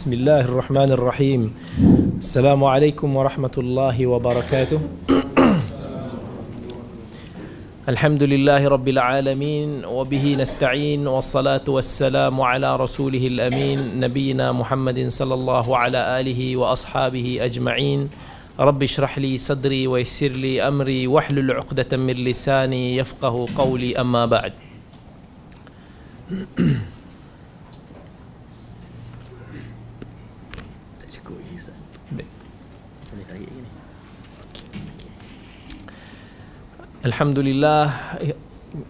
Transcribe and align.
بسم 0.00 0.12
الله 0.12 0.40
الرحمن 0.40 0.90
الرحيم 0.96 1.54
السلام 2.18 2.64
عليكم 2.64 3.16
ورحمة 3.16 3.56
الله 3.58 4.06
وبركاته 4.06 4.80
الحمد 7.88 8.22
لله 8.22 8.68
رب 8.68 8.88
العالمين 8.88 9.84
وبه 9.84 10.36
نستعين 10.40 11.06
والصلاة 11.06 11.68
والسلام 11.68 12.40
على 12.40 12.76
رسوله 12.76 13.26
الأمين 13.26 14.00
نبينا 14.00 14.52
محمد 14.52 15.08
صلى 15.08 15.34
الله 15.34 15.76
على 15.76 16.20
آله 16.20 16.56
وأصحابه 16.56 17.38
أجمعين 17.40 18.08
رب 18.60 18.82
اشرح 18.82 19.18
لي 19.18 19.36
صدري 19.36 19.86
ويسر 19.86 20.32
لي 20.32 20.64
أمري 20.64 21.06
واحلل 21.06 21.52
عقدة 21.52 21.96
من 21.96 22.14
لساني 22.24 22.96
يفقه 22.96 23.46
قولي 23.56 24.00
أما 24.00 24.26
بعد 24.26 24.52
Alhamdulillah 37.00 38.12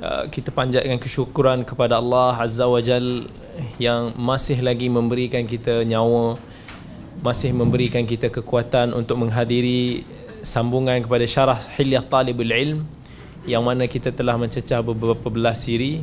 uh, 0.02 0.26
kita 0.34 0.50
panjatkan 0.50 0.98
kesyukuran 0.98 1.62
kepada 1.62 2.02
Allah 2.02 2.42
Azza 2.42 2.66
wa 2.66 2.82
Jal 2.82 3.30
yang 3.78 4.10
masih 4.18 4.58
lagi 4.66 4.90
memberikan 4.90 5.46
kita 5.46 5.86
nyawa 5.86 6.34
masih 7.22 7.54
memberikan 7.54 8.02
kita 8.02 8.26
kekuatan 8.26 8.98
untuk 8.98 9.14
menghadiri 9.14 10.02
sambungan 10.42 10.98
kepada 10.98 11.22
syarah 11.22 11.62
Hilyah 11.78 12.02
Talibul 12.02 12.50
Ilm 12.50 12.82
yang 13.46 13.62
mana 13.62 13.86
kita 13.86 14.10
telah 14.10 14.34
mencecah 14.34 14.82
beberapa 14.82 15.30
belas 15.30 15.62
siri. 15.62 16.02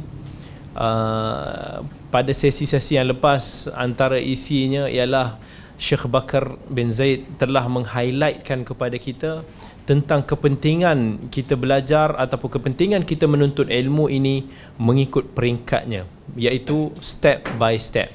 Uh, 0.79 1.83
pada 2.07 2.31
sesi-sesi 2.31 2.95
yang 2.95 3.11
lepas 3.11 3.67
antara 3.75 4.15
isinya 4.15 4.87
ialah 4.87 5.35
Syekh 5.75 6.07
Bakar 6.07 6.55
bin 6.71 6.87
Zaid 6.87 7.27
telah 7.35 7.67
meng-highlightkan 7.67 8.63
kepada 8.63 8.95
kita 8.95 9.43
tentang 9.87 10.19
kepentingan 10.27 11.31
kita 11.31 11.55
belajar 11.55 12.11
ataupun 12.19 12.59
kepentingan 12.59 13.07
kita 13.07 13.23
menuntut 13.23 13.71
ilmu 13.71 14.11
ini 14.11 14.43
mengikut 14.75 15.31
peringkatnya 15.31 16.03
iaitu 16.35 16.91
step 16.99 17.47
by 17.55 17.79
step. 17.79 18.11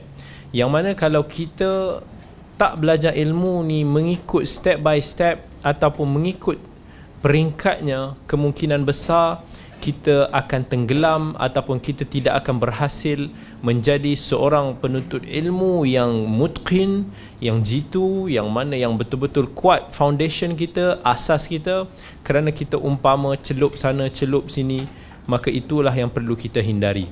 Yang 0.53 0.69
mana 0.69 0.91
kalau 0.93 1.25
kita 1.25 2.05
tak 2.61 2.77
belajar 2.77 3.17
ilmu 3.17 3.65
ni 3.65 3.89
mengikut 3.89 4.45
step 4.45 4.85
by 4.85 5.01
step 5.01 5.49
ataupun 5.65 6.13
mengikut 6.13 6.61
peringkatnya 7.25 8.21
kemungkinan 8.29 8.85
besar 8.85 9.41
kita 9.83 10.31
akan 10.31 10.63
tenggelam 10.63 11.35
ataupun 11.35 11.83
kita 11.83 12.07
tidak 12.07 12.47
akan 12.47 12.63
berhasil 12.63 13.27
menjadi 13.59 14.15
seorang 14.15 14.79
penuntut 14.79 15.27
ilmu 15.27 15.83
yang 15.83 16.31
mutqin, 16.31 17.11
yang 17.43 17.59
jitu, 17.67 18.31
yang 18.31 18.47
mana 18.47 18.79
yang 18.79 18.95
betul-betul 18.95 19.51
kuat 19.51 19.91
foundation 19.91 20.55
kita, 20.55 21.03
asas 21.03 21.51
kita 21.51 21.91
kerana 22.23 22.55
kita 22.55 22.79
umpama 22.79 23.35
celup 23.43 23.75
sana 23.75 24.07
celup 24.07 24.47
sini 24.47 24.87
maka 25.27 25.51
itulah 25.51 25.93
yang 25.95 26.11
perlu 26.11 26.39
kita 26.39 26.63
hindari. 26.63 27.11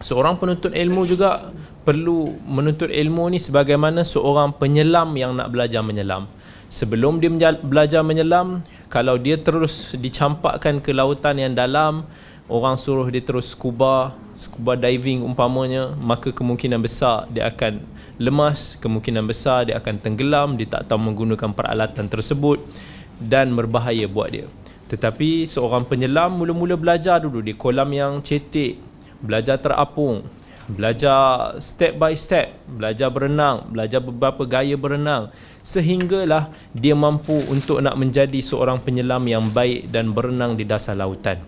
Seorang 0.00 0.36
penuntut 0.36 0.76
ilmu 0.76 1.08
juga 1.08 1.48
perlu 1.88 2.36
menuntut 2.44 2.92
ilmu 2.92 3.32
ni 3.32 3.40
sebagaimana 3.40 4.04
seorang 4.04 4.52
penyelam 4.52 5.16
yang 5.16 5.32
nak 5.32 5.48
belajar 5.48 5.80
menyelam. 5.80 6.28
Sebelum 6.68 7.22
dia 7.22 7.54
belajar 7.56 8.02
menyelam, 8.02 8.60
kalau 8.88 9.18
dia 9.18 9.36
terus 9.38 9.94
dicampakkan 9.98 10.78
ke 10.78 10.94
lautan 10.94 11.38
yang 11.38 11.52
dalam 11.52 12.06
orang 12.46 12.78
suruh 12.78 13.06
dia 13.10 13.22
terus 13.22 13.52
scuba 13.54 14.14
scuba 14.38 14.78
diving 14.78 15.26
umpamanya 15.26 15.90
maka 15.98 16.30
kemungkinan 16.30 16.78
besar 16.78 17.26
dia 17.32 17.50
akan 17.50 17.82
lemas 18.16 18.78
kemungkinan 18.78 19.26
besar 19.26 19.66
dia 19.66 19.80
akan 19.80 19.98
tenggelam 19.98 20.54
dia 20.54 20.70
tak 20.70 20.86
tahu 20.86 21.00
menggunakan 21.10 21.50
peralatan 21.52 22.06
tersebut 22.06 22.62
dan 23.20 23.52
berbahaya 23.56 24.04
buat 24.06 24.28
dia. 24.28 24.46
Tetapi 24.86 25.50
seorang 25.50 25.82
penyelam 25.82 26.38
mula-mula 26.38 26.78
belajar 26.78 27.18
dulu 27.18 27.42
di 27.42 27.58
kolam 27.58 27.90
yang 27.90 28.22
cetek 28.22 28.78
belajar 29.18 29.58
terapung 29.58 30.22
belajar 30.66 31.54
step 31.62 31.94
by 31.94 32.14
step 32.18 32.50
belajar 32.66 33.06
berenang 33.06 33.70
belajar 33.70 34.02
beberapa 34.02 34.42
gaya 34.42 34.74
berenang 34.74 35.30
sehinggalah 35.66 36.54
dia 36.70 36.94
mampu 36.94 37.34
untuk 37.50 37.82
nak 37.82 37.98
menjadi 37.98 38.38
seorang 38.38 38.78
penyelam 38.78 39.26
yang 39.26 39.50
baik 39.50 39.90
dan 39.90 40.14
berenang 40.14 40.54
di 40.54 40.62
dasar 40.62 40.94
lautan. 40.94 41.42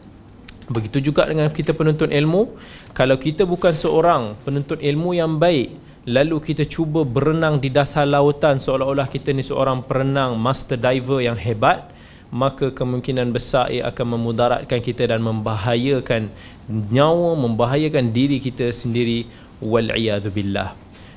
Begitu 0.66 0.98
juga 0.98 1.24
dengan 1.30 1.46
kita 1.48 1.70
penuntut 1.70 2.10
ilmu, 2.10 2.58
kalau 2.98 3.14
kita 3.14 3.46
bukan 3.46 3.78
seorang 3.78 4.34
penuntut 4.42 4.82
ilmu 4.82 5.14
yang 5.14 5.38
baik, 5.38 5.70
lalu 6.10 6.42
kita 6.42 6.66
cuba 6.66 7.06
berenang 7.06 7.62
di 7.62 7.70
dasar 7.70 8.10
lautan 8.10 8.58
seolah-olah 8.58 9.06
kita 9.06 9.30
ni 9.30 9.46
seorang 9.46 9.86
perenang 9.86 10.34
master 10.34 10.76
diver 10.76 11.22
yang 11.22 11.38
hebat, 11.38 11.86
maka 12.34 12.74
kemungkinan 12.74 13.30
besar 13.32 13.70
ia 13.72 13.86
akan 13.88 14.18
memudaratkan 14.18 14.82
kita 14.82 15.08
dan 15.08 15.22
membahayakan 15.24 16.28
nyawa, 16.68 17.34
membahayakan 17.34 18.12
diri 18.12 18.38
kita 18.38 18.68
sendiri 18.70 19.24
wal 19.58 19.88
billah. 20.30 20.76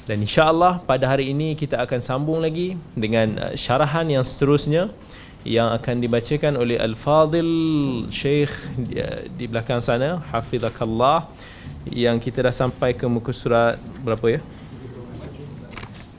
Dan 0.10 0.26
insya-Allah 0.26 0.82
pada 0.82 1.06
hari 1.08 1.30
ini 1.30 1.54
kita 1.54 1.78
akan 1.78 2.00
sambung 2.02 2.42
lagi 2.42 2.74
dengan 2.98 3.38
uh, 3.38 3.54
syarahan 3.54 4.08
yang 4.10 4.26
seterusnya 4.26 4.90
yang 5.46 5.74
akan 5.74 6.02
dibacakan 6.02 6.58
oleh 6.58 6.78
Al-Fadil 6.78 7.54
Syekh 8.10 8.50
uh, 8.98 9.30
di 9.30 9.46
belakang 9.46 9.80
sana 9.80 10.20
hafizakallah 10.34 11.30
yang 11.90 12.18
kita 12.18 12.50
dah 12.50 12.54
sampai 12.54 12.98
ke 12.98 13.06
muka 13.06 13.30
surat 13.30 13.78
berapa 14.02 14.38
ya? 14.38 14.42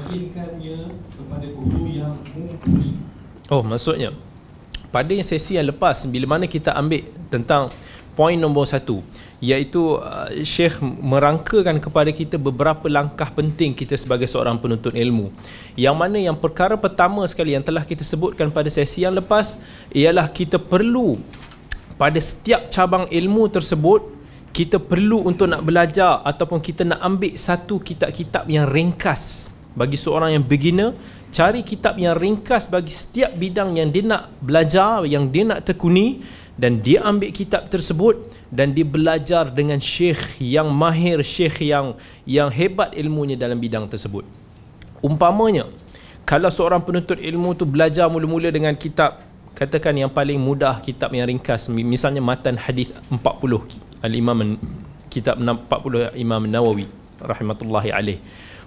meyakinkannya 0.08 0.80
kepada 1.12 1.48
guru 1.52 1.84
yang 1.92 2.16
Oh 3.52 3.64
maksudnya 3.64 4.12
pada 4.88 5.12
sesi 5.20 5.60
yang 5.60 5.68
lepas 5.68 6.08
bila 6.08 6.40
mana 6.40 6.48
kita 6.48 6.72
ambil 6.72 7.04
tentang 7.28 7.68
poin 8.16 8.40
nombor 8.40 8.66
satu 8.66 9.04
iaitu 9.38 10.02
uh, 10.02 10.32
Syekh 10.42 10.82
merangkakan 10.82 11.78
kepada 11.78 12.10
kita 12.10 12.42
beberapa 12.42 12.90
langkah 12.90 13.30
penting 13.30 13.78
kita 13.78 13.94
sebagai 13.94 14.26
seorang 14.26 14.58
penuntut 14.58 14.98
ilmu. 14.98 15.30
Yang 15.78 15.96
mana 15.96 16.18
yang 16.18 16.34
perkara 16.34 16.74
pertama 16.74 17.22
sekali 17.30 17.54
yang 17.54 17.62
telah 17.62 17.86
kita 17.86 18.02
sebutkan 18.02 18.50
pada 18.50 18.72
sesi 18.74 19.06
yang 19.06 19.14
lepas 19.14 19.62
ialah 19.94 20.26
kita 20.34 20.58
perlu 20.58 21.22
pada 22.02 22.18
setiap 22.18 22.74
cabang 22.74 23.06
ilmu 23.14 23.46
tersebut 23.54 24.18
kita 24.50 24.82
perlu 24.82 25.22
untuk 25.22 25.46
nak 25.46 25.62
belajar 25.62 26.26
ataupun 26.26 26.58
kita 26.58 26.82
nak 26.82 26.98
ambil 27.06 27.38
satu 27.38 27.78
kitab-kitab 27.78 28.50
yang 28.50 28.66
ringkas 28.66 29.54
bagi 29.78 29.94
seorang 29.94 30.34
yang 30.34 30.42
beginner 30.42 30.98
cari 31.30 31.62
kitab 31.62 32.02
yang 32.02 32.18
ringkas 32.18 32.66
bagi 32.66 32.90
setiap 32.90 33.38
bidang 33.38 33.78
yang 33.78 33.94
dia 33.94 34.02
nak 34.02 34.34
belajar 34.42 35.06
yang 35.06 35.30
dia 35.30 35.46
nak 35.46 35.70
tekuni 35.70 36.26
dan 36.58 36.82
dia 36.82 37.06
ambil 37.06 37.30
kitab 37.30 37.70
tersebut 37.70 38.34
dan 38.50 38.74
dia 38.74 38.82
belajar 38.82 39.54
dengan 39.54 39.78
syekh 39.78 40.42
yang 40.42 40.74
mahir 40.74 41.22
syekh 41.22 41.62
yang 41.62 41.94
yang 42.26 42.50
hebat 42.50 42.98
ilmunya 42.98 43.38
dalam 43.38 43.62
bidang 43.62 43.86
tersebut. 43.86 44.26
Umpamanya 45.06 45.70
kalau 46.26 46.50
seorang 46.50 46.82
penuntut 46.82 47.22
ilmu 47.22 47.54
tu 47.54 47.70
belajar 47.70 48.10
mula-mula 48.10 48.50
dengan 48.50 48.74
kitab 48.74 49.22
katakan 49.54 49.94
yang 49.94 50.10
paling 50.10 50.42
mudah 50.42 50.82
kitab 50.82 51.14
yang 51.14 51.30
ringkas 51.30 51.70
misalnya 51.70 52.22
matan 52.22 52.58
hadis 52.58 52.90
40 53.14 53.22
al-imam 54.02 54.58
kitab 55.14 55.38
40 55.38 56.18
imam 56.18 56.42
nawawi 56.50 56.90
rahimatullahi 57.22 57.90
alaih 57.94 58.18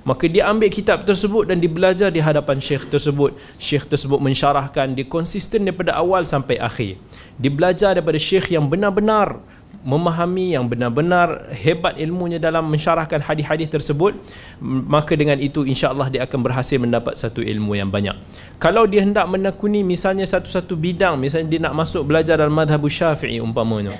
maka 0.00 0.24
dia 0.24 0.48
ambil 0.48 0.72
kitab 0.72 1.04
tersebut 1.04 1.52
dan 1.52 1.60
dibelajar 1.60 2.08
di 2.08 2.24
hadapan 2.24 2.56
syekh 2.56 2.88
tersebut. 2.88 3.36
Syekh 3.60 3.84
tersebut 3.84 4.16
mensyarahkan 4.16 4.96
dia 4.96 5.04
konsisten 5.04 5.68
daripada 5.68 5.92
awal 5.96 6.24
sampai 6.24 6.56
akhir. 6.56 6.96
Dia 7.36 7.52
belajar 7.52 7.92
daripada 7.92 8.16
syekh 8.16 8.56
yang 8.56 8.64
benar-benar 8.64 9.40
memahami 9.80 10.52
yang 10.52 10.68
benar-benar 10.68 11.48
hebat 11.56 11.96
ilmunya 11.96 12.36
dalam 12.36 12.68
mensyarahkan 12.68 13.20
hadis-hadis 13.20 13.68
tersebut. 13.68 14.16
Maka 14.64 15.16
dengan 15.16 15.36
itu 15.36 15.68
insya-Allah 15.68 16.08
dia 16.08 16.24
akan 16.24 16.40
berhasil 16.40 16.80
mendapat 16.80 17.20
satu 17.20 17.44
ilmu 17.44 17.76
yang 17.76 17.92
banyak. 17.92 18.16
Kalau 18.56 18.88
dia 18.88 19.04
hendak 19.04 19.28
menekuni 19.28 19.84
misalnya 19.84 20.24
satu-satu 20.24 20.76
bidang 20.76 21.20
misalnya 21.20 21.48
dia 21.48 21.60
nak 21.60 21.76
masuk 21.76 22.08
belajar 22.08 22.40
dalam 22.40 22.52
madhab 22.56 22.80
syafi'i 22.88 23.40
umpamanya 23.40 23.92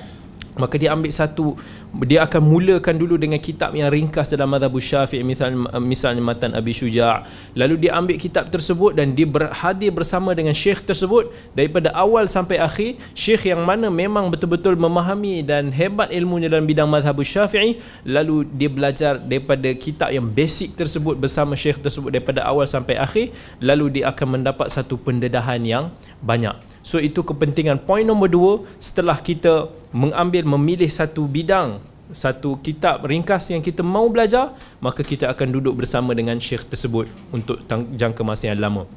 maka 0.59 0.75
dia 0.75 0.91
ambil 0.91 1.11
satu 1.13 1.55
dia 1.91 2.23
akan 2.23 2.39
mulakan 2.39 2.95
dulu 2.95 3.19
dengan 3.19 3.35
kitab 3.35 3.75
yang 3.75 3.91
ringkas 3.91 4.31
dalam 4.31 4.47
mazhab 4.47 4.71
Syafi'i 4.71 5.27
misalnya 5.27 5.67
misalnya 5.83 6.23
matan 6.23 6.55
Abi 6.55 6.71
Syuja' 6.71 7.27
lalu 7.51 7.83
dia 7.83 7.99
ambil 7.99 8.15
kitab 8.15 8.47
tersebut 8.47 8.95
dan 8.95 9.11
dia 9.11 9.27
berhadir 9.27 9.91
bersama 9.91 10.31
dengan 10.31 10.55
syekh 10.55 10.87
tersebut 10.87 11.27
daripada 11.51 11.91
awal 11.91 12.31
sampai 12.31 12.63
akhir. 12.63 12.95
Syekh 13.11 13.51
yang 13.51 13.67
mana 13.67 13.91
memang 13.91 14.31
betul-betul 14.31 14.79
memahami 14.79 15.43
dan 15.43 15.67
hebat 15.75 16.07
ilmunya 16.15 16.47
dalam 16.47 16.63
bidang 16.63 16.87
mazhab 16.87 17.19
Syafi'i. 17.19 17.83
Lalu 18.07 18.47
dia 18.55 18.71
belajar 18.71 19.19
daripada 19.19 19.67
kitab 19.75 20.15
yang 20.15 20.23
basic 20.31 20.79
tersebut 20.79 21.19
bersama 21.19 21.59
syekh 21.59 21.83
tersebut 21.83 22.07
daripada 22.07 22.47
awal 22.47 22.63
sampai 22.63 22.95
akhir. 22.95 23.35
Lalu 23.59 23.99
dia 23.99 24.15
akan 24.15 24.39
mendapat 24.39 24.71
satu 24.71 24.95
pendedahan 24.95 25.59
yang 25.59 25.91
banyak 26.23 26.70
So 26.81 26.97
itu 26.97 27.21
kepentingan 27.21 27.85
Poin 27.85 28.01
nombor 28.01 28.29
dua 28.29 28.53
Setelah 28.81 29.17
kita 29.21 29.69
mengambil 29.93 30.45
memilih 30.57 30.89
satu 30.89 31.29
bidang 31.29 31.77
Satu 32.09 32.57
kitab 32.59 33.05
ringkas 33.05 33.53
yang 33.53 33.61
kita 33.61 33.85
mau 33.85 34.09
belajar 34.09 34.57
Maka 34.81 35.05
kita 35.05 35.29
akan 35.29 35.47
duduk 35.53 35.85
bersama 35.85 36.17
dengan 36.17 36.41
syekh 36.41 36.65
tersebut 36.65 37.05
Untuk 37.29 37.61
jangka 37.69 38.21
masa 38.25 38.49
yang 38.49 38.59
lama. 38.59 38.89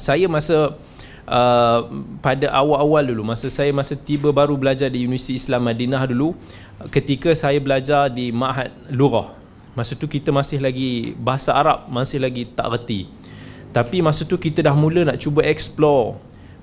Saya 0.00 0.24
masa 0.26 0.74
uh, 1.28 1.80
Pada 2.24 2.48
awal-awal 2.48 3.12
dulu 3.12 3.28
Masa 3.28 3.52
saya 3.52 3.70
masa 3.76 3.92
tiba 3.92 4.32
baru 4.32 4.56
belajar 4.56 4.88
di 4.88 5.04
Universiti 5.04 5.36
Islam 5.36 5.68
Madinah 5.68 6.08
dulu 6.08 6.32
Ketika 6.88 7.36
saya 7.36 7.60
belajar 7.60 8.08
di 8.08 8.32
Ma'had 8.32 8.72
Lurah 8.88 9.36
Masa 9.76 9.94
tu 9.94 10.08
kita 10.08 10.32
masih 10.32 10.58
lagi 10.58 11.12
Bahasa 11.20 11.54
Arab 11.54 11.86
masih 11.86 12.18
lagi 12.18 12.50
tak 12.50 12.66
reti. 12.66 13.06
Tapi 13.70 14.02
masa 14.02 14.26
tu 14.26 14.34
kita 14.34 14.64
dah 14.64 14.74
mula 14.74 15.06
nak 15.06 15.20
cuba 15.22 15.44
explore 15.46 16.18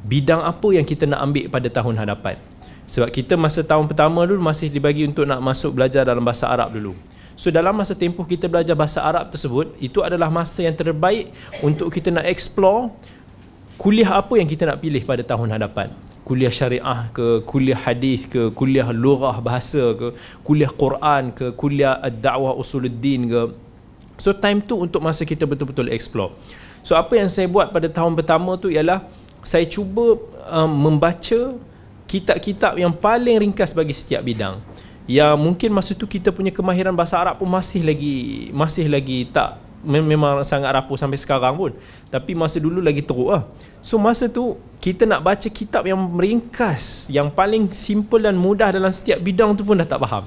bidang 0.06 0.46
apa 0.46 0.70
yang 0.70 0.86
kita 0.86 1.10
nak 1.10 1.26
ambil 1.26 1.50
pada 1.50 1.68
tahun 1.68 1.98
hadapan. 1.98 2.38
Sebab 2.86 3.10
kita 3.10 3.34
masa 3.34 3.66
tahun 3.66 3.90
pertama 3.90 4.22
dulu 4.30 4.46
masih 4.46 4.70
dibagi 4.70 5.10
untuk 5.10 5.26
nak 5.26 5.42
masuk 5.42 5.74
belajar 5.74 6.06
dalam 6.06 6.22
bahasa 6.22 6.46
Arab 6.46 6.70
dulu. 6.70 6.94
So 7.34 7.50
dalam 7.50 7.74
masa 7.76 7.98
tempoh 7.98 8.24
kita 8.24 8.46
belajar 8.46 8.78
bahasa 8.78 9.02
Arab 9.02 9.28
tersebut 9.34 9.74
itu 9.82 10.06
adalah 10.06 10.30
masa 10.30 10.64
yang 10.64 10.78
terbaik 10.78 11.34
untuk 11.66 11.90
kita 11.92 12.14
nak 12.14 12.30
explore 12.30 12.94
kuliah 13.76 14.22
apa 14.22 14.40
yang 14.40 14.48
kita 14.48 14.70
nak 14.70 14.80
pilih 14.80 15.02
pada 15.04 15.26
tahun 15.26 15.58
hadapan. 15.58 15.92
Kuliah 16.26 16.54
syariah 16.54 17.10
ke 17.12 17.42
kuliah 17.44 17.78
hadis 17.78 18.30
ke 18.30 18.54
kuliah 18.54 18.88
lughah 18.94 19.42
bahasa 19.42 19.94
ke 19.98 20.14
kuliah 20.46 20.72
Quran 20.72 21.34
ke 21.34 21.52
kuliah 21.58 21.98
ad-da'wah 22.00 22.56
usuluddin 22.56 23.28
ke. 23.28 23.42
So 24.22 24.32
time 24.32 24.62
tu 24.62 24.80
untuk 24.80 25.02
masa 25.04 25.26
kita 25.28 25.44
betul-betul 25.44 25.92
explore. 25.92 26.38
So 26.86 26.94
apa 26.94 27.18
yang 27.18 27.28
saya 27.34 27.50
buat 27.50 27.74
pada 27.74 27.90
tahun 27.90 28.14
pertama 28.14 28.56
tu 28.62 28.72
ialah 28.72 29.04
saya 29.46 29.70
cuba 29.70 30.18
um, 30.50 30.90
membaca 30.90 31.54
kitab-kitab 32.10 32.82
yang 32.82 32.90
paling 32.90 33.46
ringkas 33.46 33.78
bagi 33.78 33.94
setiap 33.94 34.26
bidang. 34.26 34.58
Yang 35.06 35.38
mungkin 35.38 35.70
masa 35.70 35.94
tu 35.94 36.10
kita 36.10 36.34
punya 36.34 36.50
kemahiran 36.50 36.90
bahasa 36.98 37.22
Arab 37.22 37.38
pun 37.38 37.46
masih 37.46 37.86
lagi 37.86 38.50
masih 38.50 38.90
lagi 38.90 39.30
tak 39.30 39.62
memang 39.86 40.42
sangat 40.42 40.74
rapuh 40.74 40.98
sampai 40.98 41.22
sekarang 41.22 41.54
pun. 41.54 41.72
Tapi 42.10 42.34
masa 42.34 42.58
dulu 42.58 42.82
lagi 42.82 43.06
teruk 43.06 43.30
lah. 43.30 43.46
So 43.86 44.02
masa 44.02 44.26
tu 44.26 44.58
kita 44.82 45.06
nak 45.06 45.22
baca 45.22 45.46
kitab 45.46 45.86
yang 45.86 46.02
ringkas 46.18 47.14
yang 47.14 47.30
paling 47.30 47.70
simple 47.70 48.26
dan 48.26 48.34
mudah 48.34 48.74
dalam 48.74 48.90
setiap 48.90 49.22
bidang 49.22 49.54
tu 49.54 49.62
pun 49.62 49.78
dah 49.78 49.86
tak 49.86 50.02
faham 50.02 50.26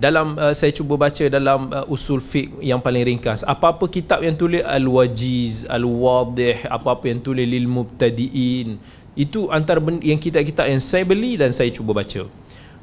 dalam 0.00 0.32
uh, 0.40 0.56
saya 0.56 0.72
cuba 0.72 0.96
baca 0.96 1.28
dalam 1.28 1.68
uh, 1.68 1.84
usul 1.92 2.24
fiqh 2.24 2.56
yang 2.64 2.80
paling 2.80 3.04
ringkas. 3.04 3.44
Apa-apa 3.44 3.84
kitab 3.84 4.24
yang 4.24 4.32
tulis 4.32 4.64
al-wajiz 4.64 5.68
al-wadih 5.68 6.64
apa-apa 6.64 7.12
yang 7.12 7.20
tulis 7.20 7.44
lil 7.44 7.68
mubtadiin 7.68 8.80
itu 9.12 9.52
antara 9.52 9.76
yang 10.00 10.16
kitab-kitab 10.16 10.72
yang 10.72 10.80
saya 10.80 11.04
beli 11.04 11.36
dan 11.36 11.52
saya 11.52 11.68
cuba 11.68 11.92
baca. 11.92 12.24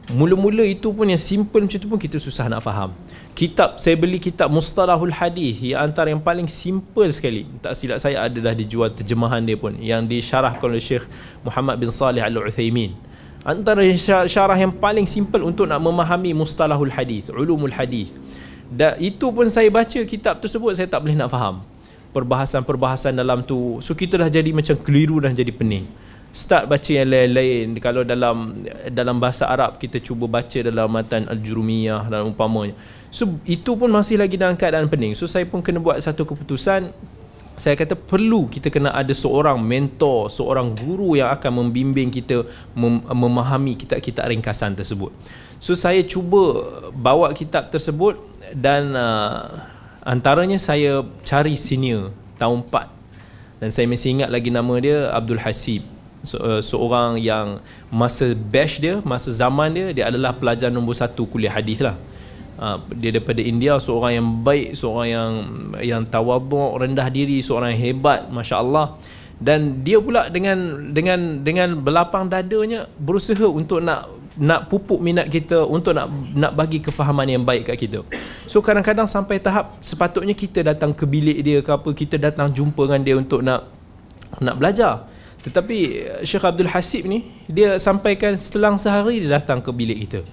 Mula-mula 0.07 0.63
itu 0.63 0.87
pun 0.93 1.03
yang 1.03 1.19
simple 1.19 1.59
macam 1.59 1.79
tu 1.83 1.89
pun 1.89 1.99
kita 1.99 2.15
susah 2.21 2.47
nak 2.47 2.63
faham. 2.63 2.95
Kitab 3.35 3.75
saya 3.81 3.97
beli 3.97 4.21
kitab 4.21 4.47
mustalahul 4.47 5.11
hadis 5.11 5.57
yang 5.59 5.89
antara 5.89 6.13
yang 6.13 6.21
paling 6.21 6.45
simple 6.47 7.09
sekali. 7.09 7.49
Tak 7.59 7.73
silap 7.73 7.97
saya 7.97 8.29
ada 8.29 8.37
dah 8.37 8.53
dijual 8.53 8.93
terjemahan 8.93 9.41
dia 9.41 9.57
pun 9.57 9.73
yang 9.81 10.05
disyarahkan 10.05 10.63
oleh 10.63 10.79
Syekh 10.79 11.09
Muhammad 11.41 11.81
bin 11.81 11.89
Salih 11.89 12.21
Al-Uthaymin 12.21 13.06
antara 13.47 13.79
syarah 14.27 14.59
yang 14.59 14.75
paling 14.75 15.07
simple 15.07 15.39
untuk 15.47 15.63
nak 15.63 15.79
memahami 15.79 16.35
mustalahul 16.35 16.91
hadis 16.91 17.31
ulumul 17.31 17.71
hadis 17.71 18.11
dan 18.67 18.99
itu 18.99 19.31
pun 19.31 19.47
saya 19.47 19.71
baca 19.71 19.99
kitab 20.03 20.43
tersebut 20.43 20.75
saya 20.75 20.87
tak 20.91 20.99
boleh 21.07 21.15
nak 21.15 21.31
faham. 21.31 21.63
Perbahasan-perbahasan 22.11 23.15
dalam 23.15 23.43
tu 23.45 23.79
so 23.79 23.95
kita 23.95 24.19
dah 24.19 24.29
jadi 24.31 24.51
macam 24.51 24.75
keliru 24.79 25.23
dan 25.23 25.31
jadi 25.31 25.53
pening. 25.55 25.87
Start 26.35 26.67
baca 26.67 26.91
yang 26.91 27.07
lain-lain. 27.07 27.79
Kalau 27.79 28.03
dalam 28.03 28.67
dalam 28.91 29.15
bahasa 29.17 29.47
Arab 29.47 29.79
kita 29.79 30.03
cuba 30.03 30.27
baca 30.27 30.59
dalam 30.59 30.91
matan 30.91 31.23
al-jurumiyah 31.31 32.11
dan 32.11 32.27
umpamanya. 32.27 32.75
So 33.07 33.39
itu 33.47 33.71
pun 33.79 33.87
masih 33.87 34.19
lagi 34.19 34.35
dalam 34.35 34.59
keadaan 34.59 34.91
pening. 34.91 35.15
So 35.15 35.31
saya 35.31 35.47
pun 35.47 35.63
kena 35.63 35.79
buat 35.79 35.95
satu 36.03 36.27
keputusan 36.27 36.91
saya 37.57 37.73
kata 37.73 37.97
perlu 37.97 38.45
kita 38.45 38.69
kena 38.69 38.93
ada 38.93 39.09
seorang 39.17 39.57
mentor, 39.57 40.29
seorang 40.29 40.77
guru 40.77 41.17
yang 41.17 41.33
akan 41.33 41.65
membimbing 41.65 42.13
kita 42.13 42.45
mem- 42.77 43.01
memahami 43.01 43.73
kitab-kitab 43.73 44.29
ringkasan 44.29 44.77
tersebut. 44.77 45.09
So 45.57 45.73
saya 45.73 46.05
cuba 46.05 46.69
bawa 46.93 47.33
kitab 47.33 47.73
tersebut 47.73 48.21
dan 48.53 48.93
uh, 48.93 49.49
antaranya 50.05 50.61
saya 50.61 51.01
cari 51.25 51.57
senior 51.57 52.13
tahun 52.37 52.61
4 52.69 52.97
dan 53.57 53.69
saya 53.73 53.89
masih 53.89 54.21
ingat 54.21 54.29
lagi 54.29 54.53
nama 54.53 54.73
dia 54.77 55.09
Abdul 55.09 55.41
Hasib. 55.41 55.81
So, 56.21 56.37
uh, 56.41 56.61
seorang 56.61 57.21
yang 57.21 57.61
masa 57.89 58.33
batch 58.37 58.81
dia, 58.83 59.01
masa 59.01 59.33
zaman 59.33 59.73
dia 59.73 59.93
dia 59.93 60.05
adalah 60.09 60.33
pelajar 60.35 60.69
nombor 60.69 60.93
satu 60.93 61.25
kuliah 61.25 61.53
hadis 61.53 61.81
lah. 61.81 61.97
Ah, 62.57 62.81
dia 62.89 63.13
daripada 63.13 63.37
India 63.37 63.77
seorang 63.77 64.17
yang 64.17 64.27
baik 64.41 64.73
seorang 64.73 65.07
yang 65.13 65.31
yang 65.77 66.01
tawaduk 66.09 66.81
rendah 66.81 67.05
diri 67.13 67.37
seorang 67.37 67.77
yang 67.77 67.93
hebat 67.93 68.33
masya-Allah 68.33 68.97
dan 69.37 69.85
dia 69.85 70.01
pula 70.01 70.25
dengan 70.33 70.89
dengan 70.89 71.45
dengan 71.45 71.77
belapang 71.77 72.25
dadanya 72.25 72.89
berusaha 72.97 73.45
untuk 73.45 73.85
nak 73.85 74.09
nak 74.41 74.73
pupuk 74.73 74.97
minat 74.97 75.29
kita 75.29 75.69
untuk 75.69 75.93
nak 75.93 76.09
nak 76.33 76.57
bagi 76.57 76.81
kefahaman 76.81 77.29
yang 77.29 77.45
baik 77.45 77.69
kat 77.69 77.77
kita. 77.77 78.01
So 78.49 78.65
kadang-kadang 78.65 79.05
sampai 79.05 79.37
tahap 79.37 79.77
sepatutnya 79.77 80.33
kita 80.33 80.65
datang 80.65 80.97
ke 80.97 81.05
bilik 81.05 81.37
dia 81.45 81.61
ke 81.61 81.69
apa 81.69 81.93
kita 81.93 82.17
datang 82.17 82.49
jumpa 82.49 82.89
dengan 82.89 83.01
dia 83.05 83.15
untuk 83.21 83.45
nak 83.45 83.69
nak 84.41 84.57
belajar. 84.57 85.05
Tetapi 85.45 85.77
Syekh 86.25 86.41
Abdul 86.41 86.73
Hasib 86.73 87.05
ni 87.05 87.21
dia 87.45 87.77
sampaikan 87.77 88.33
setelah 88.33 88.73
sehari 88.81 89.21
dia 89.21 89.37
datang 89.37 89.61
ke 89.61 89.69
bilik 89.69 90.09
kita 90.09 90.25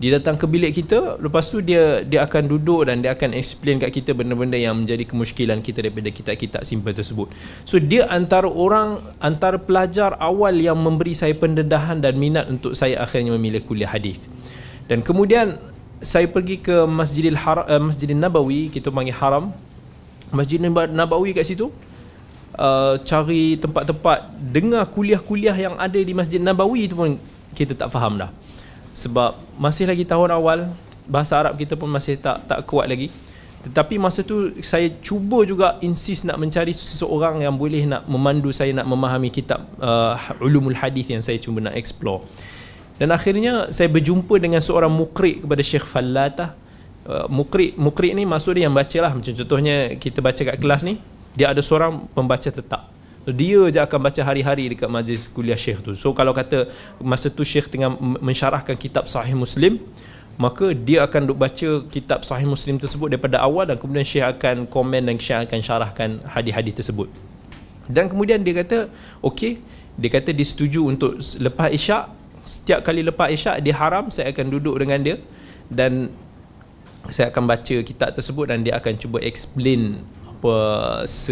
dia 0.00 0.16
datang 0.16 0.32
ke 0.40 0.48
bilik 0.48 0.72
kita 0.80 1.20
lepas 1.20 1.44
tu 1.44 1.60
dia 1.60 2.00
dia 2.00 2.24
akan 2.24 2.48
duduk 2.48 2.88
dan 2.88 3.04
dia 3.04 3.12
akan 3.12 3.36
explain 3.36 3.76
kat 3.76 3.92
kita 3.92 4.16
benda-benda 4.16 4.56
yang 4.56 4.72
menjadi 4.72 5.04
kemusykilan 5.04 5.60
kita 5.60 5.84
daripada 5.84 6.08
kitab-kitab 6.08 6.64
simple 6.64 6.96
tersebut. 6.96 7.28
So 7.68 7.76
dia 7.76 8.08
antara 8.08 8.48
orang 8.48 8.96
antara 9.20 9.60
pelajar 9.60 10.16
awal 10.16 10.56
yang 10.56 10.80
memberi 10.80 11.12
saya 11.12 11.36
pendedahan 11.36 12.00
dan 12.00 12.16
minat 12.16 12.48
untuk 12.48 12.72
saya 12.72 12.96
akhirnya 13.04 13.36
memilih 13.36 13.60
kuliah 13.60 13.92
hadis. 13.92 14.16
Dan 14.88 15.04
kemudian 15.04 15.60
saya 16.00 16.24
pergi 16.32 16.64
ke 16.64 16.88
Masjidil 16.88 17.36
Haram 17.36 17.68
uh, 17.68 17.82
Masjidil 17.92 18.16
Nabawi 18.16 18.72
kita 18.72 18.88
panggil 18.88 19.12
Haram. 19.20 19.52
Masjid 20.32 20.64
Nabawi 20.64 21.36
kat 21.36 21.44
situ 21.44 21.68
uh, 22.56 22.96
cari 23.04 23.60
tempat-tempat 23.60 24.32
dengar 24.48 24.88
kuliah-kuliah 24.88 25.52
yang 25.52 25.74
ada 25.76 26.00
di 26.00 26.16
Masjid 26.16 26.40
Nabawi 26.40 26.88
itu 26.88 26.96
pun 26.96 27.20
kita 27.52 27.76
tak 27.76 27.92
faham 27.92 28.16
dah 28.16 28.32
sebab 28.90 29.38
masih 29.56 29.86
lagi 29.86 30.02
tahun 30.02 30.34
awal 30.34 30.70
bahasa 31.06 31.38
Arab 31.38 31.58
kita 31.58 31.74
pun 31.74 31.90
masih 31.90 32.18
tak 32.18 32.46
tak 32.46 32.62
kuat 32.66 32.86
lagi. 32.86 33.10
Tetapi 33.60 34.00
masa 34.00 34.24
tu 34.24 34.56
saya 34.64 34.88
cuba 35.04 35.44
juga 35.44 35.76
insist 35.84 36.24
nak 36.24 36.40
mencari 36.40 36.72
seseorang 36.72 37.44
yang 37.44 37.52
boleh 37.60 37.84
nak 37.84 38.08
memandu 38.08 38.48
saya 38.56 38.72
nak 38.72 38.88
memahami 38.88 39.28
kitab 39.28 39.68
uh, 39.76 40.16
ulumul 40.40 40.72
hadis 40.72 41.04
yang 41.12 41.20
saya 41.20 41.36
cuba 41.36 41.60
nak 41.60 41.76
explore. 41.76 42.24
Dan 42.96 43.12
akhirnya 43.12 43.68
saya 43.68 43.92
berjumpa 43.92 44.40
dengan 44.40 44.64
seorang 44.64 44.88
mukri 44.88 45.44
kepada 45.44 45.60
Syekh 45.60 45.84
Fallatah. 45.84 46.56
Uh, 47.00 47.24
mukri 47.32 47.72
mukri 47.80 48.12
ni 48.12 48.28
maksud 48.28 48.56
dia 48.56 48.68
yang 48.68 48.76
baca 48.76 48.98
lah 49.00 49.12
macam 49.16 49.32
contohnya 49.32 49.96
kita 49.96 50.20
baca 50.20 50.36
kat 50.36 50.60
kelas 50.60 50.84
ni 50.84 51.00
dia 51.32 51.48
ada 51.48 51.64
seorang 51.64 52.04
pembaca 52.12 52.44
tetap 52.44 52.92
dia 53.28 53.60
je 53.68 53.80
akan 53.80 54.00
baca 54.00 54.20
hari-hari 54.24 54.72
dekat 54.72 54.88
majlis 54.88 55.28
kuliah 55.28 55.58
syekh 55.58 55.84
tu. 55.84 55.92
So 55.92 56.16
kalau 56.16 56.32
kata 56.32 56.72
masa 57.04 57.28
tu 57.28 57.44
syekh 57.44 57.68
tengah 57.68 57.92
mensyarahkan 58.00 58.76
kitab 58.80 59.04
sahih 59.04 59.36
muslim 59.36 59.76
maka 60.40 60.72
dia 60.72 61.04
akan 61.04 61.28
duk 61.28 61.36
baca 61.36 61.84
kitab 61.92 62.24
sahih 62.24 62.48
muslim 62.48 62.80
tersebut 62.80 63.12
daripada 63.12 63.44
awal 63.44 63.68
dan 63.68 63.76
kemudian 63.76 64.08
syekh 64.08 64.24
akan 64.24 64.64
komen 64.64 65.04
dan 65.04 65.20
syekh 65.20 65.44
akan 65.44 65.60
syarahkan 65.60 66.08
hadis-hadis 66.24 66.80
tersebut. 66.80 67.12
Dan 67.84 68.08
kemudian 68.08 68.40
dia 68.40 68.64
kata 68.64 68.88
okey. 69.20 69.60
Dia 70.00 70.08
kata 70.08 70.32
dia 70.32 70.46
setuju 70.48 70.88
untuk 70.88 71.20
lepas 71.20 71.68
isyak. 71.68 72.08
Setiap 72.48 72.80
kali 72.80 73.04
lepas 73.04 73.28
isyak 73.28 73.60
dia 73.60 73.76
haram 73.76 74.08
saya 74.08 74.32
akan 74.32 74.48
duduk 74.48 74.80
dengan 74.80 74.96
dia 75.04 75.16
dan 75.68 76.08
saya 77.12 77.28
akan 77.28 77.44
baca 77.44 77.76
kitab 77.84 78.16
tersebut 78.16 78.48
dan 78.48 78.64
dia 78.64 78.80
akan 78.80 78.96
cuba 78.96 79.20
explain 79.20 80.00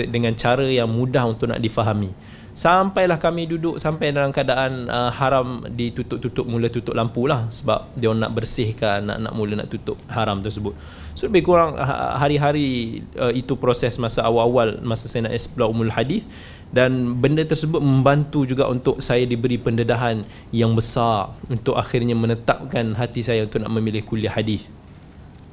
dengan 0.09 0.33
cara 0.37 0.65
yang 0.69 0.88
mudah 0.88 1.25
untuk 1.25 1.49
nak 1.49 1.61
difahami. 1.61 2.12
Sampailah 2.59 3.23
kami 3.23 3.47
duduk 3.47 3.79
sampai 3.79 4.11
dalam 4.11 4.35
keadaan 4.35 4.91
uh, 4.91 5.15
haram 5.15 5.62
ditutup-tutup 5.71 6.43
mula 6.43 6.67
tutup 6.67 6.91
lampu 6.91 7.31
lah. 7.31 7.47
Sebab 7.55 7.95
dia 7.95 8.11
nak 8.11 8.35
bersihkan 8.35 9.07
nak 9.07 9.19
nak 9.23 9.33
mula 9.38 9.62
nak 9.62 9.71
tutup 9.71 9.95
haram 10.11 10.43
tersebut. 10.43 10.75
So 11.15 11.31
lebih 11.31 11.47
kurang 11.47 11.79
uh, 11.79 12.19
hari-hari 12.19 12.99
uh, 13.15 13.31
itu 13.31 13.55
proses 13.55 13.95
masa 14.03 14.27
awal-awal 14.27 14.83
masa 14.83 15.07
saya 15.07 15.31
nak 15.31 15.38
explore 15.38 15.71
umul 15.71 15.95
hadis 15.95 16.27
dan 16.75 17.23
benda 17.23 17.47
tersebut 17.47 17.79
membantu 17.79 18.43
juga 18.43 18.67
untuk 18.67 18.99
saya 18.99 19.23
diberi 19.23 19.55
pendedahan 19.55 20.27
yang 20.50 20.75
besar 20.75 21.38
untuk 21.47 21.79
akhirnya 21.79 22.19
menetapkan 22.19 22.99
hati 22.99 23.23
saya 23.23 23.47
untuk 23.47 23.62
nak 23.62 23.71
memilih 23.71 24.03
kuliah 24.03 24.35
hadis. 24.35 24.67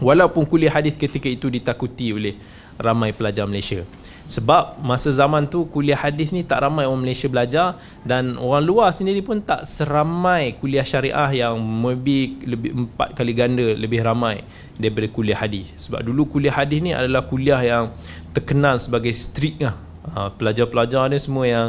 Walaupun 0.02 0.44
kuliah 0.50 0.74
hadis 0.74 0.98
ketika 0.98 1.30
itu 1.30 1.54
ditakuti 1.54 2.12
oleh 2.12 2.34
ramai 2.79 3.12
pelajar 3.15 3.48
Malaysia. 3.48 3.84
Sebab 4.25 4.82
masa 4.82 5.13
zaman 5.13 5.46
tu 5.46 5.70
kuliah 5.70 5.98
hadis 6.01 6.34
ni 6.34 6.41
tak 6.41 6.65
ramai 6.65 6.89
orang 6.89 7.05
Malaysia 7.05 7.29
belajar 7.29 7.77
dan 8.01 8.41
orang 8.41 8.65
luar 8.65 8.89
sendiri 8.89 9.22
pun 9.22 9.38
tak 9.38 9.70
seramai 9.70 10.58
kuliah 10.58 10.82
syariah 10.82 11.46
yang 11.46 11.62
lebih 11.62 12.41
lebih 12.41 12.74
empat 12.74 13.13
kali 13.13 13.38
ganda 13.38 13.77
lebih 13.77 14.01
ramai 14.01 14.41
daripada 14.82 15.05
kuliah 15.13 15.38
hadis. 15.38 15.70
Sebab 15.77 16.01
dulu 16.01 16.25
kuliah 16.25 16.58
hadis 16.58 16.82
ni 16.82 16.89
adalah 16.89 17.22
kuliah 17.22 17.62
yang 17.62 17.94
terkenal 18.34 18.82
sebagai 18.82 19.13
strict 19.13 19.62
lah. 19.62 19.77
Ha, 20.05 20.34
pelajar-pelajar 20.34 21.05
ni 21.10 21.22
semua 21.22 21.46
yang 21.46 21.67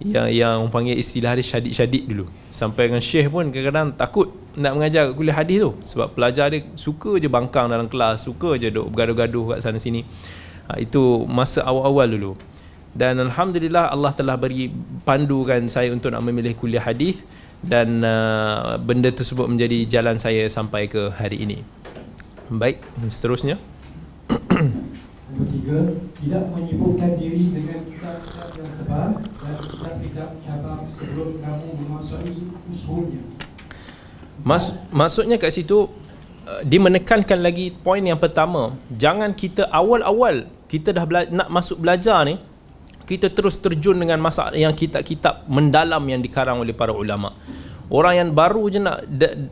yang 0.00 0.28
yang 0.32 0.58
panggil 0.72 0.96
istilah 0.96 1.36
dia 1.36 1.44
syadid-syadid 1.44 2.08
dulu. 2.08 2.24
Sampai 2.48 2.88
dengan 2.88 3.04
syekh 3.04 3.28
pun 3.28 3.52
kadang-kadang 3.52 3.92
takut 3.92 4.32
nak 4.56 4.72
mengajar 4.80 5.12
kuliah 5.12 5.36
hadis 5.36 5.60
tu. 5.60 5.70
Sebab 5.92 6.16
pelajar 6.16 6.48
dia 6.48 6.64
suka 6.72 7.20
je 7.20 7.28
bangkang 7.28 7.68
dalam 7.68 7.84
kelas 7.84 8.24
suka 8.24 8.56
je 8.56 8.72
duk 8.72 8.88
bergaduh-gaduh 8.88 9.56
kat 9.56 9.58
sana 9.60 9.76
sini. 9.76 10.08
Ha, 10.72 10.80
itu 10.80 11.28
masa 11.28 11.68
awal-awal 11.68 12.08
dulu. 12.08 12.32
Dan 12.96 13.20
alhamdulillah 13.22 13.92
Allah 13.92 14.10
telah 14.16 14.34
beri 14.40 14.72
pandukan 15.06 15.68
saya 15.68 15.92
untuk 15.94 16.10
nak 16.10 16.24
memilih 16.24 16.56
kuliah 16.58 16.82
hadis 16.82 17.22
dan 17.60 18.00
uh, 18.00 18.80
benda 18.80 19.12
tersebut 19.12 19.46
menjadi 19.46 19.84
jalan 19.84 20.16
saya 20.16 20.48
sampai 20.48 20.88
ke 20.88 21.12
hari 21.12 21.44
ini. 21.44 21.60
Baik 22.50 22.80
seterusnya. 23.06 23.60
Yang 25.30 25.46
ketiga 25.46 25.78
tidak 26.18 26.44
menyibukkan 26.50 27.10
diri 27.14 27.54
dengan 27.54 27.78
kitab-kitab 27.86 28.48
yang 28.58 28.70
tebal 28.74 29.08
sebelum 30.84 31.40
kamu 31.40 31.68
memasuki 31.84 32.48
usulnya. 32.68 33.22
Mas, 34.40 34.72
maksudnya 34.88 35.36
kat 35.36 35.52
situ 35.52 35.88
uh, 36.48 36.62
dia 36.64 36.80
menekankan 36.80 37.40
lagi 37.40 37.72
poin 37.72 38.00
yang 38.00 38.16
pertama. 38.16 38.76
Jangan 38.88 39.36
kita 39.36 39.68
awal-awal 39.68 40.48
kita 40.70 40.94
dah 40.94 41.04
bela- 41.04 41.28
nak 41.28 41.48
masuk 41.50 41.82
belajar 41.82 42.22
ni 42.24 42.38
kita 43.10 43.26
terus 43.26 43.58
terjun 43.58 43.98
dengan 43.98 44.22
masalah 44.22 44.54
yang 44.54 44.70
kitab-kitab 44.70 45.42
mendalam 45.50 45.98
yang 46.06 46.22
dikarang 46.22 46.62
oleh 46.62 46.70
para 46.70 46.94
ulama. 46.94 47.34
Orang 47.90 48.14
yang 48.14 48.30
baru 48.30 48.70
je 48.70 48.78
nak 48.78 49.02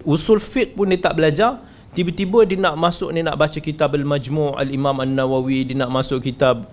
usul 0.06 0.38
fiqh 0.38 0.78
pun 0.78 0.86
dia 0.86 1.02
tak 1.02 1.18
belajar 1.18 1.58
tiba-tiba 1.90 2.46
dia 2.46 2.54
nak 2.54 2.78
masuk 2.78 3.10
ni 3.10 3.26
nak 3.26 3.34
baca 3.34 3.58
kitab 3.58 3.98
al-majmu' 3.98 4.54
al-imam 4.54 4.94
an-nawawi 5.02 5.66
dia 5.66 5.74
nak 5.74 5.90
masuk 5.90 6.22
kitab 6.22 6.70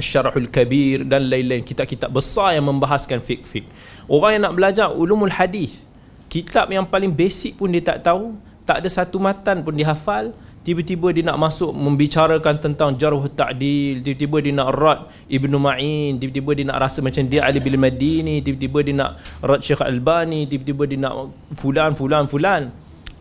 Syarahul 0.00 0.48
Kabir 0.48 1.04
dan 1.04 1.26
lain-lain 1.28 1.62
kitab-kitab 1.62 2.10
besar 2.10 2.54
yang 2.56 2.66
membahaskan 2.66 3.20
fiqh-fiqh. 3.22 3.68
Orang 4.08 4.38
yang 4.38 4.42
nak 4.48 4.54
belajar 4.56 4.88
ulumul 4.94 5.30
hadis, 5.30 5.76
kitab 6.32 6.70
yang 6.72 6.86
paling 6.86 7.12
basic 7.12 7.58
pun 7.58 7.68
dia 7.68 7.84
tak 7.84 8.06
tahu, 8.06 8.38
tak 8.64 8.82
ada 8.84 8.88
satu 8.88 9.20
matan 9.20 9.60
pun 9.60 9.76
dia 9.76 9.90
hafal, 9.90 10.32
tiba-tiba 10.68 11.08
dia 11.16 11.24
nak 11.24 11.40
masuk 11.40 11.72
membicarakan 11.72 12.60
tentang 12.60 12.92
jarh 13.00 13.24
ta'dil 13.32 14.04
tiba-tiba 14.04 14.36
dia 14.44 14.52
nak 14.52 14.68
rad 14.76 15.00
Ibnu 15.24 15.56
Ma'in 15.56 16.20
tiba-tiba 16.20 16.50
dia 16.52 16.68
nak 16.68 16.78
rasa 16.84 17.00
macam 17.00 17.24
dia 17.24 17.40
Ali 17.48 17.56
bin 17.56 17.80
Madini 17.80 18.44
tiba-tiba 18.44 18.84
dia 18.84 18.92
nak 18.92 19.16
rad 19.40 19.64
Syekh 19.64 19.80
Albani 19.80 20.44
tiba-tiba 20.44 20.84
dia 20.84 21.00
nak 21.00 21.32
fulan 21.56 21.96
fulan 21.96 22.28
fulan 22.28 22.62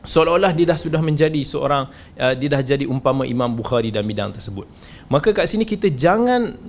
seolah-olah 0.04 0.52
dia 0.56 0.68
dah 0.68 0.76
sudah 0.76 1.00
menjadi 1.00 1.40
seorang 1.44 1.88
uh, 2.20 2.34
dia 2.36 2.48
dah 2.52 2.60
jadi 2.64 2.84
umpama 2.84 3.24
Imam 3.24 3.52
Bukhari 3.56 3.96
dalam 3.96 4.12
bidang 4.12 4.36
tersebut 4.36 4.68
maka 5.08 5.32
kat 5.32 5.48
sini 5.48 5.64
kita 5.64 5.88
jangan 5.88 6.60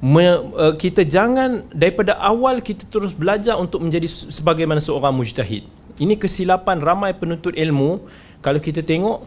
me, 0.00 0.24
uh, 0.52 0.74
kita 0.76 1.08
jangan 1.08 1.64
daripada 1.72 2.20
awal 2.20 2.60
kita 2.60 2.84
terus 2.88 3.16
belajar 3.16 3.56
untuk 3.56 3.80
menjadi 3.80 4.04
sebagaimana 4.08 4.80
seorang 4.80 5.16
mujtahid. 5.16 5.64
Ini 5.96 6.20
kesilapan 6.20 6.84
ramai 6.84 7.16
penuntut 7.16 7.56
ilmu. 7.56 8.04
Kalau 8.44 8.60
kita 8.60 8.84
tengok 8.84 9.24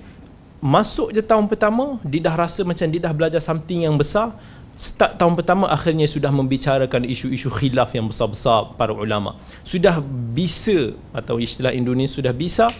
masuk 0.62 1.15
je 1.15 1.24
tahun 1.24 1.50
pertama 1.50 1.98
dia 2.05 2.21
dah 2.21 2.36
rasa 2.36 2.62
macam 2.62 2.86
dia 2.86 3.01
dah 3.01 3.13
belajar 3.15 3.41
something 3.41 3.89
yang 3.89 3.98
besar. 3.98 4.38
Start 4.79 5.19
tahun 5.19 5.36
pertama 5.36 5.67
akhirnya 5.67 6.07
sudah 6.07 6.31
membicarakan 6.31 7.03
isu-isu 7.03 7.51
khilaf 7.51 7.91
yang 7.91 8.07
besar-besar 8.07 8.79
para 8.79 8.95
ulama. 8.95 9.36
Sudah 9.65 10.00
bisa 10.31 10.95
atau 11.12 11.36
istilah 11.36 11.75
Indonesia 11.75 12.15
sudah 12.15 12.31
bisa 12.31 12.71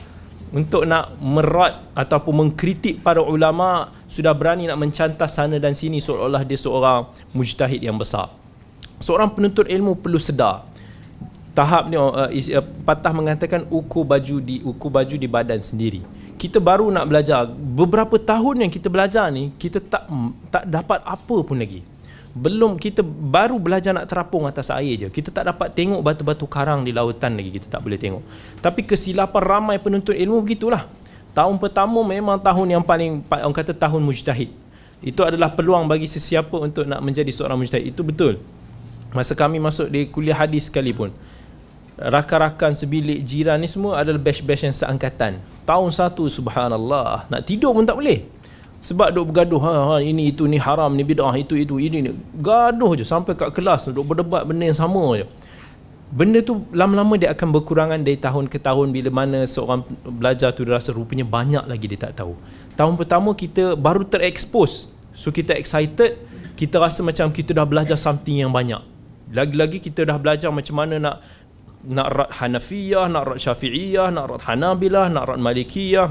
untuk 0.50 0.86
nak 0.86 1.14
merat 1.22 1.86
ataupun 1.94 2.46
mengkritik 2.46 3.06
para 3.06 3.22
ulama 3.22 3.94
sudah 4.10 4.34
berani 4.34 4.66
nak 4.66 4.82
mencantas 4.82 5.38
sana 5.38 5.62
dan 5.62 5.78
sini 5.78 6.02
seolah-olah 6.02 6.42
dia 6.42 6.58
seorang 6.58 7.06
mujtahid 7.34 7.82
yang 7.86 7.98
besar. 7.98 8.34
Seorang 8.98 9.32
penuntut 9.32 9.70
ilmu 9.70 9.96
perlu 9.98 10.18
sedar. 10.18 10.66
Tahap 11.54 11.90
ni 11.92 11.98
uh, 11.98 12.30
uh, 12.30 12.66
patah 12.86 13.14
mengatakan 13.14 13.66
ukur 13.70 14.06
baju 14.06 14.38
di 14.42 14.62
ukur 14.62 14.90
baju 14.90 15.16
di 15.18 15.28
badan 15.30 15.62
sendiri. 15.62 16.02
Kita 16.40 16.58
baru 16.64 16.88
nak 16.88 17.06
belajar. 17.10 17.52
Beberapa 17.52 18.16
tahun 18.16 18.68
yang 18.68 18.72
kita 18.72 18.88
belajar 18.88 19.28
ni 19.30 19.52
kita 19.60 19.84
tak 19.84 20.08
tak 20.50 20.64
dapat 20.66 21.04
apa 21.04 21.38
pun 21.44 21.58
lagi 21.60 21.89
belum 22.30 22.78
kita 22.78 23.02
baru 23.06 23.58
belajar 23.58 23.94
nak 23.94 24.06
terapung 24.06 24.46
atas 24.46 24.70
air 24.70 24.96
je. 24.96 25.08
Kita 25.10 25.34
tak 25.34 25.50
dapat 25.50 25.74
tengok 25.74 26.02
batu-batu 26.06 26.46
karang 26.46 26.86
di 26.86 26.94
lautan 26.94 27.34
lagi 27.34 27.50
kita 27.50 27.68
tak 27.68 27.82
boleh 27.82 27.98
tengok. 27.98 28.22
Tapi 28.62 28.86
kesilapan 28.86 29.44
ramai 29.44 29.78
penuntut 29.82 30.14
ilmu 30.14 30.46
begitulah. 30.46 30.86
Tahun 31.34 31.56
pertama 31.58 32.02
memang 32.06 32.38
tahun 32.38 32.80
yang 32.80 32.84
paling 32.86 33.26
orang 33.30 33.56
kata 33.56 33.74
tahun 33.74 34.02
mujtahid. 34.06 34.54
Itu 35.00 35.24
adalah 35.24 35.56
peluang 35.56 35.88
bagi 35.88 36.06
sesiapa 36.06 36.54
untuk 36.60 36.84
nak 36.86 37.02
menjadi 37.02 37.32
seorang 37.34 37.58
mujtahid. 37.58 37.96
Itu 37.96 38.06
betul. 38.06 38.38
Masa 39.10 39.34
kami 39.34 39.58
masuk 39.58 39.90
di 39.90 40.06
kuliah 40.10 40.38
hadis 40.38 40.70
sekalipun 40.70 41.10
rakan-rakan 42.00 42.72
sebilik 42.72 43.20
jiran 43.28 43.60
ni 43.60 43.68
semua 43.68 44.00
adalah 44.00 44.18
batch-batch 44.24 44.72
yang 44.72 44.76
seangkatan. 44.76 45.44
Tahun 45.68 45.90
satu 45.92 46.32
subhanallah, 46.32 47.28
nak 47.28 47.42
tidur 47.44 47.76
pun 47.76 47.84
tak 47.84 48.00
boleh. 48.00 48.24
Sebab 48.80 49.12
duk 49.12 49.36
bergaduh, 49.36 49.60
ha, 49.60 49.72
ha, 49.72 49.96
ini 50.00 50.32
itu 50.32 50.48
ni 50.48 50.56
haram, 50.56 50.88
ni 50.96 51.04
bidah, 51.04 51.36
itu 51.36 51.60
itu 51.60 51.84
ini 51.84 52.00
ni. 52.00 52.12
Gaduh 52.40 52.96
je 52.96 53.04
sampai 53.04 53.36
kat 53.36 53.52
kelas 53.52 53.92
duk 53.92 54.08
berdebat 54.08 54.48
benda 54.48 54.72
yang 54.72 54.80
sama 54.80 55.20
je. 55.20 55.28
Benda 56.10 56.42
tu 56.42 56.66
lama-lama 56.74 57.20
dia 57.22 57.30
akan 57.36 57.54
berkurangan 57.54 58.02
dari 58.02 58.18
tahun 58.18 58.50
ke 58.50 58.58
tahun 58.58 58.90
bila 58.90 59.14
mana 59.14 59.46
seorang 59.46 59.86
belajar 60.10 60.56
tu 60.58 60.66
dia 60.66 60.80
rasa 60.80 60.90
rupanya 60.90 61.22
banyak 61.22 61.62
lagi 61.70 61.86
dia 61.86 62.10
tak 62.10 62.24
tahu. 62.24 62.34
Tahun 62.74 62.98
pertama 62.98 63.36
kita 63.36 63.78
baru 63.78 64.08
terekspos. 64.08 64.90
So 65.14 65.30
kita 65.30 65.54
excited, 65.54 66.18
kita 66.56 66.82
rasa 66.82 67.04
macam 67.06 67.30
kita 67.30 67.54
dah 67.54 67.68
belajar 67.68 68.00
something 68.00 68.42
yang 68.42 68.50
banyak. 68.50 68.80
Lagi-lagi 69.30 69.84
kita 69.84 70.08
dah 70.08 70.18
belajar 70.18 70.50
macam 70.50 70.82
mana 70.82 70.96
nak 70.98 71.16
nak 71.80 72.08
rat 72.12 72.32
Hanafiyah, 72.42 73.06
nak 73.12 73.24
rat 73.36 73.40
Syafi'iyah, 73.40 74.08
nak 74.10 74.26
rat 74.34 74.42
Hanabilah, 74.50 75.08
nak 75.14 75.24
rat 75.30 75.40
Malikiyah, 75.40 76.10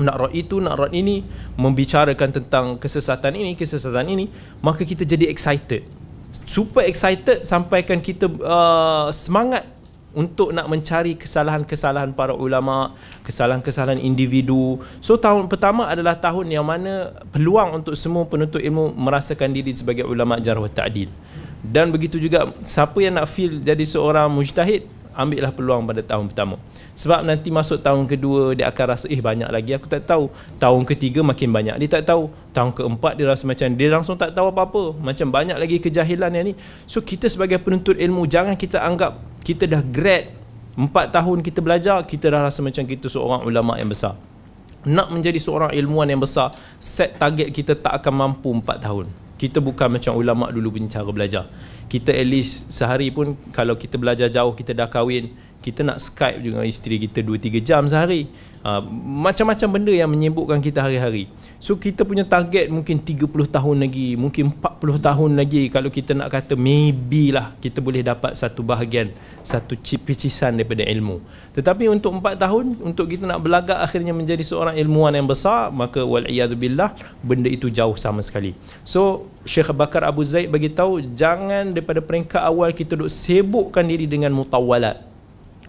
nak 0.00 0.16
rat 0.16 0.32
itu, 0.32 0.62
nak 0.62 0.78
rat 0.78 0.92
ini, 0.94 1.26
membicarakan 1.58 2.28
tentang 2.32 2.64
kesesatan 2.80 3.36
ini, 3.36 3.52
kesesatan 3.58 4.08
ini, 4.08 4.30
maka 4.64 4.86
kita 4.86 5.04
jadi 5.04 5.28
excited. 5.28 5.84
Super 6.32 6.88
excited 6.88 7.44
sampaikan 7.44 8.00
kita 8.00 8.24
uh, 8.40 9.12
semangat 9.12 9.68
untuk 10.12 10.52
nak 10.52 10.68
mencari 10.68 11.16
kesalahan-kesalahan 11.16 12.12
para 12.12 12.36
ulama, 12.36 12.96
kesalahan-kesalahan 13.24 14.00
individu. 14.00 14.80
So 15.00 15.16
tahun 15.16 15.48
pertama 15.48 15.88
adalah 15.88 16.16
tahun 16.20 16.52
yang 16.52 16.64
mana 16.64 17.16
peluang 17.32 17.80
untuk 17.80 17.96
semua 17.96 18.24
penuntut 18.28 18.60
ilmu 18.60 18.92
merasakan 18.96 19.52
diri 19.52 19.72
sebagai 19.72 20.04
ulama 20.04 20.40
jarh 20.40 20.60
wa 20.60 20.68
ta'dil 20.68 21.08
dan 21.62 21.94
begitu 21.94 22.18
juga 22.18 22.50
siapa 22.66 22.98
yang 22.98 23.14
nak 23.22 23.30
feel 23.30 23.62
jadi 23.62 23.86
seorang 23.86 24.26
mujtahid 24.26 24.82
ambillah 25.14 25.54
peluang 25.54 25.86
pada 25.86 26.02
tahun 26.02 26.26
pertama 26.26 26.58
sebab 26.92 27.24
nanti 27.24 27.48
masuk 27.48 27.80
tahun 27.80 28.04
kedua 28.04 28.52
dia 28.52 28.68
akan 28.68 28.84
rasa 28.92 29.08
eh 29.08 29.16
banyak 29.16 29.48
lagi. 29.48 29.72
Aku 29.72 29.88
tak 29.88 30.04
tahu. 30.04 30.28
Tahun 30.60 30.80
ketiga 30.84 31.24
makin 31.24 31.48
banyak. 31.48 31.76
Dia 31.80 31.88
tak 32.00 32.12
tahu. 32.12 32.28
Tahun 32.52 32.68
keempat 32.68 33.16
dia 33.16 33.24
rasa 33.24 33.48
macam 33.48 33.64
dia 33.72 33.88
langsung 33.88 34.16
tak 34.20 34.36
tahu 34.36 34.52
apa-apa. 34.52 35.00
Macam 35.00 35.32
banyak 35.32 35.56
lagi 35.56 35.80
kejahilan 35.80 36.30
yang 36.36 36.52
ni. 36.52 36.54
So 36.84 37.00
kita 37.00 37.32
sebagai 37.32 37.56
penuntut 37.64 37.96
ilmu 37.96 38.28
jangan 38.28 38.60
kita 38.60 38.84
anggap 38.84 39.16
kita 39.40 39.64
dah 39.64 39.80
grad 39.80 40.36
empat 40.72 41.12
tahun 41.12 41.44
kita 41.44 41.60
belajar 41.60 42.00
kita 42.04 42.32
dah 42.32 42.48
rasa 42.48 42.64
macam 42.64 42.84
kita 42.84 43.08
seorang 43.08 43.40
ulama 43.48 43.80
yang 43.80 43.88
besar. 43.88 44.12
Nak 44.84 45.08
menjadi 45.14 45.40
seorang 45.40 45.72
ilmuwan 45.72 46.12
yang 46.12 46.20
besar 46.20 46.52
set 46.76 47.16
target 47.16 47.56
kita 47.56 47.72
tak 47.72 48.04
akan 48.04 48.12
mampu 48.12 48.52
empat 48.52 48.84
tahun. 48.84 49.08
Kita 49.40 49.58
bukan 49.58 49.98
macam 49.98 50.12
ulama 50.14 50.52
dulu 50.52 50.76
punya 50.76 51.00
cara 51.00 51.08
belajar. 51.08 51.44
Kita 51.88 52.14
at 52.14 52.26
least 52.28 52.70
sehari 52.70 53.10
pun 53.10 53.34
kalau 53.50 53.74
kita 53.74 53.98
belajar 53.98 54.30
jauh 54.30 54.54
kita 54.54 54.70
dah 54.76 54.86
kahwin 54.86 55.34
kita 55.62 55.86
nak 55.86 56.02
Skype 56.02 56.42
dengan 56.42 56.66
isteri 56.66 56.98
kita 56.98 57.22
2-3 57.22 57.62
jam 57.62 57.86
sehari. 57.86 58.26
Uh, 58.62 58.78
macam-macam 59.26 59.68
benda 59.74 59.90
yang 59.90 60.06
menyebukkan 60.06 60.62
kita 60.62 60.86
hari-hari. 60.86 61.26
So 61.58 61.74
kita 61.74 62.06
punya 62.06 62.22
target 62.22 62.70
mungkin 62.70 62.98
30 63.02 63.26
tahun 63.26 63.76
lagi 63.82 64.14
mungkin 64.14 64.54
40 64.54 65.02
tahun 65.02 65.30
lagi. 65.34 65.66
Kalau 65.66 65.90
kita 65.90 66.14
nak 66.14 66.30
kata 66.30 66.54
maybe 66.54 67.34
lah 67.34 67.54
kita 67.58 67.82
boleh 67.82 68.06
dapat 68.06 68.38
satu 68.38 68.62
bahagian 68.62 69.10
satu 69.42 69.74
cipicisan 69.78 70.54
daripada 70.58 70.86
ilmu. 70.86 71.18
Tetapi 71.58 71.90
untuk 71.90 72.14
4 72.18 72.38
tahun 72.38 72.78
untuk 72.82 73.10
kita 73.10 73.26
nak 73.26 73.42
belagak 73.42 73.82
akhirnya 73.82 74.14
menjadi 74.14 74.46
seorang 74.46 74.78
ilmuwan 74.78 75.14
yang 75.18 75.26
besar 75.26 75.74
maka 75.74 75.98
wal'iyadzubillah 76.02 76.94
benda 77.18 77.50
itu 77.50 77.66
jauh 77.66 77.98
sama 77.98 78.22
sekali. 78.22 78.54
So 78.86 79.26
Syekh 79.42 79.74
Bakar 79.74 80.06
Abu 80.06 80.22
Zaid 80.22 80.50
bagi 80.54 80.70
tahu 80.70 81.02
jangan 81.18 81.74
daripada 81.74 81.98
peringkat 81.98 82.42
awal 82.42 82.70
kita 82.70 82.94
duk 82.94 83.10
sibukkan 83.10 83.82
diri 83.82 84.06
dengan 84.06 84.30
mutawalat 84.30 85.11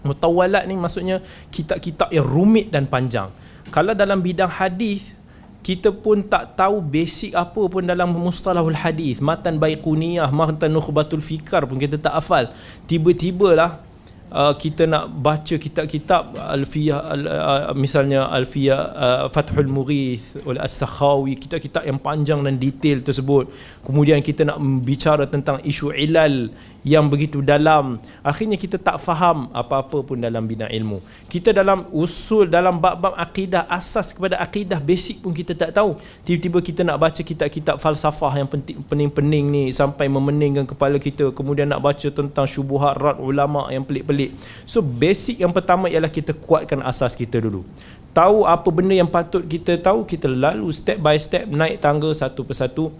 Mutawalat 0.04 0.68
ni 0.68 0.76
maksudnya 0.76 1.24
kitab-kitab 1.48 2.12
yang 2.12 2.28
rumit 2.28 2.68
dan 2.68 2.84
panjang. 2.84 3.32
Kalau 3.72 3.96
dalam 3.96 4.20
bidang 4.20 4.52
hadis 4.52 5.16
kita 5.64 5.96
pun 5.96 6.20
tak 6.20 6.60
tahu 6.60 6.84
basic 6.84 7.32
apa 7.32 7.56
pun 7.72 7.80
dalam 7.80 8.12
mustalahul 8.12 8.76
hadis, 8.76 9.16
matan 9.24 9.56
baiquniyah, 9.56 10.28
matan 10.28 10.68
nukhbatul 10.68 11.24
fikar 11.24 11.64
pun 11.64 11.80
kita 11.80 11.96
tak 11.96 12.20
hafal. 12.20 12.52
Tiba-tibalah 12.84 13.80
uh, 14.28 14.52
kita 14.52 14.84
nak 14.84 15.08
baca 15.08 15.56
kitab-kitab 15.56 16.36
alfiyah 16.36 17.00
al, 17.08 17.22
uh, 17.24 17.72
misalnya 17.72 18.28
alfiyah 18.28 18.80
uh, 18.92 19.26
Fathul 19.32 19.72
Mughith 19.72 20.36
oleh 20.44 20.60
As-Sakhawi, 20.60 21.40
kitab-kitab 21.40 21.88
yang 21.88 21.96
panjang 21.96 22.44
dan 22.44 22.60
detail 22.60 23.00
tersebut. 23.00 23.48
Kemudian 23.80 24.20
kita 24.20 24.44
nak 24.44 24.60
bicara 24.84 25.24
tentang 25.24 25.64
isu 25.64 25.96
ilal 25.96 26.52
yang 26.84 27.08
begitu 27.08 27.40
dalam. 27.40 27.96
Akhirnya 28.20 28.60
kita 28.60 28.76
tak 28.76 29.00
faham 29.00 29.48
apa-apa 29.56 30.04
pun 30.04 30.20
dalam 30.20 30.44
bidang 30.44 30.68
ilmu. 30.68 31.00
Kita 31.32 31.50
dalam 31.56 31.88
usul 31.90 32.52
dalam 32.52 32.76
bab-bab 32.76 33.16
akidah 33.16 33.64
asas 33.72 34.12
kepada 34.12 34.36
akidah 34.36 34.78
basic 34.78 35.24
pun 35.24 35.32
kita 35.32 35.56
tak 35.56 35.72
tahu. 35.72 35.96
Tiba-tiba 36.28 36.60
kita 36.60 36.80
nak 36.84 37.00
baca 37.00 37.20
kitab-kitab 37.24 37.80
falsafah 37.80 38.36
yang 38.36 38.48
pening-pening 38.84 39.44
ni 39.48 39.64
sampai 39.72 40.12
memeningkan 40.12 40.68
kepala 40.68 41.00
kita. 41.00 41.32
Kemudian 41.32 41.72
nak 41.72 41.80
baca 41.80 42.08
tentang 42.12 42.44
syubuhat 42.44 43.00
rad 43.00 43.16
ulama 43.16 43.72
yang 43.72 43.82
pelik-pelik. 43.82 44.36
So 44.68 44.84
basic 44.84 45.40
yang 45.40 45.56
pertama 45.56 45.88
ialah 45.88 46.12
kita 46.12 46.36
kuatkan 46.36 46.84
asas 46.84 47.16
kita 47.16 47.40
dulu. 47.40 47.64
Tahu 48.12 48.46
apa 48.46 48.68
benda 48.70 48.94
yang 48.94 49.10
patut 49.10 49.42
kita 49.42 49.74
tahu 49.80 50.06
kita 50.06 50.30
lalu 50.30 50.70
step 50.70 51.00
by 51.00 51.16
step 51.16 51.48
naik 51.48 51.80
tangga 51.80 52.12
satu 52.12 52.44
persatu. 52.44 52.92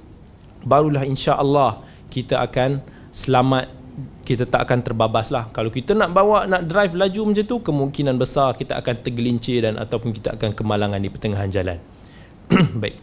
Barulah 0.64 1.04
insya-Allah 1.04 1.84
kita 2.08 2.40
akan 2.40 2.93
selamat 3.14 3.70
kita 4.26 4.42
tak 4.50 4.66
akan 4.66 4.82
terbabas 4.82 5.30
lah. 5.30 5.46
Kalau 5.54 5.70
kita 5.70 5.94
nak 5.94 6.10
bawa 6.10 6.50
nak 6.50 6.66
drive 6.66 6.98
laju 6.98 7.30
macam 7.30 7.46
tu 7.46 7.56
kemungkinan 7.62 8.18
besar 8.18 8.58
kita 8.58 8.74
akan 8.82 8.94
tergelincir 9.06 9.62
dan 9.62 9.78
ataupun 9.78 10.10
kita 10.10 10.34
akan 10.34 10.50
kemalangan 10.50 10.98
di 10.98 11.06
pertengahan 11.06 11.46
jalan. 11.46 11.78
Baik. 12.82 12.98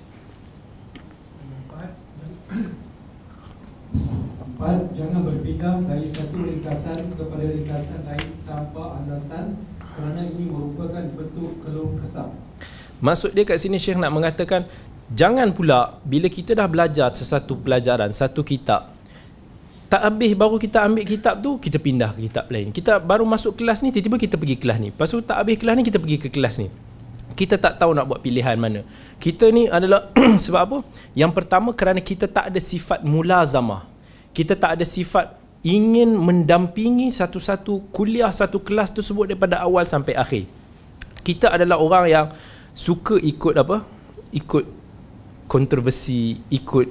Empat, 4.41 4.93
jangan 4.93 5.25
berpindah 5.25 5.81
dari 5.87 6.05
satu 6.05 6.37
ringkasan 6.37 7.17
kepada 7.17 7.43
ringkasan 7.47 8.05
lain 8.05 8.29
tanpa 8.43 9.01
alasan 9.01 9.57
kerana 9.79 10.21
ini 10.27 10.51
merupakan 10.51 11.01
bentuk 11.15 11.63
keluh 11.63 11.95
kesah. 11.97 12.29
Maksud 13.01 13.33
dia 13.33 13.47
kat 13.47 13.57
sini 13.57 13.81
Syekh 13.81 13.97
nak 13.97 14.13
mengatakan 14.13 14.69
jangan 15.09 15.49
pula 15.55 15.97
bila 16.05 16.29
kita 16.29 16.53
dah 16.53 16.69
belajar 16.69 17.09
sesuatu 17.09 17.57
pelajaran, 17.57 18.13
satu 18.13 18.45
kitab, 18.45 18.90
tak 19.91 20.07
habis 20.07 20.31
baru 20.39 20.55
kita 20.55 20.87
ambil 20.87 21.03
kitab 21.03 21.43
tu 21.43 21.59
kita 21.59 21.75
pindah 21.75 22.15
ke 22.15 22.31
kitab 22.31 22.47
lain. 22.47 22.71
Kita 22.71 23.03
baru 23.03 23.27
masuk 23.27 23.59
kelas 23.59 23.83
ni 23.83 23.91
tiba-tiba 23.91 24.15
kita 24.15 24.35
pergi 24.39 24.55
kelas 24.55 24.77
ni. 24.79 24.89
Lepas 24.95 25.11
tu 25.11 25.19
tak 25.19 25.43
habis 25.43 25.59
kelas 25.59 25.75
ni 25.75 25.83
kita 25.83 25.99
pergi 25.99 26.15
ke 26.15 26.27
kelas 26.31 26.63
ni. 26.63 26.71
Kita 27.35 27.59
tak 27.59 27.75
tahu 27.75 27.91
nak 27.91 28.07
buat 28.07 28.23
pilihan 28.23 28.55
mana. 28.55 28.87
Kita 29.19 29.51
ni 29.51 29.67
adalah 29.67 30.07
sebab 30.47 30.61
apa? 30.63 30.77
Yang 31.11 31.31
pertama 31.35 31.75
kerana 31.75 31.99
kita 31.99 32.31
tak 32.31 32.55
ada 32.55 32.59
sifat 32.63 33.03
mulazamah. 33.03 33.83
Kita 34.31 34.55
tak 34.55 34.79
ada 34.79 34.87
sifat 34.87 35.35
ingin 35.59 36.15
mendampingi 36.15 37.11
satu-satu 37.11 37.91
kuliah 37.91 38.31
satu 38.31 38.63
kelas 38.63 38.95
tersebut 38.95 39.35
daripada 39.35 39.59
awal 39.59 39.83
sampai 39.83 40.15
akhir. 40.15 40.47
Kita 41.19 41.51
adalah 41.51 41.75
orang 41.83 42.07
yang 42.07 42.25
suka 42.71 43.19
ikut 43.19 43.59
apa? 43.59 43.83
Ikut 44.31 44.63
kontroversi 45.51 46.39
ikut 46.47 46.87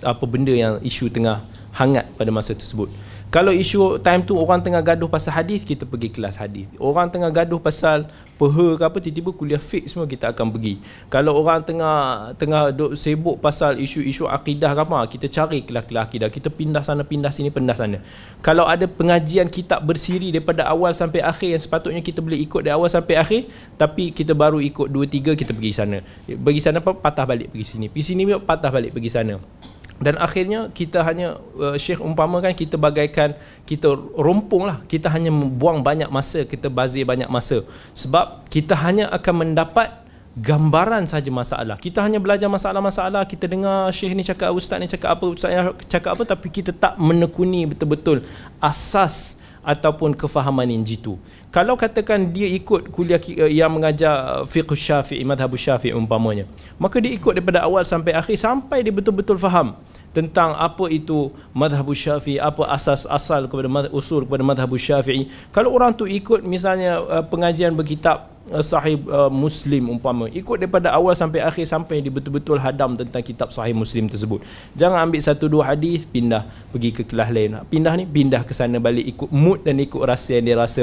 apa 0.00 0.24
benda 0.24 0.52
yang 0.56 0.80
isu 0.80 1.12
tengah 1.12 1.44
hangat 1.76 2.08
pada 2.16 2.32
masa 2.32 2.56
tersebut. 2.56 2.88
Kalau 3.26 3.52
isu 3.52 4.00
time 4.00 4.22
tu 4.22 4.38
orang 4.38 4.62
tengah 4.62 4.80
gaduh 4.80 5.10
pasal 5.10 5.34
hadis, 5.34 5.60
kita 5.66 5.84
pergi 5.84 6.08
kelas 6.08 6.40
hadis. 6.40 6.70
Orang 6.80 7.10
tengah 7.12 7.28
gaduh 7.28 7.60
pasal 7.60 8.08
peha 8.38 8.78
ke 8.80 8.84
apa, 8.86 8.96
tiba-tiba 9.02 9.34
kuliah 9.34 9.60
fiqh 9.60 9.84
semua 9.84 10.06
kita 10.08 10.30
akan 10.30 10.54
pergi. 10.54 10.80
Kalau 11.12 11.36
orang 11.36 11.60
tengah 11.60 12.32
tengah 12.38 12.70
duk 12.72 12.96
sibuk 12.96 13.36
pasal 13.42 13.76
isu-isu 13.82 14.24
akidah 14.30 14.72
ke 14.72 14.80
apa, 14.88 15.04
kita 15.10 15.26
cari 15.28 15.66
kelas-kelas 15.66 16.02
akidah. 16.06 16.28
Kita 16.32 16.48
pindah 16.48 16.80
sana, 16.86 17.02
pindah 17.02 17.34
sini, 17.34 17.50
pindah 17.50 17.76
sana. 17.76 17.98
Kalau 18.40 18.64
ada 18.64 18.86
pengajian 18.88 19.50
kitab 19.50 19.84
bersiri 19.84 20.32
daripada 20.32 20.64
awal 20.70 20.94
sampai 20.96 21.20
akhir 21.20 21.50
yang 21.50 21.60
sepatutnya 21.60 22.00
kita 22.00 22.22
boleh 22.22 22.40
ikut 22.40 22.62
dari 22.62 22.72
awal 22.72 22.88
sampai 22.88 23.20
akhir, 23.20 23.50
tapi 23.74 24.14
kita 24.14 24.32
baru 24.32 24.62
ikut 24.62 24.86
2 24.88 25.02
3 25.12 25.34
kita 25.34 25.50
pergi 25.50 25.72
sana. 25.74 25.98
Pergi 26.24 26.60
sana 26.62 26.78
apa 26.78 26.94
patah 26.94 27.26
balik 27.26 27.52
pergi 27.52 27.66
sini. 27.74 27.90
Pergi 27.90 28.14
sini 28.14 28.22
patah 28.38 28.70
balik 28.70 28.94
pergi 28.94 29.10
sana 29.10 29.65
dan 29.96 30.20
akhirnya 30.20 30.68
kita 30.68 31.00
hanya 31.00 31.40
uh, 31.56 31.76
Syekh 31.80 32.04
umpamakan 32.04 32.52
kita 32.52 32.76
bagaikan 32.76 33.32
kita 33.64 33.96
rompong 34.12 34.68
lah 34.68 34.84
kita 34.84 35.08
hanya 35.08 35.32
buang 35.32 35.80
banyak 35.80 36.12
masa 36.12 36.44
kita 36.44 36.68
bazir 36.68 37.08
banyak 37.08 37.28
masa. 37.32 37.64
Sebab 37.96 38.44
kita 38.52 38.76
hanya 38.76 39.08
akan 39.08 39.34
mendapat 39.48 39.88
gambaran 40.36 41.08
saja 41.08 41.32
masalah. 41.32 41.80
Kita 41.80 42.04
hanya 42.04 42.20
belajar 42.20 42.52
masalah-masalah 42.52 43.24
kita 43.24 43.48
dengar 43.48 43.88
Syekh 43.88 44.12
ni 44.12 44.20
cakap 44.20 44.52
ustaz 44.52 44.76
ni 44.76 44.86
cakap 44.88 45.16
apa 45.16 45.24
ustaz 45.32 45.48
ni 45.48 45.56
cakap 45.88 46.10
apa 46.12 46.22
tapi 46.28 46.52
kita 46.52 46.76
tak 46.76 47.00
menekuni 47.00 47.64
betul-betul 47.64 48.20
asas 48.60 49.40
ataupun 49.66 50.14
kefahaman 50.14 50.70
yang 50.70 50.86
jitu. 50.86 51.18
Kalau 51.50 51.74
katakan 51.74 52.30
dia 52.30 52.46
ikut 52.46 52.94
kuliah 52.94 53.18
eh, 53.18 53.58
yang 53.58 53.74
mengajar 53.74 54.46
fiqh 54.46 54.78
syafi'i, 54.78 55.26
madhab 55.26 55.50
syafi'i 55.58 55.90
umpamanya, 55.90 56.46
maka 56.78 57.02
dia 57.02 57.10
ikut 57.10 57.34
daripada 57.34 57.66
awal 57.66 57.82
sampai 57.82 58.14
akhir 58.14 58.38
sampai 58.38 58.86
dia 58.86 58.94
betul-betul 58.94 59.34
faham 59.34 59.74
tentang 60.14 60.54
apa 60.54 60.86
itu 60.86 61.34
madhab 61.50 61.90
syafi'i, 61.90 62.38
apa 62.38 62.70
asas-asal 62.70 63.50
kepada 63.50 63.90
usul 63.90 64.22
kepada 64.22 64.46
madhab 64.46 64.70
syafi'i. 64.78 65.26
Kalau 65.50 65.74
orang 65.74 65.90
tu 65.90 66.06
ikut 66.06 66.46
misalnya 66.46 67.02
eh, 67.02 67.24
pengajian 67.26 67.74
berkitab 67.74 68.35
uh, 68.52 68.62
sahih 68.62 69.00
uh, 69.10 69.30
Muslim 69.32 69.90
umpama 69.90 70.30
ikut 70.30 70.56
daripada 70.62 70.94
awal 70.94 71.14
sampai 71.18 71.42
akhir 71.42 71.66
sampai 71.66 72.02
dia 72.02 72.12
betul-betul 72.12 72.58
hadam 72.62 72.94
tentang 72.94 73.22
kitab 73.22 73.50
sahih 73.50 73.74
Muslim 73.74 74.06
tersebut 74.06 74.42
jangan 74.78 75.06
ambil 75.06 75.20
satu 75.22 75.50
dua 75.50 75.74
hadis 75.74 76.06
pindah 76.06 76.46
pergi 76.70 76.90
ke 76.94 77.02
kelas 77.06 77.30
lain 77.32 77.58
pindah 77.66 77.92
ni 77.98 78.04
pindah 78.06 78.42
ke 78.46 78.52
sana 78.54 78.78
balik 78.78 79.06
ikut 79.06 79.30
mood 79.32 79.62
dan 79.66 79.78
ikut 79.82 80.02
rasa 80.02 80.38
yang 80.38 80.46
dia 80.46 80.56
rasa 80.58 80.82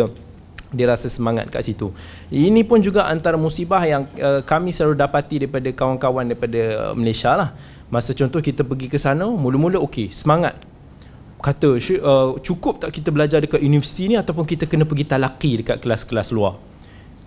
dia 0.73 0.89
rasa 0.89 1.05
semangat 1.05 1.53
kat 1.53 1.61
situ. 1.61 1.93
Ini 2.33 2.65
pun 2.65 2.81
juga 2.81 3.05
antara 3.05 3.37
musibah 3.37 3.85
yang 3.85 4.09
uh, 4.17 4.41
kami 4.41 4.73
selalu 4.73 4.97
dapati 4.97 5.45
daripada 5.45 5.69
kawan-kawan 5.69 6.25
daripada 6.25 6.89
uh, 6.89 6.93
Malaysia 6.97 7.37
lah. 7.37 7.53
Masa 7.93 8.17
contoh 8.17 8.41
kita 8.41 8.65
pergi 8.65 8.89
ke 8.89 8.97
sana, 8.97 9.29
mula-mula 9.29 9.77
okey, 9.85 10.09
semangat. 10.09 10.57
Kata, 11.37 11.77
uh, 11.77 12.41
cukup 12.41 12.81
tak 12.81 12.89
kita 12.89 13.13
belajar 13.13 13.37
dekat 13.37 13.61
universiti 13.61 14.09
ni 14.09 14.17
ataupun 14.17 14.49
kita 14.49 14.65
kena 14.65 14.89
pergi 14.89 15.05
talaki 15.05 15.61
dekat 15.61 15.77
kelas-kelas 15.77 16.33
luar 16.33 16.72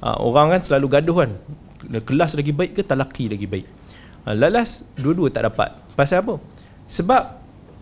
ha, 0.02 0.18
orang 0.20 0.56
kan 0.56 0.60
selalu 0.64 0.86
gaduh 0.90 1.16
kan. 1.24 1.30
Kelas 2.02 2.34
lagi 2.34 2.50
baik 2.50 2.72
ke 2.78 2.82
talaki 2.82 3.30
lagi 3.30 3.46
baik? 3.46 3.66
Ha, 4.26 4.34
lalas 4.34 4.82
dua-dua 4.98 5.30
tak 5.30 5.46
dapat. 5.48 5.76
Pasal 5.94 6.24
apa? 6.26 6.42
Sebab 6.90 7.22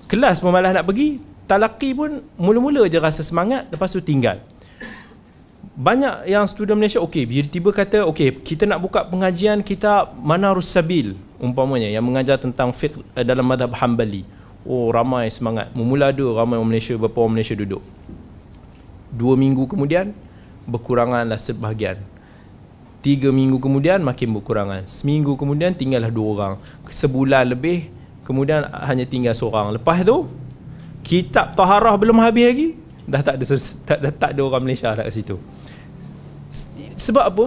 kelas 0.06 0.38
pun 0.40 0.52
malah 0.52 0.72
nak 0.76 0.84
pergi 0.84 1.20
talaki 1.44 1.92
pun 1.92 2.24
mula-mula 2.40 2.88
je 2.88 2.96
rasa 3.00 3.20
semangat 3.20 3.68
lepas 3.72 3.92
tu 3.92 4.00
tinggal. 4.00 4.40
Banyak 5.74 6.30
yang 6.30 6.46
student 6.46 6.78
Malaysia 6.78 7.02
okey 7.02 7.26
bila 7.26 7.50
tiba 7.50 7.70
kata 7.74 8.06
okey 8.06 8.46
kita 8.46 8.62
nak 8.62 8.78
buka 8.78 9.02
pengajian 9.02 9.58
kita 9.58 10.06
mana 10.14 10.54
Sabil 10.62 11.18
umpamanya 11.42 11.90
yang 11.90 12.06
mengajar 12.06 12.38
tentang 12.38 12.70
fiqh 12.70 13.02
eh, 13.18 13.26
dalam 13.26 13.42
madhab 13.44 13.74
Hambali. 13.74 14.22
Oh 14.64 14.88
ramai 14.94 15.28
semangat. 15.28 15.68
Memula 15.74 16.14
ada 16.14 16.24
ramai 16.30 16.56
orang 16.56 16.70
Malaysia 16.72 16.94
berapa 16.96 17.18
orang 17.20 17.36
Malaysia 17.36 17.58
duduk. 17.58 17.82
Dua 19.12 19.34
minggu 19.34 19.66
kemudian 19.68 20.14
berkuranganlah 20.64 21.36
sebahagian 21.38 22.00
Tiga 23.04 23.28
minggu 23.28 23.60
kemudian 23.60 24.00
makin 24.00 24.32
berkurangan. 24.32 24.88
Seminggu 24.88 25.36
kemudian 25.36 25.76
tinggallah 25.76 26.08
dua 26.08 26.28
orang. 26.32 26.54
Sebulan 26.88 27.52
lebih 27.52 27.92
Kemudian 28.24 28.64
hanya 28.64 29.04
tinggal 29.04 29.36
seorang. 29.36 29.76
Lepas 29.76 30.00
tu 30.08 30.24
Kitab 31.04 31.52
Taharah 31.52 31.92
belum 32.00 32.16
habis 32.16 32.48
lagi. 32.48 32.68
Dah 33.04 33.20
tak 33.20 33.36
ada 33.36 33.44
tak, 33.84 33.98
dah 34.00 34.12
tak 34.16 34.30
ada 34.32 34.40
orang 34.40 34.64
Malaysia 34.64 34.88
kat 34.96 35.04
situ. 35.12 35.36
Sebab 36.96 37.24
apa? 37.28 37.44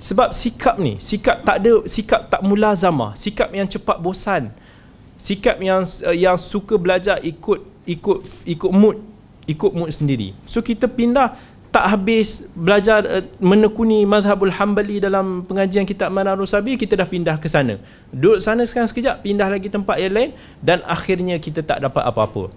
Sebab 0.00 0.30
sikap 0.30 0.78
ni 0.78 0.94
Sikap 1.02 1.42
tak 1.42 1.58
ada 1.58 1.82
Sikap 1.82 2.30
tak 2.30 2.38
mula 2.46 2.70
zama 2.78 3.18
Sikap 3.18 3.50
yang 3.50 3.66
cepat 3.66 3.98
bosan 3.98 4.54
Sikap 5.18 5.58
yang 5.58 5.82
yang 6.14 6.38
suka 6.38 6.78
belajar 6.78 7.18
ikut 7.18 7.66
ikut 7.82 8.18
ikut 8.46 8.70
mood 8.70 9.02
ikut 9.48 9.72
mood 9.72 9.88
sendiri. 9.88 10.36
So 10.44 10.60
kita 10.60 10.84
pindah 10.86 11.32
tak 11.68 11.84
habis 11.84 12.48
belajar 12.56 13.04
uh, 13.04 13.24
menekuni 13.44 14.08
mazhabul 14.08 14.52
hambali 14.52 15.04
dalam 15.04 15.44
pengajian 15.44 15.84
kitab 15.84 16.08
Manarul 16.08 16.48
Sabil 16.48 16.80
kita 16.80 16.96
dah 16.96 17.04
pindah 17.04 17.36
ke 17.36 17.44
sana. 17.46 17.76
Duduk 18.08 18.40
sana 18.40 18.64
sekarang 18.64 18.88
sekejap 18.88 19.20
pindah 19.20 19.52
lagi 19.52 19.68
tempat 19.68 20.00
yang 20.00 20.16
lain 20.16 20.30
dan 20.64 20.80
akhirnya 20.88 21.36
kita 21.36 21.60
tak 21.60 21.84
dapat 21.84 22.04
apa-apa. 22.08 22.48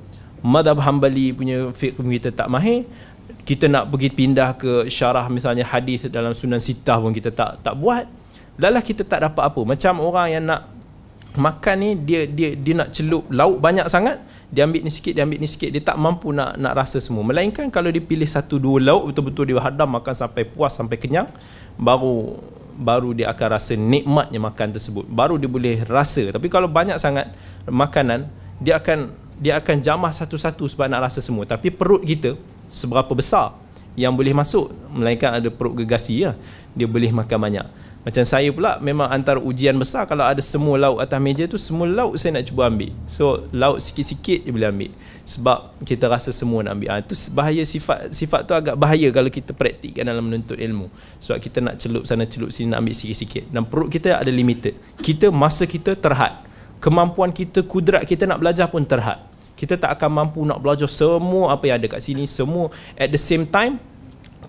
Mazhab 0.42 0.80
hambali 0.82 1.36
punya 1.36 1.70
fiqh 1.76 2.00
kita 2.00 2.32
tak 2.32 2.48
mahir. 2.48 2.88
Kita 3.44 3.68
nak 3.68 3.92
pergi 3.92 4.10
pindah 4.14 4.56
ke 4.56 4.88
syarah 4.88 5.28
misalnya 5.28 5.68
hadis 5.68 6.08
dalam 6.08 6.32
sunan 6.32 6.62
sitah 6.64 6.98
pun 7.02 7.12
kita 7.12 7.36
tak 7.36 7.60
tak 7.60 7.76
buat. 7.76 8.08
Lalah 8.62 8.80
kita 8.80 9.04
tak 9.04 9.28
dapat 9.28 9.44
apa. 9.44 9.62
Macam 9.66 9.94
orang 10.00 10.28
yang 10.32 10.44
nak 10.48 10.72
makan 11.36 11.76
ni 11.80 11.90
dia 12.00 12.28
dia 12.28 12.56
dia 12.56 12.74
nak 12.76 12.92
celup 12.92 13.28
lauk 13.32 13.60
banyak 13.60 13.88
sangat 13.88 14.20
dia 14.52 14.68
ambil 14.68 14.84
ni 14.84 14.92
sikit 14.92 15.16
dia 15.16 15.24
ambil 15.24 15.40
ni 15.40 15.48
sikit 15.48 15.72
dia 15.72 15.80
tak 15.80 15.96
mampu 15.96 16.36
nak 16.36 16.60
nak 16.60 16.76
rasa 16.76 17.00
semua. 17.00 17.24
Melainkan 17.24 17.72
kalau 17.72 17.88
dia 17.88 18.04
pilih 18.04 18.28
satu 18.28 18.60
dua 18.60 18.84
lauk 18.84 19.10
betul-betul 19.10 19.48
dia 19.48 19.64
hadam 19.64 19.88
makan 19.88 20.12
sampai 20.12 20.44
puas 20.44 20.76
sampai 20.76 21.00
kenyang 21.00 21.32
baru 21.80 22.36
baru 22.76 23.16
dia 23.16 23.32
akan 23.32 23.48
rasa 23.48 23.80
nikmatnya 23.80 24.44
makan 24.44 24.76
tersebut. 24.76 25.08
Baru 25.08 25.40
dia 25.40 25.48
boleh 25.48 25.88
rasa. 25.88 26.36
Tapi 26.36 26.52
kalau 26.52 26.68
banyak 26.68 27.00
sangat 27.00 27.32
makanan 27.64 28.28
dia 28.60 28.76
akan 28.76 29.16
dia 29.40 29.58
akan 29.58 29.80
jamah 29.80 30.12
satu-satu 30.12 30.68
sebab 30.68 30.92
nak 30.92 31.08
rasa 31.08 31.24
semua. 31.24 31.48
Tapi 31.48 31.72
perut 31.72 32.04
kita 32.04 32.36
seberapa 32.68 33.16
besar 33.16 33.56
yang 33.96 34.12
boleh 34.12 34.36
masuk? 34.36 34.76
Melainkan 34.92 35.32
ada 35.32 35.48
perut 35.48 35.80
gegasi 35.80 36.28
ya 36.28 36.36
dia 36.76 36.88
boleh 36.92 37.12
makan 37.12 37.40
banyak 37.40 37.68
macam 38.02 38.26
saya 38.26 38.50
pula 38.50 38.82
memang 38.82 39.06
antara 39.14 39.38
ujian 39.38 39.78
besar 39.78 40.10
kalau 40.10 40.26
ada 40.26 40.42
semua 40.42 40.74
lauk 40.74 40.98
atas 40.98 41.22
meja 41.22 41.46
tu 41.46 41.62
semua 41.62 41.86
lauk 41.86 42.18
saya 42.18 42.42
nak 42.42 42.50
cuba 42.50 42.66
ambil. 42.66 42.90
So 43.06 43.46
lauk 43.54 43.78
sikit-sikit 43.78 44.42
je 44.42 44.50
boleh 44.50 44.74
ambil. 44.74 44.92
Sebab 45.22 45.78
kita 45.86 46.10
rasa 46.10 46.34
semua 46.34 46.66
nak 46.66 46.82
ambil. 46.82 46.90
Ha, 46.90 47.06
itu 47.06 47.14
bahaya 47.30 47.62
sifat 47.62 48.10
sifat 48.10 48.50
tu 48.50 48.58
agak 48.58 48.74
bahaya 48.74 49.06
kalau 49.14 49.30
kita 49.30 49.54
praktikkan 49.54 50.10
dalam 50.10 50.26
menuntut 50.26 50.58
ilmu. 50.58 50.90
Sebab 51.22 51.38
kita 51.38 51.62
nak 51.62 51.78
celup 51.78 52.10
sana 52.10 52.26
celup 52.26 52.50
sini 52.50 52.74
nak 52.74 52.82
ambil 52.82 52.98
sikit-sikit. 52.98 53.54
Dan 53.54 53.70
perut 53.70 53.94
kita 53.94 54.18
ada 54.18 54.34
limited. 54.34 54.74
Kita 54.98 55.30
masa 55.30 55.70
kita 55.70 55.94
terhad. 55.94 56.42
Kemampuan 56.82 57.30
kita, 57.30 57.62
kudrat 57.62 58.10
kita 58.10 58.26
nak 58.26 58.42
belajar 58.42 58.66
pun 58.66 58.82
terhad. 58.82 59.22
Kita 59.54 59.78
tak 59.78 59.94
akan 60.02 60.10
mampu 60.10 60.42
nak 60.42 60.58
belajar 60.58 60.90
semua 60.90 61.54
apa 61.54 61.70
yang 61.70 61.78
ada 61.78 61.86
kat 61.86 62.02
sini. 62.02 62.26
Semua 62.26 62.74
at 62.98 63.14
the 63.14 63.22
same 63.22 63.46
time 63.46 63.78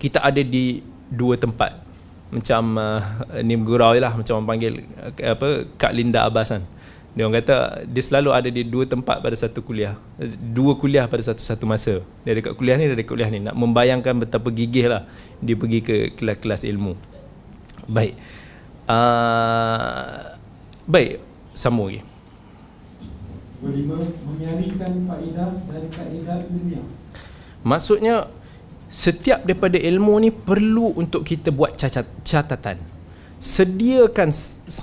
kita 0.01 0.17
ada 0.25 0.41
di 0.41 0.81
dua 1.13 1.37
tempat 1.37 1.82
macam 2.33 2.63
uh, 2.81 3.01
ni 3.45 3.53
gurau 3.61 3.93
lah. 3.93 4.17
Macam 4.17 4.41
orang 4.41 4.49
panggil 4.57 4.73
uh, 4.97 5.37
apa 5.37 5.69
Kak 5.77 5.93
Linda 5.93 6.25
Abbas 6.25 6.49
kan 6.57 6.63
dia 7.13 7.29
orang 7.29 7.45
kata 7.45 7.85
dia 7.85 8.01
selalu 8.01 8.29
ada 8.33 8.49
di 8.49 8.65
dua 8.65 8.89
tempat 8.89 9.21
pada 9.21 9.37
satu 9.37 9.61
kuliah. 9.61 9.93
Dua 10.49 10.73
kuliah 10.73 11.05
pada 11.05 11.21
satu-satu 11.21 11.61
masa. 11.69 12.01
Dia 12.25 12.33
dekat 12.33 12.57
kuliah 12.57 12.73
ni 12.73 12.89
dia 12.89 12.97
dekat 12.97 13.13
kuliah 13.13 13.29
ni. 13.29 13.37
Nak 13.37 13.53
membayangkan 13.53 14.17
betapa 14.17 14.49
gigih 14.49 14.89
lah 14.89 15.05
dia 15.37 15.53
pergi 15.53 15.79
ke 15.85 15.97
kelas-kelas 16.17 16.65
ilmu. 16.65 16.97
Baik. 17.85 18.17
Uh, 18.89 20.33
baik. 20.89 21.21
Sambung 21.53 21.93
lagi. 21.93 22.01
Kelima, 23.61 23.95
menyaringkan 24.25 24.91
faedah 25.05 25.49
dari 25.69 25.87
kaedah 25.93 26.37
ilmiah. 26.49 26.85
Maksudnya 27.61 28.25
setiap 28.93 29.41
daripada 29.41 29.81
ilmu 29.81 30.21
ni 30.21 30.29
perlu 30.29 30.93
untuk 30.93 31.25
kita 31.25 31.49
buat 31.49 31.73
catatan. 32.21 32.77
Sediakan 33.41 34.29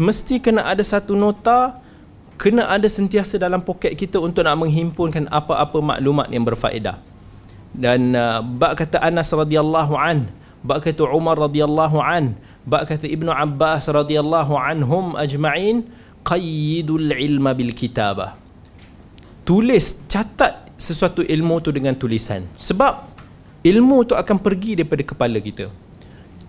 mesti 0.03 0.43
kena 0.43 0.67
ada 0.67 0.83
satu 0.83 1.15
nota 1.15 1.79
kena 2.35 2.67
ada 2.67 2.91
sentiasa 2.91 3.39
dalam 3.39 3.63
poket 3.63 3.95
kita 3.95 4.19
untuk 4.19 4.43
nak 4.43 4.59
menghimpunkan 4.59 5.31
apa-apa 5.31 5.79
maklumat 5.79 6.27
yang 6.35 6.43
berfaedah. 6.43 6.99
Dan 7.71 8.19
uh, 8.19 8.43
bab 8.43 8.75
kata 8.75 8.99
Anas 8.99 9.31
radhiyallahu 9.31 9.95
an 9.95 10.27
bab 10.67 10.83
kata 10.83 11.07
Umar 11.07 11.39
radhiyallahu 11.39 12.03
an 12.03 12.35
bab 12.67 12.91
kata 12.91 13.07
Ibnu 13.07 13.31
Abbas 13.31 13.87
radhiyallahu 13.87 14.59
anhum 14.59 15.15
ajma'in 15.15 15.87
qayyidul 16.27 17.15
ilma 17.15 17.55
bil 17.55 17.71
kitabah. 17.71 18.35
Tulis 19.47 20.03
catat 20.11 20.67
sesuatu 20.81 21.21
ilmu 21.21 21.61
tu 21.61 21.71
dengan 21.71 21.93
tulisan. 21.93 22.49
Sebab 22.57 23.10
ilmu 23.61 24.09
tu 24.09 24.15
akan 24.17 24.37
pergi 24.41 24.81
daripada 24.81 25.05
kepala 25.05 25.37
kita. 25.37 25.69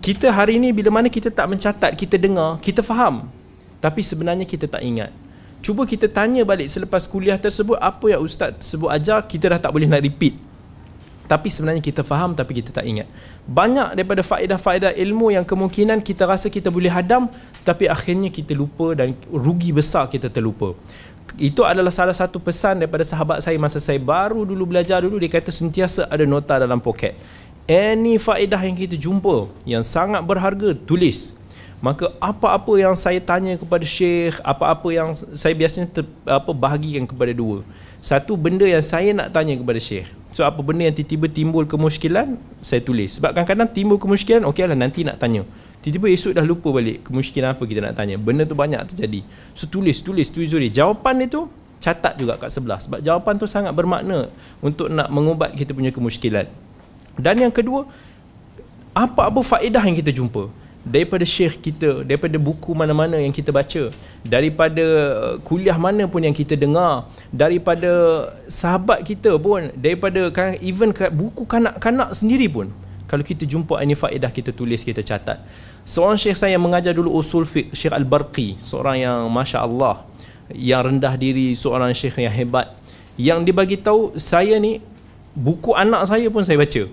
Kita 0.02 0.34
hari 0.34 0.58
ini 0.58 0.74
bila 0.74 0.90
mana 0.90 1.06
kita 1.06 1.30
tak 1.30 1.46
mencatat 1.46 1.94
kita 1.94 2.18
dengar 2.18 2.58
kita 2.58 2.82
faham. 2.82 3.30
Tapi 3.78 4.00
sebenarnya 4.02 4.46
kita 4.46 4.66
tak 4.66 4.82
ingat. 4.82 5.10
Cuba 5.62 5.86
kita 5.86 6.10
tanya 6.10 6.42
balik 6.42 6.66
selepas 6.66 7.06
kuliah 7.06 7.38
tersebut 7.38 7.78
apa 7.78 8.10
yang 8.10 8.18
ustaz 8.18 8.50
tersebut 8.58 8.90
ajar 8.90 9.22
kita 9.30 9.54
dah 9.54 9.60
tak 9.62 9.70
boleh 9.70 9.86
nak 9.86 10.02
repeat. 10.02 10.34
Tapi 11.30 11.48
sebenarnya 11.48 11.80
kita 11.80 12.02
faham 12.02 12.34
tapi 12.34 12.58
kita 12.58 12.74
tak 12.74 12.82
ingat. 12.82 13.06
Banyak 13.46 13.94
daripada 13.94 14.26
faedah-faedah 14.26 14.90
ilmu 14.98 15.30
yang 15.32 15.46
kemungkinan 15.46 16.02
kita 16.02 16.26
rasa 16.26 16.50
kita 16.50 16.66
boleh 16.66 16.90
hadam 16.90 17.30
tapi 17.62 17.86
akhirnya 17.86 18.26
kita 18.28 18.58
lupa 18.58 18.98
dan 18.98 19.14
rugi 19.30 19.70
besar 19.70 20.10
kita 20.10 20.26
terlupa 20.26 20.74
itu 21.40 21.64
adalah 21.64 21.88
salah 21.88 22.12
satu 22.12 22.36
pesan 22.36 22.84
daripada 22.84 23.04
sahabat 23.06 23.40
saya 23.40 23.56
masa 23.56 23.80
saya 23.80 23.96
baru 23.96 24.44
dulu 24.44 24.68
belajar 24.68 25.00
dulu. 25.00 25.16
Dia 25.16 25.32
kata 25.32 25.48
sentiasa 25.48 26.04
ada 26.10 26.28
nota 26.28 26.60
dalam 26.60 26.78
poket. 26.78 27.16
Any 27.64 28.18
faedah 28.18 28.58
yang 28.60 28.76
kita 28.76 28.98
jumpa 28.98 29.48
yang 29.64 29.80
sangat 29.86 30.20
berharga 30.26 30.74
tulis. 30.74 31.38
Maka 31.82 32.14
apa-apa 32.22 32.78
yang 32.78 32.94
saya 32.94 33.18
tanya 33.18 33.58
kepada 33.58 33.82
syekh 33.82 34.38
apa-apa 34.46 34.86
yang 34.94 35.18
saya 35.18 35.50
biasanya 35.50 35.90
ter, 35.90 36.06
apa 36.22 36.54
bahagikan 36.54 37.10
kepada 37.10 37.34
dua. 37.34 37.66
Satu 37.98 38.38
benda 38.38 38.62
yang 38.62 38.82
saya 38.86 39.10
nak 39.10 39.34
tanya 39.34 39.58
kepada 39.58 39.82
syekh. 39.82 40.06
So 40.30 40.46
apa 40.46 40.62
benda 40.62 40.86
yang 40.86 40.94
tiba-tiba 40.94 41.26
timbul 41.26 41.66
kemusykilan 41.66 42.38
saya 42.62 42.78
tulis. 42.86 43.18
Sebab 43.18 43.34
kadang-kadang 43.34 43.66
timbul 43.74 43.98
kemusykilan 43.98 44.46
okeylah 44.46 44.78
nanti 44.78 45.02
nak 45.02 45.18
tanya 45.18 45.42
Tiba-tiba 45.82 46.06
esok 46.14 46.32
dah 46.38 46.46
lupa 46.46 46.70
balik 46.70 47.02
Kemusykilan 47.02 47.58
apa 47.58 47.62
kita 47.66 47.82
nak 47.82 47.98
tanya. 47.98 48.14
Benda 48.14 48.46
tu 48.46 48.54
banyak 48.54 48.78
terjadi. 48.94 49.26
So 49.52 49.66
tulis, 49.66 49.98
tulis, 49.98 50.30
tulis, 50.30 50.48
tulis. 50.48 50.70
Jawapan 50.70 51.26
itu 51.26 51.50
catat 51.82 52.14
juga 52.14 52.38
kat 52.38 52.54
sebelah. 52.54 52.78
Sebab 52.78 53.02
jawapan 53.02 53.34
tu 53.34 53.50
sangat 53.50 53.74
bermakna 53.74 54.30
Untuk 54.62 54.86
nak 54.86 55.10
mengubat 55.10 55.58
kita 55.58 55.74
punya 55.74 55.90
kemusykilan. 55.90 56.46
Dan 57.18 57.34
yang 57.42 57.50
kedua 57.50 57.90
Apa-apa 58.94 59.42
faedah 59.42 59.82
yang 59.82 59.98
kita 59.98 60.14
jumpa? 60.14 60.46
Daripada 60.82 61.22
syekh 61.22 61.62
kita 61.62 62.02
Daripada 62.02 62.38
buku 62.38 62.74
mana-mana 62.74 63.18
yang 63.18 63.30
kita 63.30 63.54
baca 63.54 63.90
Daripada 64.26 64.82
uh, 64.82 65.34
kuliah 65.46 65.78
mana 65.78 66.10
pun 66.10 66.22
yang 66.22 66.34
kita 66.34 66.58
dengar 66.58 67.06
Daripada 67.30 67.90
sahabat 68.50 69.06
kita 69.06 69.38
pun 69.38 69.70
Daripada 69.78 70.30
even 70.58 70.90
buku 71.14 71.46
kanak-kanak 71.46 72.10
sendiri 72.14 72.50
pun 72.50 72.70
kalau 73.12 73.20
kita 73.20 73.44
jumpa 73.44 73.76
ini 73.84 73.92
faedah 73.92 74.32
kita 74.32 74.56
tulis 74.56 74.80
kita 74.80 75.04
catat 75.04 75.44
seorang 75.82 76.18
syekh 76.18 76.38
saya 76.38 76.56
mengajar 76.58 76.94
dulu 76.94 77.10
usul 77.14 77.42
fiqh 77.42 77.74
Syekh 77.74 77.94
Al-Barqi 77.94 78.58
seorang 78.58 79.02
yang 79.02 79.18
Masya 79.30 79.66
Allah 79.66 80.06
yang 80.52 80.84
rendah 80.84 81.14
diri 81.16 81.56
seorang 81.56 81.90
syekh 81.96 82.22
yang 82.22 82.34
hebat. 82.34 82.76
Yang 83.16 83.38
dia 83.50 83.54
bagi 83.54 83.76
tahu 83.76 84.16
saya 84.16 84.56
ni 84.56 84.80
buku 85.36 85.72
anak 85.76 86.08
saya 86.08 86.28
pun 86.28 86.44
saya 86.44 86.60
baca. 86.60 86.88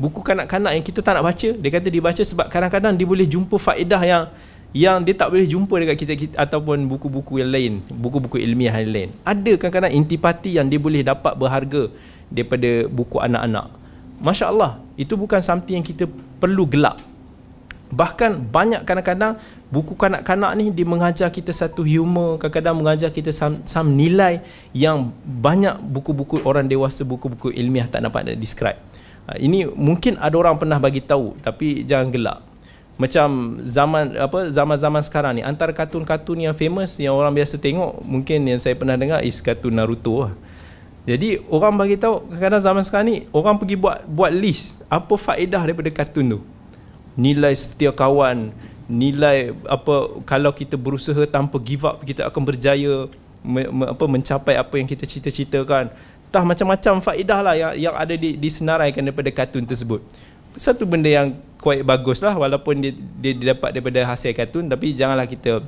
Buku 0.00 0.20
kanak-kanak 0.24 0.72
yang 0.72 0.84
kita 0.84 1.04
tak 1.04 1.20
nak 1.20 1.24
baca 1.28 1.48
dia 1.52 1.70
kata 1.70 1.88
dia 1.92 2.00
baca 2.00 2.22
sebab 2.24 2.46
kadang-kadang 2.48 2.96
dia 2.96 3.04
boleh 3.04 3.28
jumpa 3.28 3.60
faedah 3.60 4.00
yang 4.00 4.24
yang 4.70 5.02
dia 5.02 5.18
tak 5.18 5.34
boleh 5.34 5.50
jumpa 5.50 5.74
dekat 5.82 5.96
kita, 5.98 6.12
kita 6.14 6.34
ataupun 6.38 6.86
buku-buku 6.86 7.42
yang 7.42 7.50
lain 7.50 7.72
buku-buku 7.90 8.38
ilmiah 8.40 8.72
yang 8.80 8.90
lain. 8.90 9.08
Ada 9.26 9.58
kadang-kadang 9.60 9.92
intipati 9.92 10.56
yang 10.56 10.70
dia 10.70 10.80
boleh 10.80 11.04
dapat 11.04 11.36
berharga 11.36 11.90
daripada 12.30 12.86
buku 12.88 13.18
anak-anak. 13.18 13.66
Masya 14.22 14.46
Allah 14.48 14.78
itu 14.94 15.18
bukan 15.18 15.42
something 15.42 15.82
yang 15.82 15.86
kita 15.86 16.06
perlu 16.38 16.64
gelap 16.64 17.09
Bahkan 17.90 18.54
banyak 18.54 18.86
kadang-kadang 18.86 19.42
buku 19.66 19.98
kanak-kanak 19.98 20.54
ni 20.54 20.70
dia 20.70 20.86
mengajar 20.86 21.26
kita 21.26 21.50
satu 21.50 21.82
humor, 21.82 22.38
kadang-kadang 22.38 22.78
mengajar 22.78 23.10
kita 23.10 23.34
some, 23.34 23.58
some 23.66 23.98
nilai 23.98 24.46
yang 24.70 25.10
banyak 25.26 25.74
buku-buku 25.82 26.38
orang 26.46 26.70
dewasa, 26.70 27.02
buku-buku 27.02 27.50
ilmiah 27.50 27.90
tak 27.90 28.06
dapat 28.06 28.30
nak 28.30 28.38
describe. 28.38 28.78
Ha, 29.26 29.34
ini 29.42 29.66
mungkin 29.66 30.22
ada 30.22 30.38
orang 30.38 30.54
pernah 30.54 30.78
bagi 30.78 31.02
tahu 31.02 31.34
tapi 31.42 31.82
jangan 31.82 32.14
gelak. 32.14 32.38
Macam 32.94 33.58
zaman 33.66 34.14
apa 34.14 34.54
zaman-zaman 34.54 35.02
sekarang 35.02 35.32
ni 35.40 35.42
antara 35.42 35.74
kartun-kartun 35.74 36.46
yang 36.46 36.54
famous 36.54 36.94
yang 36.94 37.18
orang 37.18 37.34
biasa 37.34 37.58
tengok 37.58 38.06
mungkin 38.06 38.44
yang 38.46 38.60
saya 38.62 38.78
pernah 38.78 38.94
dengar 38.94 39.24
is 39.26 39.42
kartun 39.42 39.74
Naruto 39.74 40.30
lah. 40.30 40.32
Jadi 41.10 41.42
orang 41.50 41.74
bagi 41.74 41.98
tahu 41.98 42.22
kadang-kadang 42.28 42.62
zaman 42.62 42.82
sekarang 42.86 43.06
ni 43.10 43.16
orang 43.34 43.58
pergi 43.58 43.74
buat 43.74 44.06
buat 44.06 44.30
list 44.30 44.78
apa 44.86 45.16
faedah 45.18 45.66
daripada 45.66 45.90
kartun 45.90 46.38
tu 46.38 46.40
nilai 47.20 47.52
setia 47.52 47.92
kawan 47.92 48.56
nilai 48.90 49.54
apa 49.68 50.18
kalau 50.26 50.50
kita 50.50 50.74
berusaha 50.74 51.22
tanpa 51.28 51.60
give 51.62 51.86
up 51.86 52.02
kita 52.02 52.26
akan 52.26 52.42
berjaya 52.42 53.06
me, 53.44 53.70
me, 53.70 53.84
apa 53.86 54.04
mencapai 54.10 54.58
apa 54.58 54.74
yang 54.76 54.88
kita 54.90 55.06
cita-citakan. 55.06 55.94
Entah 56.30 56.44
macam-macam 56.46 57.02
faedah 57.02 57.40
lah 57.42 57.54
yang, 57.54 57.72
yang 57.90 57.94
ada 57.94 58.14
di, 58.14 58.38
disenaraikan 58.38 59.02
daripada 59.02 59.30
kartun 59.30 59.66
tersebut. 59.66 60.02
Satu 60.58 60.82
benda 60.86 61.06
yang 61.06 61.34
quite 61.62 61.86
bagus 61.86 62.18
lah 62.18 62.34
walaupun 62.34 62.82
dia, 62.82 62.92
dia 62.94 63.32
didapat 63.34 63.70
daripada 63.74 64.02
hasil 64.10 64.34
kartun 64.34 64.66
tapi 64.66 64.94
janganlah 64.94 65.26
kita 65.26 65.62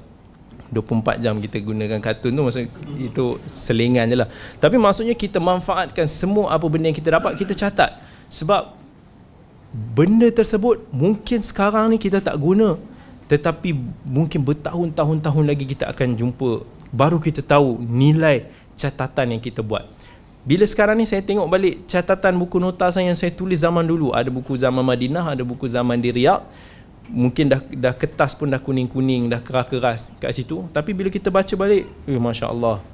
24 0.73 1.21
jam 1.21 1.37
kita 1.37 1.61
gunakan 1.61 2.01
kartun 2.01 2.33
tu 2.33 2.43
maksudnya 2.43 2.69
itu 2.99 3.39
selingan 3.47 4.11
je 4.11 4.17
lah. 4.19 4.29
Tapi 4.59 4.81
maksudnya 4.81 5.15
kita 5.15 5.39
manfaatkan 5.39 6.11
semua 6.11 6.55
apa 6.55 6.67
benda 6.67 6.91
yang 6.91 6.99
kita 6.99 7.15
dapat 7.15 7.39
kita 7.39 7.55
catat. 7.55 8.03
Sebab 8.33 8.82
benda 9.73 10.29
tersebut 10.29 10.85
mungkin 10.93 11.41
sekarang 11.41 11.89
ni 11.89 11.97
kita 11.97 12.21
tak 12.21 12.37
guna 12.37 12.77
tetapi 13.33 13.73
mungkin 14.05 14.45
bertahun-tahun-tahun 14.45 15.45
lagi 15.49 15.65
kita 15.65 15.89
akan 15.89 16.21
jumpa 16.21 16.69
baru 16.93 17.17
kita 17.17 17.41
tahu 17.41 17.81
nilai 17.81 18.45
catatan 18.77 19.37
yang 19.37 19.43
kita 19.43 19.65
buat. 19.65 19.89
Bila 20.45 20.69
sekarang 20.69 21.01
ni 21.01 21.09
saya 21.09 21.25
tengok 21.25 21.49
balik 21.49 21.89
catatan 21.89 22.37
buku 22.37 22.61
nota 22.61 22.93
saya 22.93 23.09
yang 23.09 23.17
saya 23.17 23.33
tulis 23.33 23.65
zaman 23.65 23.87
dulu 23.89 24.13
ada 24.13 24.29
buku 24.29 24.59
zaman 24.59 24.85
Madinah 24.85 25.33
ada 25.33 25.41
buku 25.47 25.65
zaman 25.65 25.97
di 25.97 26.13
Riyadh 26.13 26.45
mungkin 27.09 27.49
dah 27.49 27.61
dah 27.63 27.95
kertas 27.97 28.37
pun 28.37 28.51
dah 28.53 28.61
kuning-kuning 28.61 29.33
dah 29.33 29.41
keras-keras 29.41 30.13
kat 30.21 30.35
situ. 30.37 30.69
Tapi 30.69 30.93
bila 30.93 31.09
kita 31.09 31.33
baca 31.33 31.55
balik 31.57 31.89
eh 32.05 32.21
masya-Allah 32.21 32.85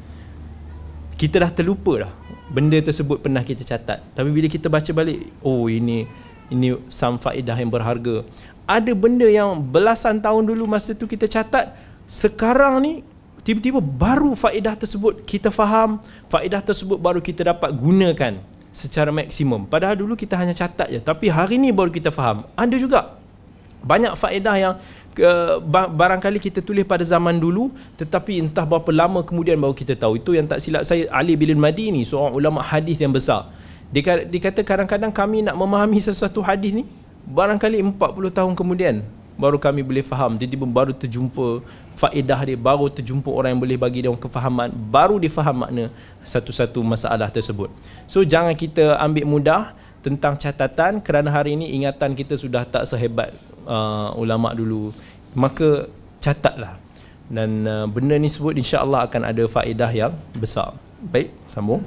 kita 1.19 1.43
dah 1.43 1.51
terlupa 1.51 2.07
dah 2.07 2.13
benda 2.47 2.79
tersebut 2.79 3.19
pernah 3.19 3.43
kita 3.43 3.67
catat. 3.67 4.07
Tapi 4.15 4.31
bila 4.31 4.47
kita 4.47 4.71
baca 4.71 4.91
balik 4.95 5.27
oh 5.43 5.67
ini 5.67 6.07
ini 6.49 6.77
sam 6.89 7.21
faedah 7.21 7.57
yang 7.57 7.69
berharga. 7.73 8.25
Ada 8.69 8.93
benda 8.93 9.25
yang 9.25 9.57
belasan 9.61 10.21
tahun 10.21 10.45
dulu 10.45 10.69
masa 10.69 10.93
tu 10.93 11.09
kita 11.09 11.25
catat 11.25 11.73
sekarang 12.09 12.81
ni 12.85 12.93
tiba-tiba 13.45 13.81
baru 13.81 14.37
faedah 14.37 14.77
tersebut 14.77 15.25
kita 15.25 15.49
faham 15.49 16.01
faedah 16.29 16.61
tersebut 16.61 17.01
baru 17.01 17.21
kita 17.21 17.49
dapat 17.49 17.73
gunakan 17.73 18.41
secara 18.73 19.09
maksimum. 19.09 19.65
Padahal 19.65 19.97
dulu 19.97 20.13
kita 20.17 20.37
hanya 20.37 20.53
catat 20.53 20.89
je 20.93 21.01
tapi 21.01 21.33
hari 21.33 21.57
ni 21.57 21.73
baru 21.73 21.89
kita 21.89 22.13
faham. 22.13 22.45
Ada 22.57 22.77
juga 22.77 23.01
banyak 23.81 24.13
faedah 24.21 24.57
yang 24.61 24.75
ke, 25.17 25.29
barangkali 25.97 26.37
kita 26.37 26.61
tulis 26.61 26.85
pada 26.85 27.05
zaman 27.09 27.41
dulu 27.41 27.73
tetapi 27.97 28.45
entah 28.45 28.69
berapa 28.69 28.93
lama 28.93 29.25
kemudian 29.25 29.57
baru 29.57 29.73
kita 29.73 29.97
tahu. 29.97 30.21
Itu 30.21 30.37
yang 30.37 30.45
tak 30.45 30.61
silap 30.61 30.85
saya 30.85 31.09
Ali 31.09 31.37
bin 31.37 31.57
Madini 31.57 32.05
seorang 32.05 32.37
ulama 32.37 32.61
hadis 32.61 33.01
yang 33.01 33.17
besar 33.17 33.49
dia, 33.89 34.03
dia 34.25 34.41
kata 34.41 34.61
kadang-kadang 34.61 35.13
kami 35.13 35.41
nak 35.41 35.57
memahami 35.57 35.97
sesuatu 36.05 36.45
hadis 36.45 36.77
ni 36.77 36.85
barangkali 37.25 37.81
40 37.81 38.37
tahun 38.37 38.53
kemudian 38.53 39.01
baru 39.39 39.57
kami 39.57 39.87
boleh 39.87 40.03
faham. 40.03 40.35
Tiba-tiba 40.35 40.67
baru 40.67 40.93
terjumpa 40.93 41.63
faedah 41.95 42.41
dia 42.43 42.59
baru 42.59 42.91
terjumpa 42.91 43.31
orang 43.31 43.55
yang 43.55 43.63
boleh 43.63 43.79
bagi 43.79 44.03
dia 44.05 44.11
kefahaman 44.11 44.75
baru 44.75 45.17
dia 45.23 45.31
faham 45.31 45.63
makna 45.63 45.89
satu-satu 46.27 46.83
masalah 46.83 47.31
tersebut. 47.31 47.71
So 48.11 48.27
jangan 48.27 48.53
kita 48.59 48.99
ambil 48.99 49.25
mudah 49.25 49.63
tentang 50.03 50.35
catatan. 50.35 50.99
Kerana 51.01 51.31
hari 51.31 51.55
ini 51.55 51.71
ingatan 51.79 52.19
kita 52.19 52.35
sudah 52.35 52.67
tak 52.67 52.85
sehebat 52.91 53.33
uh, 53.65 54.11
ulama 54.19 54.51
dulu. 54.53 54.91
Maka 55.39 55.87
catatlah. 56.19 56.77
Dan 57.31 57.63
uh, 57.69 57.87
benda 57.87 58.19
ni 58.19 58.27
sebut 58.27 58.57
insya-Allah 58.57 59.07
akan 59.07 59.23
ada 59.23 59.45
faedah 59.47 59.93
yang 59.95 60.13
besar. 60.35 60.75
Baik 60.99 61.31
sambung 61.47 61.85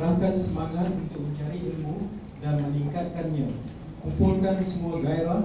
kerahkan 0.00 0.32
semangat 0.32 0.88
untuk 0.96 1.28
mencari 1.28 1.60
ilmu 1.60 2.08
dan 2.40 2.56
meningkatkannya. 2.56 3.52
Kumpulkan 4.00 4.56
semua 4.64 4.96
gairah 5.04 5.44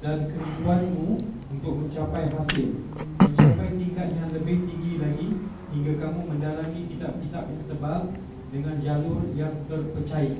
dan 0.00 0.24
kerinduanmu 0.24 1.20
untuk 1.52 1.84
mencapai 1.84 2.32
hasil. 2.32 2.80
Mencapai 2.96 3.76
tingkat 3.76 4.08
yang 4.16 4.32
lebih 4.32 4.64
tinggi 4.64 4.92
lagi 4.96 5.28
hingga 5.76 5.92
kamu 6.00 6.20
mendalami 6.32 6.80
kitab-kitab 6.88 7.44
yang 7.44 7.64
tebal 7.68 8.00
dengan 8.48 8.74
jalur 8.80 9.20
yang 9.36 9.52
terpercaya. 9.68 10.32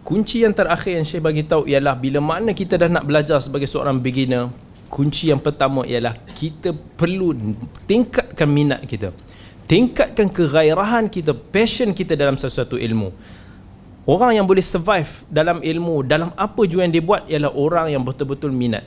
Kunci 0.00 0.40
yang 0.40 0.56
terakhir 0.56 0.96
yang 0.96 1.04
Syekh 1.04 1.20
bagi 1.20 1.44
tahu 1.44 1.68
ialah 1.68 1.92
bila 1.92 2.24
mana 2.24 2.56
kita 2.56 2.80
dah 2.80 2.88
nak 2.88 3.04
belajar 3.04 3.36
sebagai 3.44 3.68
seorang 3.68 4.00
beginner 4.00 4.48
kunci 4.92 5.32
yang 5.32 5.40
pertama 5.40 5.88
ialah 5.88 6.12
kita 6.36 6.76
perlu 6.76 7.32
tingkatkan 7.88 8.44
minat 8.44 8.84
kita 8.84 9.08
tingkatkan 9.72 10.28
kegairahan 10.28 11.08
kita 11.08 11.32
passion 11.32 11.96
kita 11.96 12.12
dalam 12.12 12.36
sesuatu 12.36 12.76
ilmu 12.76 13.08
Orang 14.02 14.34
yang 14.34 14.50
boleh 14.50 14.66
survive 14.66 15.22
dalam 15.30 15.62
ilmu, 15.62 16.02
dalam 16.02 16.34
apa 16.34 16.66
jua 16.66 16.82
yang 16.82 16.90
dia 16.90 17.04
buat 17.06 17.22
ialah 17.30 17.54
orang 17.54 17.86
yang 17.94 18.02
betul-betul 18.02 18.50
minat. 18.50 18.82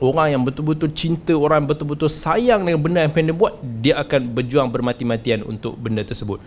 Orang 0.00 0.32
yang 0.32 0.40
betul-betul 0.40 0.88
cinta, 0.96 1.36
orang 1.36 1.60
yang 1.60 1.68
betul-betul 1.68 2.08
sayang 2.08 2.64
dengan 2.64 2.80
benda 2.80 3.04
yang 3.04 3.12
dia 3.12 3.36
buat, 3.36 3.60
dia 3.60 4.00
akan 4.00 4.32
berjuang 4.32 4.72
bermati-matian 4.72 5.44
untuk 5.44 5.76
benda 5.76 6.00
tersebut. 6.00 6.40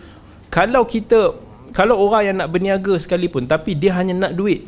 Kalau 0.50 0.82
kita, 0.90 1.38
kalau 1.78 2.02
orang 2.02 2.22
yang 2.26 2.36
nak 2.42 2.50
berniaga 2.50 2.98
sekalipun, 2.98 3.46
tapi 3.46 3.78
dia 3.78 3.94
hanya 3.94 4.18
nak 4.18 4.34
duit, 4.34 4.66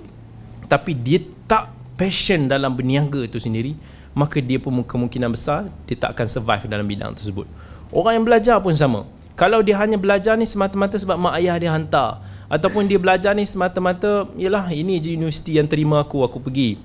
tapi 0.69 0.93
dia 0.93 1.25
tak 1.49 1.73
passion 1.97 2.45
dalam 2.45 2.77
berniaga 2.77 3.25
itu 3.25 3.41
sendiri, 3.41 3.73
maka 4.13 4.37
dia 4.45 4.61
pun 4.61 4.77
kemungkinan 4.85 5.33
besar, 5.33 5.73
dia 5.89 5.97
tak 5.97 6.13
akan 6.13 6.27
survive 6.29 6.69
dalam 6.69 6.85
bidang 6.85 7.17
tersebut. 7.17 7.49
Orang 7.93 8.17
yang 8.17 8.25
belajar 8.25 8.57
pun 8.57 8.73
sama. 8.73 9.05
Kalau 9.37 9.61
dia 9.61 9.77
hanya 9.77 10.01
belajar 10.01 10.33
ni 10.33 10.49
semata-mata 10.49 10.97
sebab 10.97 11.13
mak 11.13 11.37
ayah 11.37 11.53
dia 11.61 11.69
hantar, 11.69 12.25
ataupun 12.49 12.89
dia 12.89 12.97
belajar 12.97 13.37
ni 13.37 13.45
semata-mata 13.45 14.25
yalah 14.33 14.65
ini 14.73 14.97
je 14.97 15.13
universiti 15.13 15.61
yang 15.61 15.69
terima 15.69 16.01
aku 16.01 16.25
aku 16.25 16.41
pergi. 16.41 16.81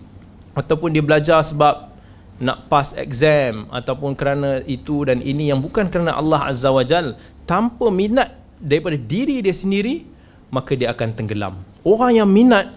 Ataupun 0.52 0.92
dia 0.92 1.00
belajar 1.00 1.40
sebab 1.40 1.88
nak 2.38 2.68
pass 2.68 2.92
exam 2.92 3.66
ataupun 3.72 4.12
kerana 4.12 4.60
itu 4.68 5.08
dan 5.08 5.24
ini 5.24 5.48
yang 5.48 5.64
bukan 5.64 5.88
kerana 5.88 6.12
Allah 6.12 6.44
Azza 6.52 6.68
wa 6.68 6.84
Jal. 6.84 7.16
Tanpa 7.48 7.88
minat 7.88 8.36
daripada 8.60 9.00
diri 9.00 9.40
dia 9.40 9.56
sendiri 9.56 10.04
maka 10.52 10.76
dia 10.76 10.92
akan 10.92 11.08
tenggelam. 11.16 11.56
Orang 11.88 12.12
yang 12.16 12.28
minat 12.28 12.68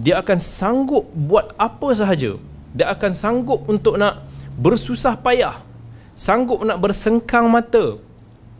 dia 0.00 0.24
akan 0.24 0.40
sanggup 0.40 1.04
buat 1.12 1.52
apa 1.60 1.92
sahaja. 1.92 2.40
Dia 2.72 2.90
akan 2.96 3.12
sanggup 3.12 3.60
untuk 3.68 4.00
nak 4.00 4.24
bersusah 4.56 5.20
payah 5.20 5.73
sanggup 6.14 6.62
nak 6.62 6.78
bersengkang 6.78 7.50
mata 7.50 7.98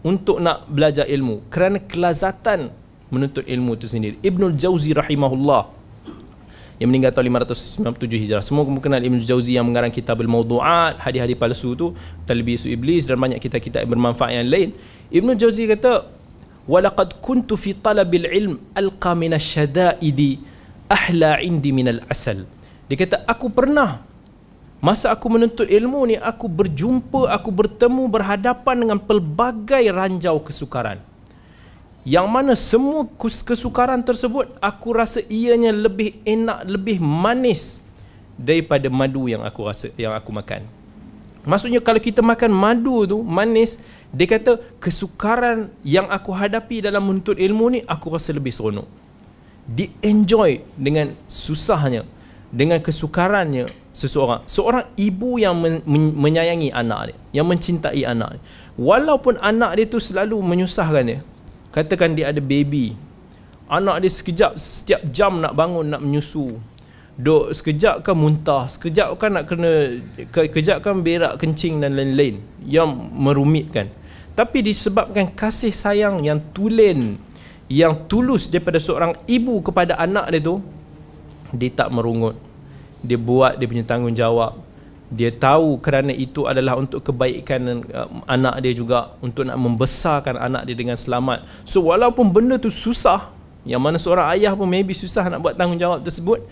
untuk 0.05 0.43
nak 0.43 0.69
belajar 0.69 1.07
ilmu 1.09 1.47
kerana 1.49 1.81
kelazatan 1.81 2.69
menuntut 3.09 3.47
ilmu 3.47 3.79
itu 3.79 3.87
sendiri. 3.87 4.19
Ibnul 4.21 4.59
Jauzi 4.59 4.91
rahimahullah 4.91 5.71
yang 6.83 6.91
meninggal 6.91 7.15
tahun 7.15 7.31
597 7.31 8.23
Hijrah. 8.27 8.43
Semua 8.43 8.67
kamu 8.67 8.83
kenal 8.83 8.99
Ibnul 8.99 9.23
Jauzi 9.23 9.55
yang 9.55 9.65
mengarang 9.65 9.95
kitab 9.95 10.19
Al-Mawdu'at, 10.19 10.99
hadis-hadis 10.99 11.39
palsu 11.39 11.79
tu, 11.79 11.95
Talbisu 12.27 12.67
Iblis 12.67 13.07
dan 13.07 13.17
banyak 13.23 13.39
kitab-kitab 13.39 13.87
yang 13.87 13.93
bermanfaat 13.95 14.43
yang 14.43 14.51
lain. 14.51 14.69
Ibnul 15.15 15.39
Jauzi 15.39 15.71
kata, 15.71 16.11
"Walaqad 16.67 17.23
kuntu 17.23 17.55
fi 17.55 17.79
talabil 17.79 18.27
ilm 18.27 18.55
alqa 18.75 19.15
min 19.15 19.31
asy-syada'idi 19.31 20.43
ahla 20.91 21.39
'indi 21.39 21.71
min 21.71 21.87
al-asal." 21.95 22.43
Dia 22.91 22.97
kata, 22.99 23.23
"Aku 23.31 23.55
pernah 23.55 24.03
Masa 24.85 25.09
aku 25.17 25.33
menuntut 25.33 25.65
ilmu 25.65 26.05
ni, 26.05 26.21
aku 26.21 26.45
berjumpa, 26.45 27.33
aku 27.33 27.49
bertemu, 27.49 28.05
berhadapan 28.05 28.85
dengan 28.85 28.99
pelbagai 29.01 29.81
ranjau 29.89 30.37
kesukaran. 30.45 31.01
Yang 32.05 32.27
mana 32.29 32.53
semua 32.53 33.09
kesukaran 33.17 34.05
tersebut 34.05 34.53
aku 34.61 34.93
rasa 34.93 35.25
ianya 35.25 35.73
lebih 35.73 36.21
enak 36.29 36.69
lebih 36.69 37.01
manis 37.01 37.81
daripada 38.37 38.93
madu 38.93 39.25
yang 39.25 39.41
aku 39.41 39.65
rasa 39.65 39.89
yang 39.97 40.13
aku 40.13 40.29
makan. 40.29 40.69
Maksudnya 41.49 41.81
kalau 41.81 41.97
kita 41.97 42.21
makan 42.21 42.53
madu 42.53 43.09
tu 43.09 43.25
manis 43.25 43.81
dia 44.13 44.29
kata 44.29 44.61
kesukaran 44.85 45.73
yang 45.81 46.13
aku 46.13 46.29
hadapi 46.29 46.85
dalam 46.85 47.09
menuntut 47.09 47.41
ilmu 47.41 47.73
ni 47.73 47.81
aku 47.89 48.13
rasa 48.13 48.37
lebih 48.37 48.53
seronok. 48.53 48.85
Di 49.65 49.89
enjoy 50.05 50.61
dengan 50.77 51.17
susahnya 51.25 52.05
dengan 52.55 52.79
kesukarannya 52.79 53.67
seseorang. 53.91 54.47
Seorang 54.47 54.95
ibu 54.95 55.43
yang 55.43 55.59
men- 55.59 55.83
menyayangi 56.15 56.71
anak 56.71 57.11
dia 57.11 57.17
yang 57.43 57.47
mencintai 57.51 58.07
anak 58.07 58.39
dia. 58.39 58.43
Walaupun 58.79 59.43
anak 59.43 59.75
dia 59.75 59.87
tu 59.91 59.99
selalu 59.99 60.39
menyusahkan 60.39 61.03
dia. 61.03 61.19
Katakan 61.75 62.15
dia 62.15 62.31
ada 62.31 62.39
baby. 62.39 62.95
Anak 63.67 64.07
dia 64.07 64.13
sekejap 64.13 64.61
Setiap 64.61 65.01
jam 65.09 65.41
nak 65.41 65.57
bangun 65.59 65.91
Nak 65.91 66.05
menyusu. 66.05 66.55
Duk 67.19 67.51
sekejap 67.51 68.07
kan 68.07 68.15
muntah. 68.15 68.71
Sekejap 68.71 69.19
kan 69.19 69.35
nak 69.35 69.51
kena 69.51 69.99
Sekejap 70.15 70.79
kan 70.87 71.03
berak 71.03 71.35
kencing 71.43 71.83
dan 71.83 71.99
lain-lain. 71.99 72.39
Yang 72.63 72.91
merumitkan. 73.11 73.91
Tapi 74.39 74.63
disebabkan 74.63 75.35
kasih 75.35 75.75
sayang 75.75 76.23
yang 76.23 76.39
tulen 76.55 77.19
Yang 77.67 78.07
tulus 78.07 78.47
daripada 78.47 78.79
seorang 78.79 79.19
ibu 79.27 79.59
kepada 79.63 79.99
anak 79.99 80.31
dia 80.31 80.43
tu 80.43 80.63
Dia 81.55 81.71
tak 81.71 81.89
merungut. 81.95 82.35
Dia 83.01 83.17
buat 83.17 83.57
dia 83.57 83.67
punya 83.71 83.87
tanggungjawab. 83.87 84.59
Dia 85.15 85.31
tahu 85.31 85.79
kerana 85.79 86.11
itu 86.11 86.49
adalah 86.51 86.75
untuk 86.75 87.05
kebaikan 87.05 87.87
uh, 87.87 88.09
anak 88.27 88.59
dia 88.65 88.73
juga 88.75 89.15
untuk 89.23 89.47
nak 89.47 89.55
membesarkan 89.61 90.35
anak 90.41 90.67
dia 90.67 90.75
dengan 90.75 90.99
selamat. 90.99 91.47
So 91.63 91.87
walaupun 91.87 92.35
benda 92.35 92.59
tu 92.59 92.73
susah 92.73 93.31
yang 93.63 93.81
mana 93.81 93.97
seorang 93.97 94.29
ayah 94.35 94.53
pun 94.53 94.67
maybe 94.69 94.93
susah 94.93 95.31
nak 95.31 95.41
buat 95.41 95.55
tanggungjawab 95.55 96.03
tersebut 96.03 96.45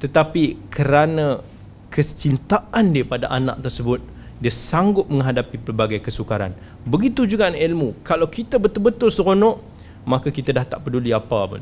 tetapi 0.00 0.58
kerana 0.72 1.44
kecintaan 1.92 2.92
dia 2.92 3.04
pada 3.04 3.28
anak 3.32 3.60
tersebut 3.64 4.00
dia 4.40 4.48
sanggup 4.48 5.04
menghadapi 5.06 5.60
pelbagai 5.60 6.00
kesukaran. 6.00 6.56
Begitu 6.88 7.28
juga 7.28 7.52
dengan 7.52 7.60
ilmu. 7.60 7.88
Kalau 8.00 8.24
kita 8.24 8.56
betul-betul 8.56 9.12
seronok 9.12 9.60
maka 10.08 10.32
kita 10.32 10.56
dah 10.56 10.64
tak 10.64 10.80
peduli 10.80 11.12
apa 11.12 11.40
pun 11.44 11.60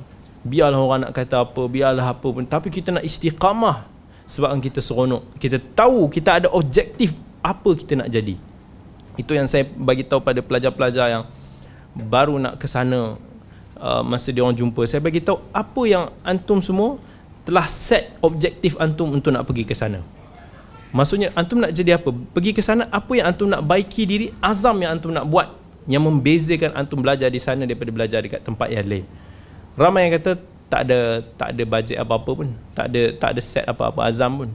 biarlah 0.48 0.80
orang 0.80 1.00
nak 1.06 1.12
kata 1.12 1.44
apa 1.44 1.62
biarlah 1.68 2.16
apa 2.16 2.24
pun 2.24 2.44
tapi 2.48 2.72
kita 2.72 2.96
nak 2.96 3.04
istiqamah 3.04 3.84
sebab 4.24 4.56
kita 4.64 4.80
seronok 4.80 5.36
kita 5.36 5.60
tahu 5.76 6.08
kita 6.08 6.40
ada 6.42 6.48
objektif 6.50 7.12
apa 7.44 7.70
kita 7.76 8.00
nak 8.00 8.08
jadi 8.08 8.34
itu 9.18 9.32
yang 9.34 9.44
saya 9.44 9.66
bagi 9.66 10.06
tahu 10.06 10.24
pada 10.24 10.40
pelajar-pelajar 10.40 11.06
yang 11.10 11.24
baru 11.92 12.40
nak 12.40 12.56
ke 12.56 12.66
sana 12.70 13.20
uh, 13.76 14.02
masa 14.06 14.30
dia 14.30 14.42
orang 14.42 14.56
jumpa 14.56 14.86
saya 14.86 15.02
bagi 15.02 15.20
tahu 15.20 15.42
apa 15.52 15.82
yang 15.84 16.04
antum 16.22 16.62
semua 16.62 16.96
telah 17.48 17.64
set 17.64 18.12
objektif 18.20 18.76
antum 18.76 19.08
untuk 19.08 19.32
nak 19.32 19.48
pergi 19.48 19.64
ke 19.64 19.72
sana. 19.72 20.04
Maksudnya 20.92 21.32
antum 21.32 21.64
nak 21.64 21.72
jadi 21.72 21.96
apa? 21.96 22.12
Pergi 22.12 22.52
ke 22.52 22.60
sana 22.60 22.84
apa 22.92 23.08
yang 23.16 23.32
antum 23.32 23.48
nak 23.48 23.64
baiki 23.64 24.04
diri, 24.04 24.36
azam 24.44 24.76
yang 24.84 25.00
antum 25.00 25.08
nak 25.08 25.24
buat 25.24 25.56
yang 25.88 26.04
membezakan 26.04 26.76
antum 26.76 27.00
belajar 27.00 27.32
di 27.32 27.40
sana 27.40 27.64
daripada 27.64 27.88
belajar 27.88 28.20
dekat 28.20 28.44
tempat 28.44 28.68
yang 28.68 28.84
lain. 28.84 29.04
Ramai 29.78 30.10
yang 30.10 30.18
kata 30.18 30.42
tak 30.66 30.90
ada 30.90 31.22
tak 31.38 31.54
ada 31.54 31.62
bajet 31.62 31.96
apa-apa 32.02 32.30
pun, 32.34 32.48
tak 32.74 32.90
ada 32.90 33.14
tak 33.14 33.38
ada 33.38 33.40
set 33.40 33.62
apa-apa 33.62 34.02
azam 34.10 34.34
pun. 34.34 34.50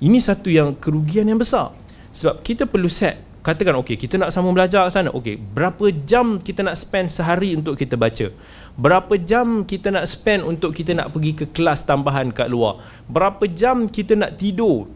Ini 0.00 0.18
satu 0.20 0.48
yang 0.48 0.72
kerugian 0.72 1.28
yang 1.28 1.36
besar. 1.36 1.76
Sebab 2.16 2.40
kita 2.40 2.64
perlu 2.64 2.88
set. 2.88 3.20
Katakan 3.44 3.78
okey 3.78 3.94
kita 3.94 4.18
nak 4.18 4.32
sama 4.34 4.50
belajar 4.50 4.88
ke 4.88 4.90
sana. 4.90 5.12
Okey 5.12 5.36
berapa 5.38 5.92
jam 6.08 6.40
kita 6.40 6.64
nak 6.64 6.80
spend 6.80 7.12
sehari 7.12 7.54
untuk 7.54 7.76
kita 7.76 7.94
baca? 7.94 8.32
Berapa 8.74 9.14
jam 9.20 9.62
kita 9.62 9.92
nak 9.92 10.08
spend 10.08 10.42
untuk 10.42 10.72
kita 10.72 10.96
nak 10.96 11.14
pergi 11.14 11.32
ke 11.36 11.44
kelas 11.52 11.86
tambahan 11.86 12.32
kat 12.32 12.50
luar? 12.50 12.82
Berapa 13.06 13.46
jam 13.46 13.86
kita 13.86 14.18
nak 14.18 14.40
tidur 14.40 14.90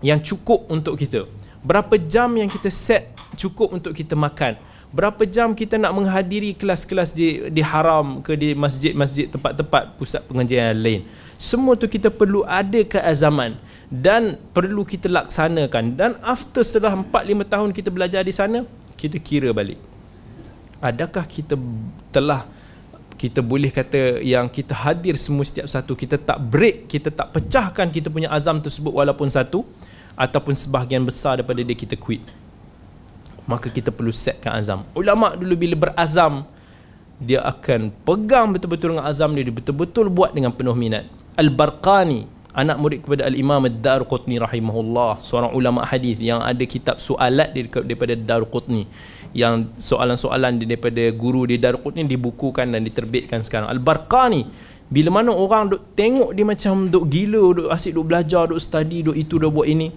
yang 0.00 0.22
cukup 0.22 0.64
untuk 0.72 0.96
kita? 0.96 1.28
Berapa 1.60 1.98
jam 1.98 2.32
yang 2.38 2.48
kita 2.48 2.70
set 2.70 3.12
cukup 3.36 3.74
untuk 3.74 3.92
kita 3.92 4.16
makan 4.16 4.56
berapa 4.94 5.22
jam 5.26 5.54
kita 5.54 5.78
nak 5.78 5.92
menghadiri 5.94 6.54
kelas-kelas 6.54 7.14
di 7.14 7.50
di 7.50 7.62
haram 7.62 8.22
ke 8.22 8.38
di 8.38 8.54
masjid-masjid 8.54 9.26
tempat-tempat 9.30 9.98
pusat 9.98 10.22
pengajian 10.26 10.76
lain? 10.78 11.06
Semua 11.36 11.76
tu 11.76 11.84
kita 11.84 12.08
perlu 12.08 12.46
ada 12.48 12.80
keazaman 12.80 13.60
dan 13.92 14.40
perlu 14.56 14.82
kita 14.88 15.06
laksanakan. 15.10 15.84
Dan 15.94 16.10
after 16.24 16.64
setelah 16.64 16.96
4 16.96 17.12
5 17.12 17.52
tahun 17.52 17.68
kita 17.76 17.88
belajar 17.92 18.22
di 18.24 18.32
sana 18.32 18.64
kita 18.96 19.20
kira 19.20 19.52
balik. 19.52 19.76
Adakah 20.80 21.24
kita 21.28 21.56
telah 22.12 22.48
kita 23.16 23.40
boleh 23.40 23.72
kata 23.72 24.20
yang 24.20 24.44
kita 24.46 24.76
hadir 24.76 25.16
semua 25.16 25.42
setiap 25.42 25.64
satu 25.64 25.96
kita 25.96 26.20
tak 26.20 26.36
break 26.36 26.84
kita 26.84 27.08
tak 27.08 27.32
pecahkan 27.32 27.88
kita 27.88 28.12
punya 28.12 28.28
azam 28.28 28.60
tersebut 28.60 28.92
walaupun 28.92 29.32
satu 29.32 29.64
ataupun 30.12 30.52
sebahagian 30.52 31.00
besar 31.00 31.40
daripada 31.40 31.64
dia 31.64 31.72
kita 31.72 31.96
quit 31.96 32.20
maka 33.46 33.70
kita 33.70 33.94
perlu 33.94 34.10
setkan 34.10 34.58
azam. 34.58 34.82
Ulama 34.92 35.38
dulu 35.38 35.54
bila 35.54 35.74
berazam 35.88 36.44
dia 37.16 37.40
akan 37.40 37.94
pegang 38.04 38.52
betul-betul 38.52 38.92
dengan 38.92 39.08
azam 39.08 39.32
dia, 39.32 39.46
dia 39.46 39.54
betul-betul 39.54 40.12
buat 40.12 40.36
dengan 40.36 40.52
penuh 40.52 40.76
minat. 40.76 41.08
Al-barqani 41.40 42.28
anak 42.52 42.76
murid 42.76 42.98
kepada 43.06 43.24
al-Imam 43.28 43.64
Ad-Darqutni 43.64 44.36
rahimahullah 44.40 45.20
seorang 45.20 45.52
ulama 45.56 45.84
hadis 45.84 46.20
yang 46.20 46.44
ada 46.44 46.64
kitab 46.68 47.00
soalat 47.00 47.56
daripada 47.56 48.12
Darqutni. 48.12 48.84
Yang 49.36 49.68
soalan-soalan 49.80 50.60
daripada 50.60 51.08
guru 51.12 51.48
di 51.48 51.56
Darqutni 51.56 52.04
dibukukan 52.04 52.68
dan 52.68 52.84
diterbitkan 52.84 53.40
sekarang. 53.40 53.72
Al-Barqani 53.72 54.74
bila 54.86 55.18
mana 55.18 55.34
orang 55.34 55.66
duk 55.66 55.82
tengok 55.98 56.30
dia 56.30 56.46
macam 56.46 56.86
duk 56.86 57.10
gila 57.10 57.42
duk 57.58 57.68
asyik 57.74 57.92
duk 57.98 58.06
belajar 58.06 58.46
duk 58.46 58.60
study 58.62 59.02
duk 59.02 59.18
itu 59.18 59.34
duk 59.34 59.50
buat 59.50 59.66
ini 59.66 59.90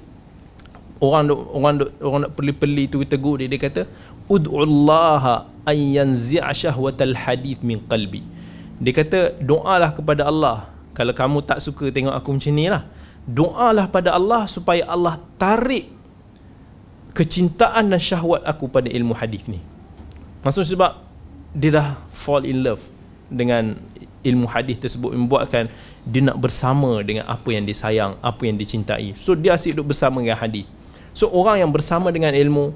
orang 0.99 1.31
duk 1.31 1.39
orang 1.55 1.73
duk 1.79 1.89
orang 2.03 2.21
nak 2.27 2.33
peli-peli 2.35 2.91
tu 2.91 3.03
tegur 3.07 3.39
dia 3.39 3.47
dia 3.47 3.59
kata 3.59 3.87
ud'ullaha 4.29 5.47
an 5.65 5.77
yanzi'a 5.77 6.51
syahwatal 6.53 7.15
hadith 7.15 7.63
min 7.65 7.81
qalbi. 7.87 8.21
Dia 8.79 8.93
kata 8.95 9.35
doalah 9.41 9.91
kepada 9.91 10.27
Allah. 10.27 10.69
Kalau 10.95 11.15
kamu 11.15 11.43
tak 11.43 11.59
suka 11.63 11.91
tengok 11.91 12.11
aku 12.11 12.35
macam 12.35 12.53
ni 12.55 12.67
lah. 12.67 12.83
Doalah 13.27 13.87
pada 13.87 14.15
Allah 14.15 14.47
supaya 14.47 14.87
Allah 14.87 15.19
tarik 15.39 15.87
kecintaan 17.15 17.91
dan 17.91 17.99
syahwat 17.99 18.45
aku 18.47 18.71
pada 18.71 18.87
ilmu 18.87 19.15
hadis 19.15 19.43
ni. 19.47 19.59
Maksud 20.43 20.63
sebab 20.63 20.95
dia 21.51 21.73
dah 21.73 21.87
fall 22.13 22.45
in 22.45 22.61
love 22.61 22.83
dengan 23.29 23.77
ilmu 24.23 24.47
hadis 24.51 24.77
tersebut 24.79 25.15
membuatkan 25.15 25.71
dia 26.03 26.21
nak 26.23 26.37
bersama 26.37 26.99
dengan 27.03 27.25
apa 27.25 27.49
yang 27.51 27.63
disayang 27.63 28.19
apa 28.19 28.41
yang 28.43 28.59
dicintai 28.59 29.15
so 29.15 29.31
dia 29.31 29.55
asyik 29.55 29.79
duduk 29.79 29.95
bersama 29.95 30.19
dengan 30.19 30.35
hadis 30.35 30.67
so 31.13 31.29
orang 31.31 31.63
yang 31.65 31.71
bersama 31.71 32.09
dengan 32.13 32.33
ilmu 32.33 32.73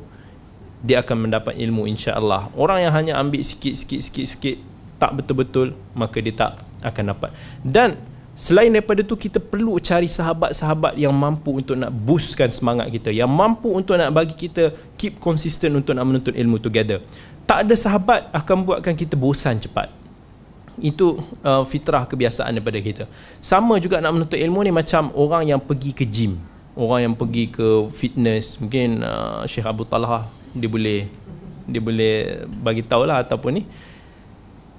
dia 0.83 0.99
akan 0.99 1.29
mendapat 1.29 1.55
ilmu 1.55 1.87
insya-Allah 1.87 2.51
orang 2.59 2.83
yang 2.83 2.93
hanya 2.93 3.13
ambil 3.19 3.39
sikit 3.43 3.73
sikit 3.73 3.99
sikit 4.03 4.25
sikit 4.27 4.57
tak 4.99 5.15
betul-betul 5.19 5.75
maka 5.95 6.17
dia 6.19 6.33
tak 6.35 6.51
akan 6.83 7.15
dapat 7.15 7.31
dan 7.63 7.95
Selain 8.33 8.73
daripada 8.73 9.05
tu 9.05 9.13
kita 9.13 9.37
perlu 9.37 9.77
cari 9.77 10.09
sahabat-sahabat 10.09 10.97
yang 10.97 11.13
mampu 11.13 11.61
untuk 11.61 11.77
nak 11.77 11.93
boostkan 11.93 12.49
semangat 12.49 12.89
kita, 12.89 13.13
yang 13.13 13.29
mampu 13.29 13.69
untuk 13.69 13.93
nak 13.93 14.09
bagi 14.09 14.33
kita 14.33 14.73
keep 14.97 15.21
consistent 15.21 15.77
untuk 15.77 15.93
nak 15.93 16.01
menuntut 16.01 16.33
ilmu 16.33 16.57
together. 16.57 16.97
Tak 17.45 17.69
ada 17.69 17.75
sahabat 17.77 18.33
akan 18.33 18.65
buatkan 18.65 18.97
kita 18.97 19.13
bosan 19.13 19.61
cepat. 19.61 19.93
Itu 20.81 21.21
uh, 21.45 21.61
fitrah 21.69 22.09
kebiasaan 22.09 22.57
daripada 22.57 22.81
kita. 22.81 23.05
Sama 23.37 23.77
juga 23.77 24.01
nak 24.01 24.17
menuntut 24.17 24.41
ilmu 24.41 24.65
ni 24.65 24.73
macam 24.73 25.13
orang 25.13 25.53
yang 25.53 25.61
pergi 25.61 25.93
ke 25.93 26.01
gym, 26.01 26.41
orang 26.73 27.11
yang 27.11 27.13
pergi 27.17 27.49
ke 27.49 27.89
fitness. 27.93 28.57
Mungkin 28.61 29.01
uh, 29.01 29.43
Syekh 29.49 29.65
Abu 29.65 29.85
Talha 29.85 30.29
dia 30.53 30.69
boleh 30.69 31.09
dia 31.63 31.79
boleh 31.79 32.45
bagi 32.59 32.83
tahulah 32.83 33.23
ataupun 33.23 33.51
ni 33.61 33.63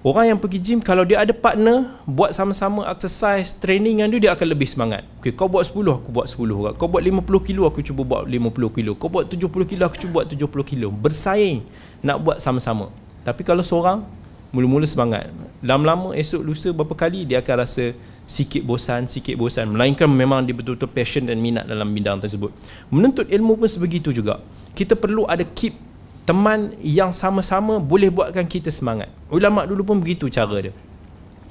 Orang 0.04 0.28
yang 0.28 0.36
pergi 0.36 0.60
gym 0.60 0.84
kalau 0.84 1.00
dia 1.00 1.24
ada 1.24 1.32
partner 1.32 1.96
buat 2.04 2.36
sama-sama 2.36 2.84
exercise 2.92 3.56
training 3.56 4.04
dengan 4.04 4.12
dia 4.12 4.28
dia 4.28 4.30
akan 4.36 4.52
lebih 4.52 4.68
semangat. 4.68 5.00
Okey, 5.16 5.32
kau 5.32 5.48
buat 5.48 5.64
10 5.64 5.80
aku 5.80 6.12
buat 6.12 6.28
10. 6.28 6.76
Kau 6.76 6.92
buat 6.92 7.00
50 7.00 7.24
kilo 7.40 7.64
aku 7.64 7.80
cuba 7.80 8.04
buat 8.04 8.28
50 8.28 8.76
kilo. 8.76 8.92
Kau 9.00 9.08
buat 9.08 9.32
70 9.32 9.64
kilo 9.64 9.82
aku 9.88 9.96
cuba 9.96 10.20
buat 10.20 10.26
70 10.28 10.44
kilo. 10.68 10.92
Bersaing 10.92 11.64
nak 12.04 12.20
buat 12.20 12.36
sama-sama. 12.36 12.92
Tapi 13.24 13.40
kalau 13.48 13.64
seorang 13.64 14.04
mula-mula 14.52 14.84
semangat. 14.84 15.32
Lama-lama 15.64 16.12
esok 16.12 16.44
lusa 16.44 16.68
berapa 16.76 16.92
kali 16.92 17.24
dia 17.24 17.40
akan 17.40 17.64
rasa 17.64 17.96
sikit 18.24 18.64
bosan, 18.64 19.04
sikit 19.04 19.36
bosan. 19.36 19.72
Melainkan 19.72 20.08
memang 20.08 20.44
dia 20.44 20.56
betul-betul 20.56 20.88
passion 20.90 21.28
dan 21.28 21.40
minat 21.40 21.68
dalam 21.68 21.92
bidang 21.92 22.20
tersebut. 22.20 22.50
Menuntut 22.88 23.28
ilmu 23.28 23.60
pun 23.60 23.68
sebegitu 23.68 24.10
juga. 24.10 24.40
Kita 24.72 24.96
perlu 24.96 25.28
ada 25.28 25.44
keep 25.44 25.76
teman 26.24 26.72
yang 26.80 27.12
sama-sama 27.12 27.76
boleh 27.76 28.08
buatkan 28.08 28.48
kita 28.48 28.72
semangat. 28.72 29.12
Ulama 29.28 29.68
dulu 29.68 29.84
pun 29.84 29.96
begitu 30.00 30.32
cara 30.32 30.70
dia. 30.70 30.74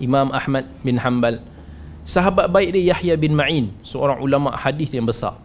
Imam 0.01 0.33
Ahmad 0.33 0.65
bin 0.81 0.97
Hanbal, 0.97 1.38
sahabat 2.01 2.49
baik 2.49 2.73
dia 2.73 2.91
Yahya 2.91 3.13
bin 3.13 3.38
Ma'in, 3.38 3.69
seorang 3.86 4.17
ulama 4.17 4.57
hadis 4.57 4.89
yang 4.89 5.05
besar. 5.05 5.38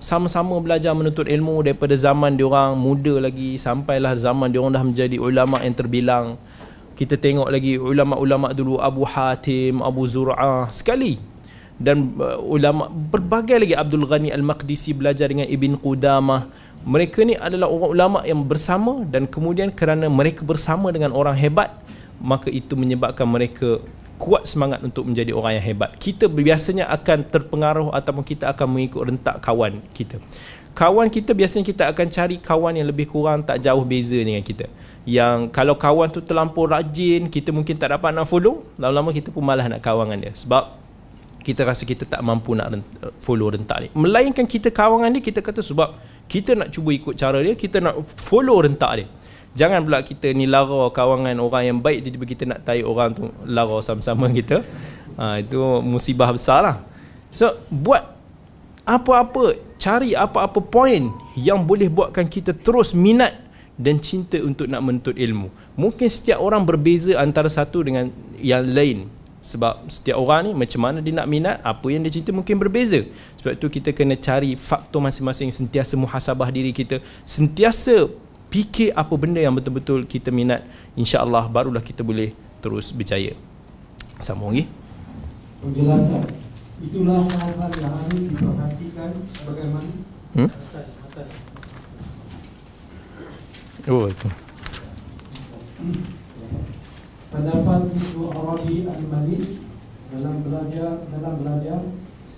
Sama-sama 0.00 0.56
belajar 0.64 0.96
menuntut 0.96 1.28
ilmu 1.28 1.60
daripada 1.60 1.92
zaman 1.92 2.32
dia 2.32 2.48
orang 2.48 2.72
muda 2.72 3.20
lagi 3.20 3.60
sampailah 3.60 4.16
zaman 4.16 4.48
dia 4.48 4.56
orang 4.56 4.72
dah 4.72 4.84
menjadi 4.88 5.16
ulama 5.20 5.60
yang 5.60 5.76
terbilang. 5.76 6.40
Kita 7.00 7.16
tengok 7.16 7.48
lagi 7.48 7.80
ulama-ulama 7.80 8.52
dulu 8.52 8.76
Abu 8.76 9.08
Hatim, 9.08 9.80
Abu 9.80 10.04
Zur'ah 10.04 10.68
sekali. 10.68 11.16
Dan 11.80 12.12
uh, 12.20 12.36
ulama 12.44 12.92
berbagai 12.92 13.56
lagi. 13.56 13.72
Abdul 13.72 14.04
Ghani 14.04 14.28
Al-Maqdisi 14.28 14.92
belajar 14.92 15.32
dengan 15.32 15.48
Ibn 15.48 15.80
Qudamah. 15.80 16.44
Mereka 16.84 17.24
ni 17.24 17.40
adalah 17.40 17.72
orang 17.72 17.90
ulama 17.96 18.18
yang 18.28 18.44
bersama 18.44 19.08
dan 19.08 19.24
kemudian 19.24 19.72
kerana 19.72 20.12
mereka 20.12 20.44
bersama 20.44 20.92
dengan 20.92 21.16
orang 21.16 21.40
hebat 21.40 21.72
maka 22.20 22.52
itu 22.52 22.76
menyebabkan 22.76 23.24
mereka 23.24 23.80
kuat 24.20 24.44
semangat 24.44 24.84
untuk 24.84 25.08
menjadi 25.08 25.32
orang 25.32 25.56
yang 25.56 25.64
hebat. 25.72 25.96
Kita 25.96 26.28
biasanya 26.28 26.92
akan 26.92 27.24
terpengaruh 27.32 27.88
ataupun 27.96 28.20
kita 28.28 28.52
akan 28.52 28.76
mengikut 28.76 29.08
rentak 29.08 29.40
kawan 29.40 29.80
kita. 29.96 30.20
Kawan 30.76 31.08
kita 31.08 31.32
biasanya 31.32 31.64
kita 31.64 31.88
akan 31.88 32.06
cari 32.12 32.36
kawan 32.36 32.76
yang 32.76 32.92
lebih 32.92 33.08
kurang 33.08 33.40
tak 33.40 33.64
jauh 33.64 33.80
beza 33.88 34.20
dengan 34.20 34.44
kita 34.44 34.68
yang 35.10 35.50
kalau 35.50 35.74
kawan 35.74 36.06
tu 36.14 36.22
terlampau 36.22 36.70
rajin 36.70 37.26
kita 37.26 37.50
mungkin 37.50 37.74
tak 37.74 37.98
dapat 37.98 38.14
nak 38.14 38.30
follow 38.30 38.62
lama-lama 38.78 39.10
kita 39.10 39.34
pun 39.34 39.42
malas 39.42 39.66
nak 39.66 39.82
kawan 39.82 40.06
dengan 40.06 40.30
dia. 40.30 40.32
Sebab 40.38 40.78
kita 41.42 41.66
rasa 41.66 41.82
kita 41.82 42.06
tak 42.06 42.22
mampu 42.22 42.54
nak 42.54 42.78
follow 43.18 43.50
rentak 43.50 43.78
ni. 43.82 43.88
Melainkan 43.98 44.46
kita 44.46 44.70
kawan 44.70 45.02
dengan 45.02 45.18
dia 45.18 45.22
kita 45.26 45.40
kata 45.42 45.66
sebab 45.66 45.98
kita 46.30 46.54
nak 46.54 46.70
cuba 46.70 46.94
ikut 46.94 47.18
cara 47.18 47.42
dia 47.42 47.58
kita 47.58 47.82
nak 47.82 47.98
follow 48.22 48.62
rentak 48.62 48.92
dia. 49.02 49.06
Jangan 49.50 49.82
pula 49.82 49.98
kita 50.06 50.30
ni 50.30 50.46
lara 50.46 50.94
kawangan 50.94 51.34
orang 51.42 51.62
yang 51.66 51.78
baik 51.82 52.06
tiba-tiba 52.06 52.26
kita 52.30 52.42
nak 52.46 52.62
tarik 52.62 52.86
orang 52.86 53.10
tu 53.10 53.26
lara 53.50 53.82
sama-sama 53.82 54.30
kita. 54.38 54.62
Ha, 55.18 55.42
itu 55.42 55.58
musibah 55.82 56.30
besar 56.30 56.62
lah 56.62 56.76
so 57.30 57.54
buat 57.70 58.02
apa-apa 58.86 59.58
cari 59.78 60.18
apa-apa 60.18 60.58
point 60.58 61.14
yang 61.38 61.62
boleh 61.62 61.86
buatkan 61.86 62.26
kita 62.26 62.56
terus 62.56 62.90
minat 62.92 63.38
dan 63.80 63.96
cinta 63.96 64.36
untuk 64.44 64.68
nak 64.68 64.84
menuntut 64.84 65.16
ilmu. 65.16 65.48
Mungkin 65.72 66.04
setiap 66.12 66.44
orang 66.44 66.68
berbeza 66.68 67.16
antara 67.16 67.48
satu 67.48 67.80
dengan 67.80 68.12
yang 68.36 68.60
lain. 68.60 69.08
Sebab 69.40 69.88
setiap 69.88 70.20
orang 70.20 70.52
ni 70.52 70.52
macam 70.52 70.84
mana 70.84 71.00
dia 71.00 71.16
nak 71.16 71.24
minat 71.24 71.56
apa 71.64 71.88
yang 71.88 72.04
dia 72.04 72.12
cinta 72.12 72.28
mungkin 72.28 72.60
berbeza. 72.60 73.08
Sebab 73.40 73.56
itu 73.56 73.66
kita 73.72 73.96
kena 73.96 74.20
cari 74.20 74.52
faktor 74.52 75.00
masing-masing 75.00 75.48
sentiasa 75.48 75.96
muhasabah 75.96 76.52
diri 76.52 76.76
kita 76.76 77.00
sentiasa 77.24 78.12
fikir 78.52 78.92
apa 78.92 79.16
benda 79.16 79.40
yang 79.40 79.56
betul-betul 79.56 80.04
kita 80.04 80.28
minat. 80.28 80.60
insya-Allah 80.92 81.48
barulah 81.48 81.80
kita 81.80 82.04
boleh 82.04 82.36
terus 82.60 82.92
berjaya. 82.92 83.32
Sambung 84.20 84.52
lagi. 84.52 84.68
Penjelasan. 85.64 86.28
Itulah 86.84 87.24
hal-hal 87.24 87.70
yang 87.80 87.92
harus 87.96 88.20
diperhatikan 88.28 89.10
bagaimana 89.48 89.92
hmm? 90.36 90.48
Oh 93.88 94.04
itu 94.10 94.28
pendapat 97.30 97.80
Ibnu 97.94 98.22
Arabi 98.34 98.76
Al-Malik 98.90 99.42
dalam 100.10 100.36
belajar 100.42 100.92
dalam 101.08 101.34
belajar 101.38 101.80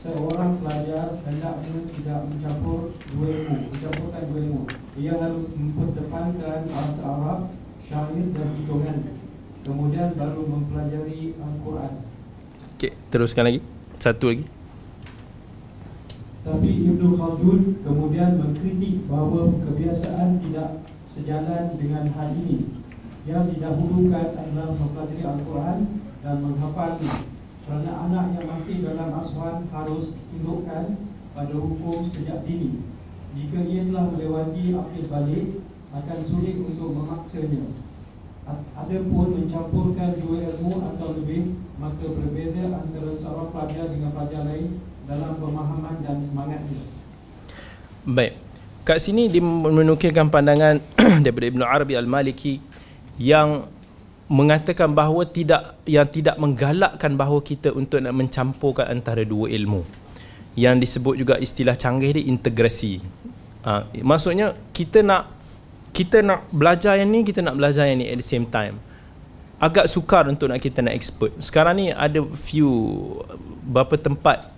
seorang 0.03 0.59
pelajar 0.59 1.22
hendaknya 1.22 1.78
tidak 1.95 2.18
mencampur 2.26 2.90
dua 3.14 3.26
ilmu, 3.30 3.57
mencampurkan 3.70 4.22
dua 4.34 4.40
ilmu. 4.43 4.62
Ia 4.99 5.14
harus 5.14 5.47
memperdepankan 5.55 6.59
bahasa 6.66 7.03
Arab, 7.07 7.40
syair 7.86 8.26
dan 8.34 8.49
hitungan. 8.59 8.99
Kemudian 9.62 10.18
baru 10.18 10.43
mempelajari 10.43 11.38
Al-Quran. 11.38 11.93
Okey, 12.74 12.93
teruskan 13.14 13.47
lagi. 13.47 13.61
Satu 14.03 14.34
lagi. 14.34 14.45
Tapi 16.43 16.70
Ibnu 16.82 17.14
Khaldun 17.14 17.61
kemudian 17.86 18.43
mengkritik 18.43 19.07
bahawa 19.07 19.55
kebiasaan 19.62 20.43
tidak 20.43 20.82
sejalan 21.12 21.76
dengan 21.76 22.08
hal 22.16 22.32
ini. 22.32 22.80
Yang 23.28 23.54
didahulukan 23.54 24.34
adalah 24.34 24.72
mempelajari 24.72 25.22
Al-Quran 25.22 25.78
dan 26.24 26.36
menghafalnya. 26.40 27.14
Kerana 27.62 27.92
anak 28.10 28.26
yang 28.34 28.46
masih 28.50 28.82
dalam 28.82 29.14
asuhan 29.14 29.70
harus 29.70 30.18
tundukkan 30.32 30.98
pada 31.36 31.54
hukum 31.54 32.02
sejak 32.02 32.42
dini. 32.42 32.82
Jika 33.38 33.62
ia 33.68 33.86
telah 33.86 34.10
melewati 34.10 34.74
akhir 34.74 35.04
balik, 35.06 35.46
akan 35.92 36.18
sulit 36.18 36.56
untuk 36.58 36.90
memaksanya. 36.96 37.70
Ada 38.74 38.98
pun 39.06 39.38
mencampurkan 39.38 40.18
dua 40.18 40.50
ilmu 40.50 40.82
atau 40.82 41.14
lebih, 41.14 41.54
maka 41.78 42.10
berbeza 42.10 42.74
antara 42.74 43.12
seorang 43.14 43.54
pelajar 43.54 43.86
dengan 43.94 44.10
pelajar 44.10 44.42
lain 44.50 44.82
dalam 45.06 45.38
pemahaman 45.38 46.02
dan 46.02 46.18
semangatnya. 46.18 46.82
Baik. 48.02 48.41
Kat 48.83 48.99
sini 48.99 49.30
dia 49.30 49.39
menukilkan 49.39 50.26
pandangan 50.26 50.83
daripada 51.22 51.47
Ibn 51.55 51.62
Arabi 51.62 51.95
Al-Maliki 51.95 52.59
yang 53.14 53.70
mengatakan 54.26 54.91
bahawa 54.91 55.22
tidak 55.28 55.78
yang 55.87 56.09
tidak 56.11 56.35
menggalakkan 56.35 57.14
bahawa 57.14 57.39
kita 57.47 57.70
untuk 57.70 58.03
nak 58.03 58.11
mencampurkan 58.11 58.91
antara 58.91 59.22
dua 59.22 59.47
ilmu. 59.55 59.87
Yang 60.59 60.74
disebut 60.89 61.14
juga 61.14 61.35
istilah 61.39 61.78
canggih 61.78 62.18
dia 62.18 62.26
integrasi. 62.26 62.99
Ha, 63.62 63.87
maksudnya 64.03 64.59
kita 64.74 65.07
nak 65.07 65.30
kita 65.95 66.24
nak 66.24 66.49
belajar 66.51 66.99
yang 66.99 67.12
ni, 67.12 67.22
kita 67.22 67.45
nak 67.45 67.55
belajar 67.55 67.87
yang 67.87 68.03
ni 68.03 68.11
at 68.11 68.18
the 68.18 68.26
same 68.26 68.49
time. 68.49 68.83
Agak 69.62 69.87
sukar 69.87 70.26
untuk 70.26 70.51
nak 70.51 70.59
kita 70.59 70.83
nak 70.83 70.99
expert. 70.99 71.30
Sekarang 71.39 71.78
ni 71.78 71.95
ada 71.95 72.18
few 72.35 72.66
beberapa 73.62 73.95
tempat 73.95 74.51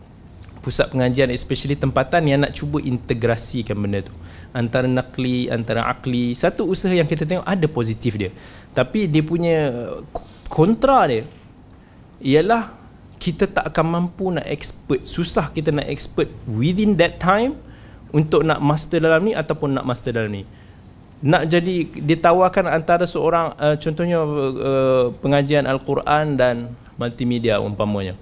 pusat 0.65 0.89
pengajian 0.89 1.29
especially 1.29 1.77
tempatan 1.77 2.25
yang 2.25 2.41
nak 2.41 2.57
cuba 2.57 2.81
integrasikan 2.81 3.77
benda 3.77 4.01
tu. 4.01 4.17
Antara 4.57 4.89
nakli 4.89 5.53
antara 5.53 5.85
akli 5.85 6.33
satu 6.33 6.65
usaha 6.65 6.97
yang 6.97 7.05
kita 7.05 7.29
tengok 7.29 7.45
ada 7.45 7.67
positif 7.69 8.17
dia. 8.17 8.33
Tapi 8.73 9.05
dia 9.05 9.21
punya 9.21 9.69
kontra 10.49 11.05
dia 11.05 11.29
ialah 12.25 12.73
kita 13.21 13.45
tak 13.45 13.69
akan 13.69 13.87
mampu 13.93 14.33
nak 14.33 14.49
expert 14.49 15.05
susah 15.05 15.53
kita 15.53 15.69
nak 15.69 15.85
expert 15.85 16.33
within 16.49 16.97
that 16.97 17.21
time 17.21 17.61
untuk 18.17 18.41
nak 18.41 18.65
master 18.65 19.05
dalam 19.05 19.21
ni 19.21 19.37
ataupun 19.37 19.77
nak 19.77 19.85
master 19.85 20.17
dalam 20.17 20.33
ni. 20.33 20.49
Nak 21.25 21.45
jadi 21.53 21.77
ditawarkan 21.93 22.73
antara 22.73 23.05
seorang 23.05 23.53
uh, 23.61 23.77
contohnya 23.77 24.25
uh, 24.25 25.13
pengajian 25.21 25.69
al-Quran 25.69 26.41
dan 26.41 26.73
multimedia 26.97 27.61
umpamanya 27.61 28.17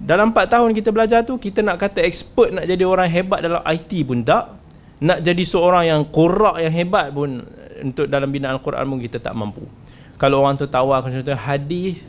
dalam 0.00 0.32
4 0.32 0.48
tahun 0.48 0.72
kita 0.72 0.88
belajar 0.96 1.20
tu 1.28 1.36
kita 1.36 1.60
nak 1.60 1.76
kata 1.76 2.00
expert 2.00 2.56
nak 2.56 2.64
jadi 2.64 2.88
orang 2.88 3.04
hebat 3.04 3.44
dalam 3.44 3.60
IT 3.68 3.92
pun 4.08 4.24
tak. 4.24 4.56
Nak 5.00 5.20
jadi 5.20 5.44
seorang 5.44 5.84
yang 5.88 6.00
korak 6.08 6.60
yang 6.60 6.72
hebat 6.72 7.12
pun 7.12 7.44
untuk 7.84 8.08
dalam 8.08 8.28
bidang 8.28 8.56
Al-Quran 8.56 8.84
pun 8.84 8.98
kita 9.00 9.20
tak 9.20 9.36
mampu. 9.36 9.64
Kalau 10.16 10.44
orang 10.44 10.56
tu 10.56 10.68
tawarkan 10.68 11.20
contoh 11.20 11.36
hadis 11.36 12.00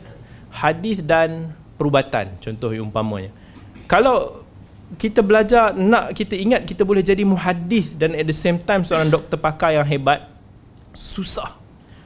hadis 0.52 1.00
dan 1.04 1.52
perubatan 1.76 2.32
contoh 2.40 2.72
umpamanya. 2.76 3.28
Kalau 3.88 4.40
kita 5.00 5.24
belajar 5.24 5.72
nak 5.72 6.12
kita 6.12 6.36
ingat 6.36 6.68
kita 6.68 6.84
boleh 6.84 7.00
jadi 7.00 7.24
muhadis 7.24 7.96
dan 7.96 8.12
at 8.12 8.24
the 8.28 8.36
same 8.36 8.60
time 8.60 8.84
seorang 8.84 9.08
doktor 9.08 9.36
pakar 9.36 9.72
yang 9.76 9.84
hebat 9.84 10.28
susah. 10.96 11.56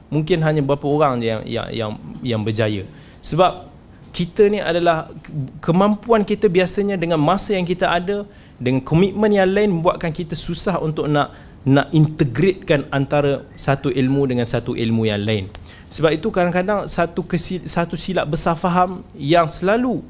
Mungkin 0.06 0.42
hanya 0.42 0.62
beberapa 0.62 0.86
orang 0.86 1.18
yang 1.18 1.40
yang 1.46 1.66
yang, 1.70 1.90
yang 2.22 2.40
berjaya. 2.42 2.86
Sebab 3.22 3.75
kita 4.16 4.48
ni 4.48 4.64
adalah 4.64 5.12
kemampuan 5.60 6.24
kita 6.24 6.48
biasanya 6.48 6.96
dengan 6.96 7.20
masa 7.20 7.52
yang 7.52 7.68
kita 7.68 7.84
ada 7.84 8.24
dengan 8.56 8.80
komitmen 8.80 9.28
yang 9.28 9.52
lain 9.52 9.68
membuatkan 9.68 10.08
kita 10.08 10.32
susah 10.32 10.80
untuk 10.80 11.04
nak 11.04 11.36
nak 11.68 11.92
integratekan 11.92 12.88
antara 12.88 13.44
satu 13.52 13.92
ilmu 13.92 14.24
dengan 14.24 14.48
satu 14.48 14.72
ilmu 14.72 15.04
yang 15.04 15.20
lain. 15.20 15.52
Sebab 15.92 16.16
itu 16.16 16.32
kadang-kadang 16.32 16.88
satu 16.88 17.20
kesil, 17.28 17.68
satu 17.68 17.92
silap 17.98 18.24
besar 18.32 18.56
faham 18.56 19.04
yang 19.12 19.44
selalu 19.44 20.00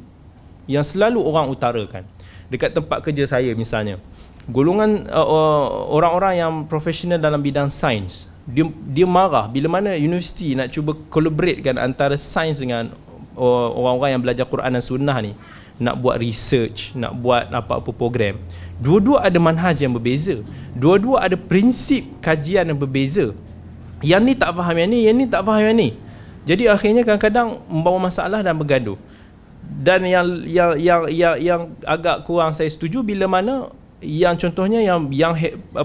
yang 0.70 0.86
selalu 0.86 1.18
orang 1.18 1.50
utarakan 1.50 2.06
dekat 2.46 2.78
tempat 2.78 3.02
kerja 3.02 3.26
saya 3.26 3.50
misalnya. 3.58 3.98
Golongan 4.46 5.10
uh, 5.10 5.26
uh 5.26 5.66
orang-orang 5.90 6.38
yang 6.38 6.52
profesional 6.70 7.18
dalam 7.18 7.42
bidang 7.42 7.66
sains 7.66 8.30
dia 8.46 8.62
dia 8.86 9.02
marah 9.02 9.50
bila 9.50 9.66
mana 9.66 9.98
universiti 9.98 10.54
nak 10.54 10.70
cuba 10.70 10.94
collaboratekan 11.10 11.82
antara 11.82 12.14
sains 12.14 12.62
dengan 12.62 12.94
orang-orang 13.36 14.16
yang 14.16 14.22
belajar 14.24 14.44
Quran 14.48 14.72
dan 14.74 14.82
Sunnah 14.82 15.18
ni 15.20 15.36
nak 15.76 16.00
buat 16.00 16.16
research, 16.16 16.96
nak 16.96 17.12
buat 17.20 17.52
apa-apa 17.52 17.92
program. 17.92 18.40
Dua-dua 18.80 19.24
ada 19.24 19.36
manhaj 19.36 19.76
yang 19.76 19.92
berbeza. 19.92 20.40
Dua-dua 20.72 21.24
ada 21.24 21.36
prinsip 21.36 22.04
kajian 22.24 22.68
yang 22.68 22.80
berbeza. 22.80 23.36
Yang 24.04 24.22
ni 24.24 24.32
tak 24.36 24.52
faham 24.56 24.76
yang 24.76 24.90
ni, 24.92 24.98
yang 25.08 25.16
ni 25.16 25.24
tak 25.28 25.44
faham 25.44 25.72
yang 25.72 25.76
ni. 25.76 25.88
Jadi 26.48 26.68
akhirnya 26.68 27.02
kadang-kadang 27.04 27.60
membawa 27.68 28.08
masalah 28.08 28.40
dan 28.40 28.56
bergaduh. 28.56 28.96
Dan 29.66 30.06
yang 30.06 30.26
yang 30.46 30.70
yang 30.78 31.00
yang, 31.10 31.34
yang 31.42 31.60
agak 31.82 32.22
kurang 32.24 32.54
saya 32.54 32.70
setuju 32.70 33.02
bila 33.02 33.26
mana 33.26 33.68
yang 33.98 34.36
contohnya 34.38 34.78
yang 34.78 35.10
yang 35.10 35.32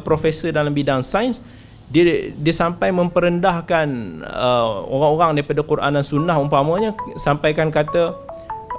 profesor 0.05 0.53
dalam 0.53 0.69
bidang 0.69 1.01
sains 1.01 1.41
dia 1.91 2.31
dia 2.31 2.53
sampai 2.55 2.87
memperendahkan 2.95 3.87
uh, 4.23 4.87
orang-orang 4.87 5.43
daripada 5.43 5.59
Quran 5.59 5.91
dan 5.99 6.05
Sunnah 6.07 6.39
umpamanya 6.39 6.95
sampaikan 7.19 7.67
kata 7.67 8.15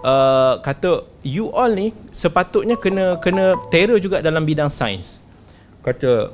uh, 0.01 0.57
kata 0.65 1.05
you 1.21 1.53
all 1.53 1.69
ni 1.69 1.93
sepatutnya 2.09 2.81
kena 2.81 3.21
kena 3.21 3.61
terror 3.69 4.01
juga 4.01 4.25
dalam 4.25 4.49
bidang 4.49 4.73
sains. 4.73 5.21
Kata 5.85 6.33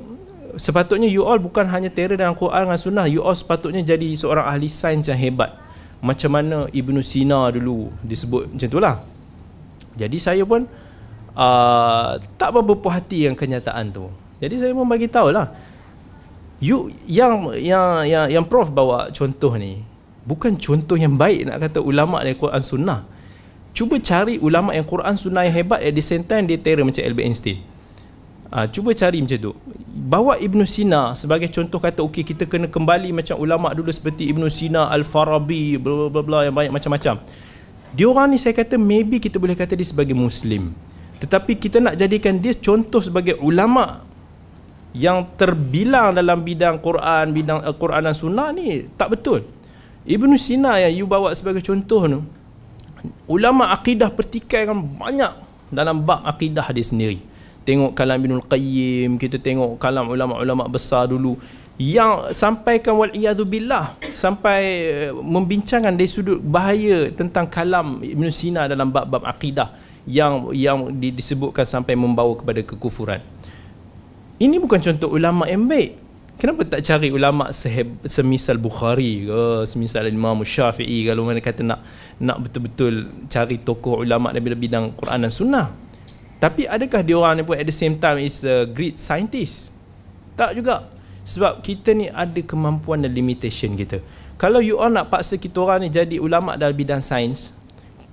sepatutnya 0.55 1.11
you 1.11 1.27
all 1.27 1.35
bukan 1.35 1.67
hanya 1.67 1.91
terror 1.91 2.15
dalam 2.15 2.31
Quran 2.31 2.71
dan 2.71 2.79
Sunnah 2.79 3.05
you 3.11 3.19
all 3.19 3.35
sepatutnya 3.35 3.83
jadi 3.83 4.15
seorang 4.15 4.47
ahli 4.47 4.71
sains 4.71 5.11
yang 5.11 5.19
hebat. 5.19 5.51
Macam 5.99 6.31
mana 6.31 6.71
Ibnu 6.71 7.03
Sina 7.03 7.51
dulu 7.51 7.91
disebut 8.07 8.55
macam 8.55 8.67
itulah 8.71 8.95
jadi 9.99 10.15
saya 10.15 10.47
pun 10.47 10.63
uh, 11.35 12.09
tak 12.39 12.55
berapa 12.55 12.71
puas 12.79 13.03
hati 13.03 13.27
yang 13.27 13.35
kenyataan 13.35 13.91
tu. 13.91 14.07
Jadi 14.39 14.55
saya 14.55 14.71
pun 14.71 14.87
bagi 14.87 15.11
tahu 15.11 15.35
lah 15.35 15.51
you 16.59 16.91
yang 17.07 17.55
yang 17.55 18.03
yang 18.03 18.25
yang 18.27 18.45
prof 18.45 18.67
bawa 18.71 19.11
contoh 19.15 19.55
ni 19.55 19.83
bukan 20.27 20.59
contoh 20.59 20.93
yang 20.99 21.17
baik 21.17 21.49
nak 21.49 21.57
kata 21.65 21.79
ulama 21.81 22.21
dari 22.21 22.37
Quran 22.37 22.61
Sunnah. 22.61 23.01
Cuba 23.73 23.97
cari 23.97 24.37
ulama 24.37 24.75
yang 24.77 24.85
Quran 24.85 25.15
Sunnah 25.17 25.47
yang 25.47 25.55
hebat 25.65 25.81
at 25.81 25.93
the 25.95 26.03
same 26.03 26.21
time 26.21 26.45
dia 26.45 26.61
terror 26.61 26.85
macam 26.85 27.01
Albert 27.01 27.25
Einstein. 27.25 27.57
Uh, 28.49 28.65
cuba 28.69 28.93
cari 28.97 29.21
macam 29.21 29.37
tu. 29.37 29.53
Bawa 29.89 30.41
Ibn 30.41 30.65
Sina 30.65 31.13
sebagai 31.13 31.53
contoh 31.53 31.77
kata 31.77 32.01
okey 32.01 32.25
kita 32.25 32.49
kena 32.49 32.65
kembali 32.65 33.13
macam 33.13 33.37
ulama 33.37 33.69
dulu 33.77 33.93
seperti 33.93 34.25
Ibn 34.33 34.41
Sina 34.49 34.89
Al-Farabi 34.89 35.77
bla 35.77 36.09
bla 36.09 36.21
bla 36.25 36.39
yang 36.45 36.53
banyak 36.57 36.73
macam-macam. 36.73 37.21
Dia 37.93 38.05
orang 38.05 38.33
ni 38.33 38.37
saya 38.41 38.53
kata 38.57 38.77
maybe 38.77 39.21
kita 39.21 39.37
boleh 39.37 39.53
kata 39.53 39.77
dia 39.77 39.85
sebagai 39.85 40.17
muslim. 40.17 40.73
Tetapi 41.21 41.57
kita 41.61 41.77
nak 41.77 41.97
jadikan 41.97 42.37
dia 42.41 42.53
contoh 42.57 43.01
sebagai 43.01 43.37
ulama 43.37 44.01
yang 44.95 45.25
terbilang 45.37 46.17
dalam 46.17 46.41
bidang 46.41 46.81
Quran, 46.81 47.29
bidang 47.29 47.61
Al-Quran 47.61 48.01
dan 48.09 48.15
Sunnah 48.17 48.49
ni 48.49 48.89
tak 48.97 49.13
betul. 49.13 49.45
Ibn 50.09 50.31
Sina 50.39 50.81
yang 50.81 50.93
you 51.03 51.05
bawa 51.05 51.29
sebagai 51.37 51.61
contoh 51.61 52.01
tu, 52.09 52.19
ulama 53.29 53.69
akidah 53.69 54.09
pertikai 54.09 54.65
kan 54.65 54.77
banyak 54.77 55.33
dalam 55.69 56.01
bab 56.01 56.25
akidah 56.25 56.65
dia 56.73 56.81
sendiri. 56.81 57.21
Tengok 57.61 57.93
kalam 57.93 58.17
Ibn 58.17 58.41
Al-Qayyim, 58.41 59.21
kita 59.21 59.37
tengok 59.37 59.77
kalam 59.77 60.09
ulama-ulama 60.09 60.65
besar 60.65 61.05
dulu 61.05 61.37
yang 61.79 62.35
sampaikan 62.35 62.99
wal 62.99 63.13
billah 63.47 63.95
sampai 64.11 64.61
eh, 65.07 65.11
membincangkan 65.15 65.95
dari 65.95 66.11
sudut 66.11 66.43
bahaya 66.43 67.07
tentang 67.13 67.47
kalam 67.47 68.03
Ibn 68.03 68.25
Sina 68.27 68.67
dalam 68.67 68.91
bab-bab 68.91 69.23
akidah 69.23 69.71
yang 70.03 70.51
yang 70.51 70.91
disebutkan 70.91 71.63
sampai 71.63 71.95
membawa 71.95 72.35
kepada 72.35 72.65
kekufuran. 72.65 73.23
Ini 74.39 74.55
bukan 74.55 74.79
contoh 74.79 75.11
ulama 75.11 75.43
yang 75.51 75.67
baik. 75.67 75.99
Kenapa 76.39 76.63
tak 76.63 76.87
cari 76.87 77.11
ulama 77.11 77.51
seheb, 77.51 77.99
semisal 78.07 78.55
Bukhari 78.55 79.27
ke, 79.27 79.67
semisal 79.67 80.07
Imam 80.07 80.39
Syafi'i 80.39 81.03
kalau 81.03 81.27
mana 81.27 81.43
kata 81.43 81.59
nak 81.67 81.83
nak 82.15 82.47
betul-betul 82.47 83.11
cari 83.27 83.59
tokoh 83.59 83.99
ulama 83.99 84.31
dalam 84.31 84.55
bidang 84.55 84.95
Quran 84.95 85.27
dan 85.27 85.31
Sunnah. 85.35 85.67
Tapi 86.39 86.63
adakah 86.63 87.03
dia 87.03 87.19
orang 87.19 87.35
ni 87.35 87.43
pun 87.43 87.59
at 87.59 87.67
the 87.67 87.75
same 87.75 87.99
time 87.99 88.23
is 88.23 88.47
a 88.47 88.63
great 88.63 88.95
scientist? 88.95 89.75
Tak 90.39 90.55
juga. 90.55 90.87
Sebab 91.27 91.59
kita 91.59 91.91
ni 91.91 92.07
ada 92.07 92.39
kemampuan 92.39 93.03
dan 93.03 93.11
limitation 93.11 93.75
kita. 93.75 93.99
Kalau 94.39 94.63
you 94.63 94.79
all 94.79 94.87
nak 94.87 95.11
paksa 95.11 95.35
kita 95.35 95.59
orang 95.59 95.83
ni 95.83 95.91
jadi 95.91 96.15
ulama 96.15 96.55
dalam 96.55 96.71
bidang 96.71 97.03
sains, 97.03 97.59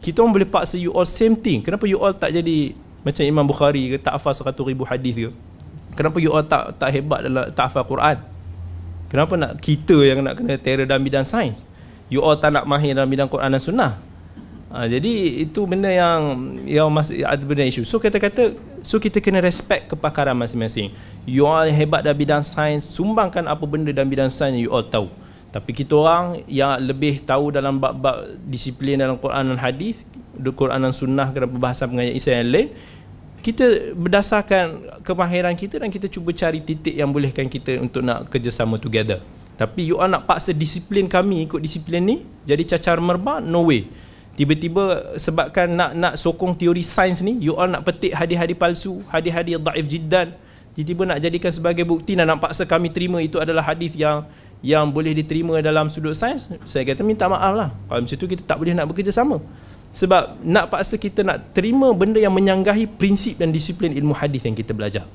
kita 0.03 0.23
orang 0.23 0.43
boleh 0.43 0.49
paksa 0.51 0.75
you 0.75 0.91
all 0.91 1.07
same 1.07 1.39
thing 1.39 1.63
kenapa 1.63 1.87
you 1.87 1.97
all 1.99 2.13
tak 2.13 2.35
jadi 2.35 2.75
macam 3.07 3.23
Imam 3.23 3.47
Bukhari 3.47 3.95
ke 3.95 3.97
tak 4.03 4.19
hafal 4.19 4.35
100 4.35 4.55
ribu 4.67 4.83
hadis 4.83 5.15
ke 5.15 5.31
kenapa 5.97 6.21
you 6.21 6.31
all 6.31 6.45
tak 6.45 6.77
tak 6.77 6.93
hebat 6.93 7.25
dalam 7.25 7.49
tak 7.51 7.73
hafal 7.73 7.89
Quran? 7.89 8.17
Kenapa 9.09 9.33
nak 9.39 9.53
kita 9.63 9.97
yang 10.05 10.21
nak 10.21 10.37
kena 10.37 10.61
terror 10.61 10.85
dalam 10.85 11.01
bidang 11.01 11.25
sains? 11.25 11.65
You 12.13 12.23
all 12.23 12.37
tak 12.39 12.53
nak 12.55 12.69
mahir 12.69 12.93
dalam 12.95 13.09
bidang 13.09 13.27
Quran 13.27 13.51
dan 13.51 13.63
sunnah. 13.63 13.93
Ha, 14.67 14.85
jadi 14.91 15.47
itu 15.47 15.63
benda 15.65 15.89
yang 15.89 16.53
yang 16.67 16.91
masih 16.91 17.23
ada 17.23 17.39
benda 17.39 17.63
isu 17.63 17.87
so 17.87 18.03
kita 18.03 18.19
kata 18.19 18.59
so 18.83 18.99
kita 18.99 19.23
kena 19.23 19.39
respect 19.41 19.95
kepakaran 19.95 20.37
masing-masing. 20.37 20.93
You 21.25 21.49
all 21.49 21.65
yang 21.65 21.79
hebat 21.79 22.05
dalam 22.05 22.19
bidang 22.19 22.43
sains 22.45 22.85
sumbangkan 22.85 23.47
apa 23.47 23.65
benda 23.65 23.95
dalam 23.95 24.11
bidang 24.11 24.29
sains 24.29 24.59
you 24.59 24.69
all 24.69 24.85
tahu. 24.85 25.09
Tapi 25.55 25.73
kita 25.73 25.97
orang 25.97 26.45
yang 26.51 26.77
lebih 26.83 27.25
tahu 27.25 27.55
dalam 27.55 27.81
bab-bab 27.81 28.29
disiplin 28.45 29.01
dalam 29.01 29.17
Quran 29.17 29.55
dan 29.55 29.57
hadis, 29.57 30.05
Quran 30.37 30.85
dan 30.85 30.93
sunnah 30.93 31.33
kerana 31.33 31.49
perbahasan 31.49 31.97
pengajian 31.97 32.17
Islam 32.19 32.37
yang 32.45 32.51
lain, 32.53 32.69
kita 33.45 33.95
berdasarkan 33.95 34.99
kemahiran 35.07 35.55
kita 35.55 35.79
dan 35.79 35.89
kita 35.93 36.11
cuba 36.11 36.35
cari 36.35 36.61
titik 36.63 36.95
yang 36.95 37.13
bolehkan 37.15 37.47
kita 37.47 37.79
untuk 37.79 38.03
nak 38.03 38.27
kerjasama 38.27 38.81
together. 38.81 39.23
Tapi 39.57 39.89
you 39.89 39.97
all 39.97 40.11
nak 40.11 40.29
paksa 40.29 40.53
disiplin 40.53 41.09
kami 41.09 41.49
ikut 41.49 41.61
disiplin 41.63 42.05
ni, 42.05 42.17
jadi 42.45 42.77
cacar 42.77 43.01
merbah, 43.01 43.41
no 43.41 43.65
way. 43.65 43.89
Tiba-tiba 44.37 45.17
sebabkan 45.17 45.73
nak 45.73 45.91
nak 45.97 46.15
sokong 46.21 46.53
teori 46.53 46.85
sains 46.85 47.25
ni, 47.25 47.41
you 47.41 47.57
all 47.57 47.65
nak 47.65 47.89
petik 47.89 48.13
hadis-hadis 48.13 48.53
palsu, 48.53 49.01
hadis-hadis 49.09 49.57
daif 49.57 49.87
jiddan, 49.89 50.37
tiba-tiba 50.77 51.03
nak 51.09 51.19
jadikan 51.25 51.49
sebagai 51.49 51.89
bukti 51.89 52.13
dan 52.13 52.29
nak 52.29 52.45
paksa 52.45 52.69
kami 52.69 52.93
terima 52.93 53.17
itu 53.25 53.41
adalah 53.41 53.65
hadis 53.65 53.97
yang 53.97 54.29
yang 54.61 54.89
boleh 54.93 55.17
diterima 55.17 55.57
dalam 55.65 55.89
sudut 55.89 56.13
sains, 56.13 56.53
saya 56.69 56.85
kata 56.85 57.01
minta 57.01 57.25
maaf 57.25 57.53
lah. 57.57 57.71
Kalau 57.89 58.01
macam 58.05 58.17
tu 58.21 58.27
kita 58.29 58.43
tak 58.45 58.61
boleh 58.61 58.77
nak 58.77 58.93
bekerjasama 58.93 59.41
sebab 59.97 60.45
nak 60.45 60.69
paksa 60.69 61.01
kita 61.01 61.25
nak 61.25 61.57
terima 61.57 61.89
benda 61.97 62.21
yang 62.21 62.37
menyanggahi 62.37 62.85
prinsip 63.01 63.41
dan 63.41 63.49
disiplin 63.49 63.97
ilmu 63.97 64.13
hadis 64.13 64.45
yang 64.45 64.53
kita 64.53 64.77
belajar. 64.77 65.09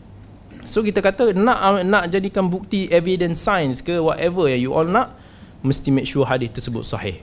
So 0.66 0.82
kita 0.82 1.06
kata 1.06 1.38
nak 1.38 1.86
nak 1.86 2.10
jadikan 2.10 2.50
bukti 2.50 2.90
evidence 2.90 3.46
science 3.46 3.86
ke 3.86 4.02
whatever 4.02 4.50
yang 4.50 4.58
you 4.58 4.74
all 4.74 4.86
nak 4.86 5.14
mesti 5.62 5.94
make 5.94 6.10
sure 6.10 6.26
hadis 6.26 6.50
tersebut 6.50 6.82
sahih. 6.82 7.22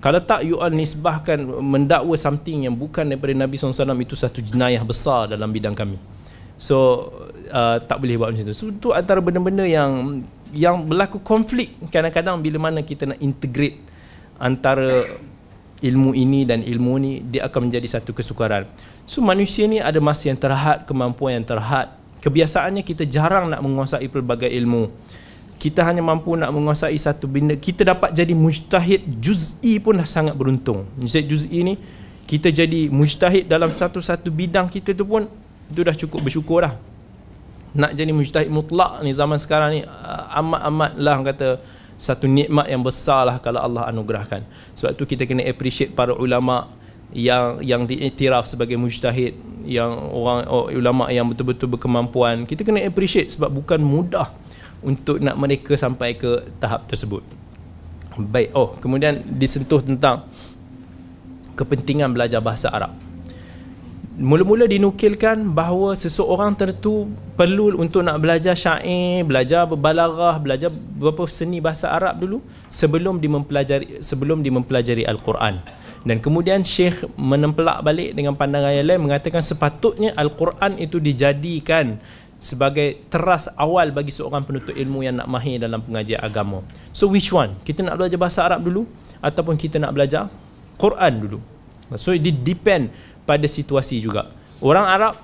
Kalau 0.00 0.20
tak 0.24 0.48
you 0.48 0.56
all 0.56 0.72
nisbahkan 0.72 1.44
mendakwa 1.44 2.16
something 2.16 2.64
yang 2.64 2.72
bukan 2.72 3.04
daripada 3.04 3.36
Nabi 3.36 3.56
SAW 3.60 4.00
itu 4.00 4.16
satu 4.16 4.40
jenayah 4.40 4.80
besar 4.80 5.28
dalam 5.28 5.52
bidang 5.52 5.76
kami. 5.76 6.00
So 6.56 7.08
uh, 7.52 7.84
tak 7.84 8.00
boleh 8.00 8.16
buat 8.16 8.32
macam 8.32 8.48
tu. 8.48 8.56
So 8.56 8.72
itu 8.72 8.96
antara 8.96 9.20
benda-benda 9.20 9.68
yang 9.68 10.24
yang 10.56 10.80
berlaku 10.88 11.20
konflik 11.20 11.76
kadang-kadang 11.92 12.40
bila 12.40 12.68
mana 12.68 12.80
kita 12.80 13.12
nak 13.12 13.20
integrate 13.20 13.76
antara 14.40 15.20
ilmu 15.82 16.14
ini 16.14 16.46
dan 16.46 16.62
ilmu 16.62 16.94
ni 17.00 17.12
dia 17.24 17.48
akan 17.48 17.70
menjadi 17.70 17.98
satu 17.98 18.14
kesukaran. 18.14 18.68
So 19.08 19.24
manusia 19.24 19.66
ni 19.66 19.82
ada 19.82 19.98
masa 19.98 20.30
yang 20.30 20.38
terhad, 20.38 20.86
kemampuan 20.86 21.40
yang 21.42 21.46
terhad. 21.46 21.90
Kebiasaannya 22.22 22.80
kita 22.80 23.04
jarang 23.04 23.52
nak 23.52 23.60
menguasai 23.60 24.08
pelbagai 24.08 24.48
ilmu. 24.48 24.88
Kita 25.60 25.84
hanya 25.84 26.00
mampu 26.00 26.36
nak 26.36 26.52
menguasai 26.52 26.96
satu 26.96 27.24
benda. 27.28 27.56
Kita 27.56 27.84
dapat 27.84 28.12
jadi 28.12 28.32
mujtahid 28.32 29.20
juz'i 29.20 29.80
pun 29.80 29.96
dah 29.96 30.08
sangat 30.08 30.36
beruntung. 30.36 30.88
Mujtahid 30.96 31.28
juz'i 31.28 31.60
ni 31.64 31.74
kita 32.24 32.48
jadi 32.48 32.88
mujtahid 32.88 33.44
dalam 33.48 33.68
satu-satu 33.68 34.32
bidang 34.32 34.72
kita 34.72 34.96
tu 34.96 35.04
pun 35.04 35.28
itu 35.68 35.80
dah 35.84 35.96
cukup 35.96 36.24
bersyukur 36.24 36.64
dah. 36.64 36.74
Nak 37.76 37.92
jadi 37.92 38.12
mujtahid 38.12 38.48
mutlak 38.48 39.04
ni 39.04 39.12
zaman 39.12 39.36
sekarang 39.36 39.70
ni 39.76 39.80
amat-amat 40.32 40.92
lah 40.96 41.16
kata 41.20 41.48
satu 42.04 42.28
nikmat 42.28 42.68
yang 42.68 42.84
besar 42.84 43.24
lah 43.24 43.36
kalau 43.40 43.64
Allah 43.64 43.88
anugerahkan. 43.88 44.44
Sebab 44.76 44.92
tu 44.92 45.08
kita 45.08 45.24
kena 45.24 45.40
appreciate 45.48 45.96
para 45.96 46.12
ulama 46.12 46.68
yang 47.16 47.64
yang 47.64 47.88
diiktiraf 47.88 48.44
sebagai 48.44 48.76
mujtahid 48.76 49.32
yang 49.64 49.88
orang 50.12 50.44
oh, 50.52 50.68
ulama 50.68 51.08
yang 51.08 51.24
betul-betul 51.24 51.72
berkemampuan. 51.72 52.44
Kita 52.44 52.60
kena 52.60 52.84
appreciate 52.84 53.32
sebab 53.32 53.48
bukan 53.48 53.80
mudah 53.80 54.28
untuk 54.84 55.16
nak 55.24 55.40
mereka 55.40 55.72
sampai 55.80 56.12
ke 56.20 56.44
tahap 56.60 56.84
tersebut. 56.84 57.24
Baik 58.14 58.52
oh 58.52 58.76
kemudian 58.76 59.24
disentuh 59.24 59.80
tentang 59.80 60.28
kepentingan 61.56 62.12
belajar 62.12 62.38
bahasa 62.44 62.68
Arab 62.68 63.03
mula-mula 64.14 64.70
dinukilkan 64.70 65.50
bahawa 65.50 65.98
seseorang 65.98 66.54
tertentu 66.54 67.10
perlu 67.34 67.74
untuk 67.74 68.06
nak 68.06 68.22
belajar 68.22 68.54
syair, 68.54 69.26
belajar 69.26 69.66
berbalarah, 69.66 70.38
belajar 70.38 70.70
beberapa 70.70 71.26
seni 71.26 71.58
bahasa 71.58 71.90
Arab 71.90 72.22
dulu 72.22 72.38
sebelum 72.70 73.18
dia 73.18 73.30
mempelajari 73.30 73.98
sebelum 73.98 74.38
dia 74.46 74.54
mempelajari 74.54 75.02
Al-Quran. 75.02 75.58
Dan 76.04 76.20
kemudian 76.20 76.60
Syekh 76.62 77.00
menempelak 77.16 77.80
balik 77.80 78.12
dengan 78.12 78.36
pandangan 78.36 78.70
yang 78.76 78.86
lain 78.86 79.08
mengatakan 79.08 79.40
sepatutnya 79.40 80.12
Al-Quran 80.14 80.76
itu 80.78 81.00
dijadikan 81.00 81.96
sebagai 82.44 83.08
teras 83.08 83.48
awal 83.56 83.88
bagi 83.88 84.12
seorang 84.12 84.44
penuntut 84.44 84.76
ilmu 84.76 85.00
yang 85.00 85.16
nak 85.16 85.32
mahir 85.32 85.56
dalam 85.56 85.80
pengajian 85.80 86.20
agama. 86.20 86.60
So 86.92 87.08
which 87.08 87.32
one? 87.32 87.56
Kita 87.64 87.80
nak 87.80 87.96
belajar 87.96 88.18
bahasa 88.20 88.44
Arab 88.44 88.62
dulu 88.62 88.84
ataupun 89.24 89.56
kita 89.56 89.80
nak 89.80 89.96
belajar 89.96 90.28
Quran 90.76 91.12
dulu? 91.24 91.38
So 91.96 92.12
it 92.12 92.24
depend 92.44 92.92
pada 93.24 93.44
situasi 93.48 94.00
juga. 94.00 94.28
Orang 94.60 94.86
Arab 94.88 95.20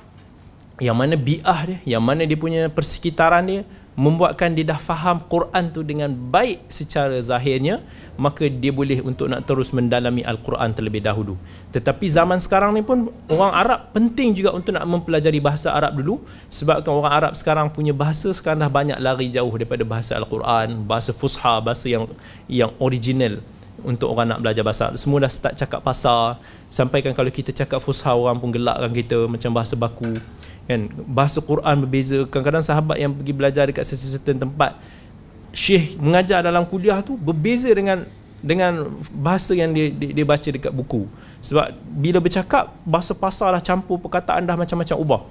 yang 0.80 0.96
mana 0.96 1.14
bi'ah 1.14 1.61
dia, 1.68 1.78
yang 1.96 2.01
mana 2.01 2.24
dia 2.24 2.36
punya 2.36 2.66
persekitaran 2.72 3.44
dia 3.44 3.62
membuatkan 4.01 4.57
dia 4.57 4.64
dah 4.64 4.80
faham 4.80 5.20
Quran 5.28 5.68
tu 5.74 5.84
dengan 5.84 6.09
baik 6.09 6.72
secara 6.72 7.20
zahirnya, 7.20 7.84
maka 8.16 8.48
dia 8.48 8.72
boleh 8.72 9.05
untuk 9.05 9.28
nak 9.28 9.44
terus 9.44 9.76
mendalami 9.76 10.24
Al-Quran 10.24 10.72
terlebih 10.72 11.05
dahulu. 11.05 11.36
Tetapi 11.74 12.09
zaman 12.09 12.40
sekarang 12.40 12.72
ni 12.72 12.80
pun 12.80 13.12
orang 13.28 13.53
Arab 13.53 13.80
penting 13.92 14.32
juga 14.32 14.57
untuk 14.57 14.72
nak 14.72 14.88
mempelajari 14.88 15.36
bahasa 15.42 15.76
Arab 15.76 16.01
dulu 16.01 16.24
sebabkan 16.48 16.92
orang 16.96 17.12
Arab 17.12 17.32
sekarang 17.36 17.68
punya 17.68 17.92
bahasa 17.92 18.32
sekarang 18.32 18.64
dah 18.64 18.72
banyak 18.72 18.96
lari 18.96 19.28
jauh 19.28 19.53
daripada 19.53 19.84
bahasa 19.84 20.16
Al-Quran, 20.16 20.86
bahasa 20.88 21.12
fusha, 21.12 21.61
bahasa 21.61 21.84
yang 21.92 22.09
yang 22.48 22.72
original 22.80 23.44
untuk 23.83 24.12
orang 24.12 24.37
nak 24.37 24.41
belajar 24.45 24.62
bahasa. 24.62 24.93
Semua 24.97 25.24
dah 25.24 25.33
start 25.33 25.55
cakap 25.57 25.81
pasar. 25.81 26.39
Sampaikan 26.68 27.12
kalau 27.16 27.28
kita 27.33 27.51
cakap 27.51 27.81
fusha 27.83 28.12
orang 28.12 28.39
pun 28.39 28.53
gelakkan 28.53 28.91
kita 28.93 29.26
macam 29.26 29.51
bahasa 29.55 29.74
baku. 29.74 30.18
Kan? 30.68 30.89
Bahasa 31.09 31.39
Quran 31.43 31.76
berbeza. 31.85 32.18
Kadang-kadang 32.28 32.64
sahabat 32.64 32.97
yang 33.01 33.12
pergi 33.14 33.33
belajar 33.33 33.64
dekat 33.66 33.85
certain 33.87 34.39
tempat 34.39 34.76
syekh 35.51 35.99
mengajar 35.99 36.47
dalam 36.47 36.62
kuliah 36.62 37.03
tu 37.03 37.18
berbeza 37.18 37.66
dengan 37.74 38.07
dengan 38.41 38.89
bahasa 39.12 39.53
yang 39.53 39.74
dia, 39.74 39.91
dia, 39.91 40.16
dia 40.16 40.24
baca 40.24 40.49
dekat 40.49 40.72
buku. 40.72 41.05
Sebab 41.45 41.76
bila 41.93 42.18
bercakap 42.22 42.72
bahasa 42.87 43.12
pasar 43.12 43.53
dah 43.53 43.62
campur 43.62 44.01
perkataan 44.01 44.47
dah 44.49 44.57
macam-macam 44.57 44.97
ubah. 44.97 45.22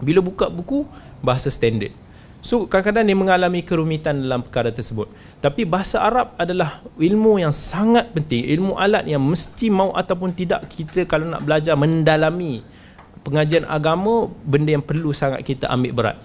Bila 0.00 0.24
buka 0.24 0.48
buku 0.48 0.88
bahasa 1.20 1.52
standard 1.52 1.92
So 2.40 2.64
kadang-kadang 2.64 3.04
dia 3.04 3.16
mengalami 3.16 3.60
kerumitan 3.60 4.16
dalam 4.24 4.40
perkara 4.40 4.72
tersebut. 4.72 5.12
Tapi 5.44 5.68
bahasa 5.68 6.00
Arab 6.00 6.32
adalah 6.40 6.80
ilmu 6.96 7.36
yang 7.36 7.52
sangat 7.52 8.08
penting, 8.16 8.48
ilmu 8.48 8.80
alat 8.80 9.04
yang 9.04 9.20
mesti 9.20 9.68
mau 9.68 9.92
ataupun 9.92 10.32
tidak 10.32 10.64
kita 10.72 11.04
kalau 11.04 11.28
nak 11.28 11.44
belajar 11.44 11.76
mendalami 11.76 12.64
pengajian 13.20 13.68
agama 13.68 14.32
benda 14.44 14.72
yang 14.72 14.84
perlu 14.84 15.12
sangat 15.12 15.44
kita 15.44 15.68
ambil 15.68 15.92
berat. 15.92 16.16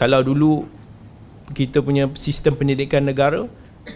Kalau 0.00 0.24
dulu 0.24 0.64
kita 1.52 1.84
punya 1.84 2.08
sistem 2.16 2.56
pendidikan 2.56 3.04
negara 3.04 3.44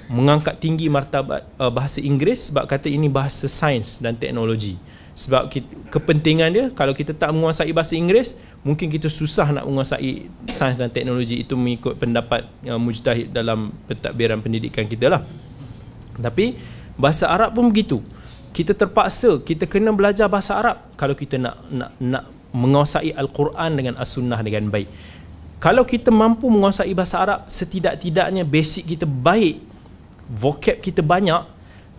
mengangkat 0.09 0.57
tinggi 0.61 0.89
martabat 0.89 1.45
uh, 1.61 1.68
bahasa 1.68 2.01
Inggeris 2.01 2.49
sebab 2.53 2.64
kata 2.64 2.89
ini 2.89 3.12
bahasa 3.12 3.49
sains 3.49 4.01
dan 4.01 4.16
teknologi 4.16 4.77
sebab 5.13 5.53
kita, 5.53 5.69
kepentingan 5.93 6.49
dia 6.49 6.65
kalau 6.73 6.97
kita 6.97 7.13
tak 7.13 7.37
menguasai 7.37 7.69
bahasa 7.77 7.93
Inggeris 7.93 8.33
mungkin 8.65 8.89
kita 8.89 9.13
susah 9.13 9.45
nak 9.53 9.69
menguasai 9.69 10.33
sains 10.49 10.81
dan 10.81 10.89
teknologi 10.89 11.45
itu 11.45 11.53
mengikut 11.53 12.01
pendapat 12.01 12.49
yang 12.65 12.81
mujtahid 12.81 13.29
dalam 13.29 13.77
pentadbiran 13.85 14.41
pendidikan 14.41 14.89
kita 14.89 15.13
lah. 15.13 15.21
Tapi 16.17 16.57
bahasa 16.97 17.29
Arab 17.29 17.53
pun 17.53 17.69
begitu. 17.69 18.01
Kita 18.57 18.73
terpaksa 18.73 19.41
kita 19.45 19.69
kena 19.69 19.93
belajar 19.93 20.33
bahasa 20.33 20.57
Arab 20.57 20.81
kalau 20.97 21.13
kita 21.13 21.37
nak 21.37 21.61
nak 21.69 21.93
nak 22.01 22.25
menguasai 22.53 23.13
Al-Quran 23.13 23.71
dengan 23.77 23.95
As-Sunnah 24.01 24.41
dengan 24.41 24.69
baik. 24.73 24.89
Kalau 25.61 25.85
kita 25.85 26.09
mampu 26.09 26.49
menguasai 26.49 26.93
bahasa 26.97 27.21
Arab 27.21 27.49
setidak-tidaknya 27.49 28.49
basic 28.49 28.97
kita 28.97 29.05
baik 29.05 29.61
vocab 30.33 30.81
kita 30.81 31.05
banyak 31.05 31.45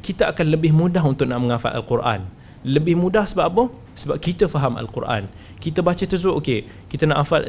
kita 0.02 0.34
akan 0.34 0.46
lebih 0.50 0.74
mudah 0.74 1.06
untuk 1.06 1.30
nak 1.30 1.38
menghafal 1.38 1.74
Al-Quran 1.78 2.26
lebih 2.64 2.96
mudah 2.96 3.28
sebab 3.28 3.46
apa? 3.48 3.64
Sebab 3.94 4.18
kita 4.18 4.48
faham 4.48 4.80
Al-Quran. 4.80 5.28
Kita 5.60 5.80
baca 5.80 6.04
tersebut, 6.04 6.36
okey, 6.44 6.60
kita 6.92 7.08
nak 7.08 7.24
hafal 7.24 7.48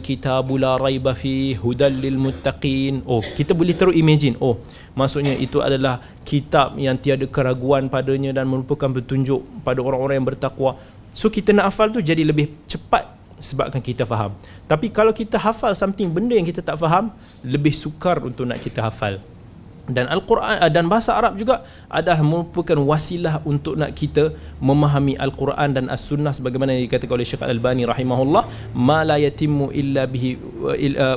kitabu 0.00 0.56
la 0.56 0.80
raiba 0.80 1.12
fi 1.12 1.52
hudal 1.52 1.92
lil 1.92 2.16
muttaqin. 2.16 3.04
Oh, 3.04 3.20
kita 3.20 3.52
boleh 3.52 3.76
terus 3.76 3.92
imagine. 3.92 4.40
Oh, 4.40 4.56
maksudnya 4.96 5.36
itu 5.36 5.60
adalah 5.60 6.00
kitab 6.24 6.80
yang 6.80 6.96
tiada 6.96 7.28
keraguan 7.28 7.92
padanya 7.92 8.32
dan 8.32 8.48
merupakan 8.48 8.88
petunjuk 8.88 9.44
pada 9.60 9.84
orang-orang 9.84 10.24
yang 10.24 10.28
bertakwa. 10.28 10.80
So 11.12 11.28
kita 11.28 11.52
nak 11.52 11.72
hafal 11.72 11.92
tu 11.92 12.00
jadi 12.00 12.24
lebih 12.24 12.48
cepat 12.64 13.04
sebabkan 13.36 13.84
kita 13.84 14.08
faham. 14.08 14.32
Tapi 14.64 14.88
kalau 14.88 15.12
kita 15.12 15.36
hafal 15.36 15.76
something 15.76 16.08
benda 16.08 16.32
yang 16.38 16.46
kita 16.46 16.64
tak 16.64 16.80
faham, 16.80 17.12
lebih 17.44 17.74
sukar 17.74 18.22
untuk 18.24 18.48
nak 18.48 18.62
kita 18.64 18.80
hafal. 18.80 19.20
Dan 19.90 20.06
Al-Quran 20.06 20.62
dan 20.70 20.86
bahasa 20.86 21.10
Arab 21.18 21.34
juga 21.34 21.66
adalah 21.90 22.22
merupakan 22.22 22.78
wasilah 22.78 23.42
untuk 23.42 23.74
nak 23.74 23.90
kita 23.98 24.30
memahami 24.62 25.18
Al-Quran 25.18 25.74
dan 25.74 25.90
As-Sunnah 25.90 26.30
sebagaimana 26.30 26.78
yang 26.78 26.86
dikatakan 26.86 27.18
oleh 27.18 27.26
Syekh 27.26 27.42
Al-Albani 27.42 27.82
rahimahullah 27.82 28.46
ma 28.78 29.02
la 29.02 29.18
yatimmu 29.18 29.74
illa 29.74 30.06
bihi 30.06 30.38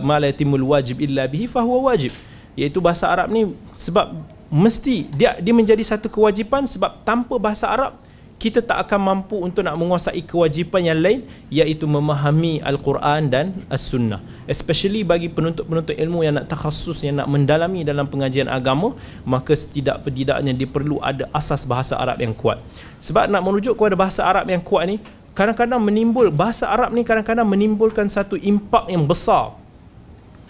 ma 0.01 0.17
la 0.17 0.33
yatimul 0.33 0.65
wajib 0.65 0.97
illa 0.97 1.29
bihi 1.29 1.45
fahuwa 1.45 1.93
wajib. 1.93 2.09
Iaitu 2.57 2.81
bahasa 2.81 3.05
Arab 3.05 3.29
ni 3.29 3.53
sebab 3.77 4.17
mesti 4.49 5.13
dia 5.13 5.37
dia 5.37 5.53
menjadi 5.53 5.83
satu 5.85 6.09
kewajipan 6.09 6.65
sebab 6.65 7.05
tanpa 7.05 7.37
bahasa 7.37 7.69
Arab 7.69 7.93
kita 8.35 8.59
tak 8.59 8.83
akan 8.87 8.99
mampu 8.99 9.39
untuk 9.39 9.63
nak 9.63 9.79
menguasai 9.79 10.19
kewajipan 10.27 10.91
yang 10.91 10.99
lain 10.99 11.19
iaitu 11.47 11.87
memahami 11.87 12.59
Al-Quran 12.59 13.31
dan 13.31 13.55
As-Sunnah. 13.71 14.19
Especially 14.43 15.07
bagi 15.07 15.31
penuntut-penuntut 15.31 15.95
ilmu 15.95 16.21
yang 16.27 16.35
nak 16.35 16.51
takhasus 16.51 16.99
yang 17.07 17.23
nak 17.23 17.31
mendalami 17.31 17.87
dalam 17.87 18.05
pengajian 18.05 18.51
agama 18.51 18.93
maka 19.23 19.55
setidak-tidaknya 19.55 20.51
dia 20.51 20.67
perlu 20.67 20.99
ada 20.99 21.31
asas 21.31 21.63
bahasa 21.63 21.95
Arab 21.95 22.19
yang 22.19 22.35
kuat. 22.35 22.59
Sebab 22.99 23.31
nak 23.31 23.39
merujuk 23.39 23.79
kepada 23.79 23.95
bahasa 23.95 24.27
Arab 24.27 24.51
yang 24.51 24.59
kuat 24.59 24.83
ni 24.91 24.99
kadang-kadang 25.31 25.79
menimbul 25.79 26.27
bahasa 26.27 26.67
Arab 26.67 26.91
ni 26.91 27.07
kadang-kadang 27.07 27.47
menimbulkan 27.47 28.11
satu 28.11 28.35
impak 28.35 28.91
yang 28.91 29.07
besar 29.07 29.55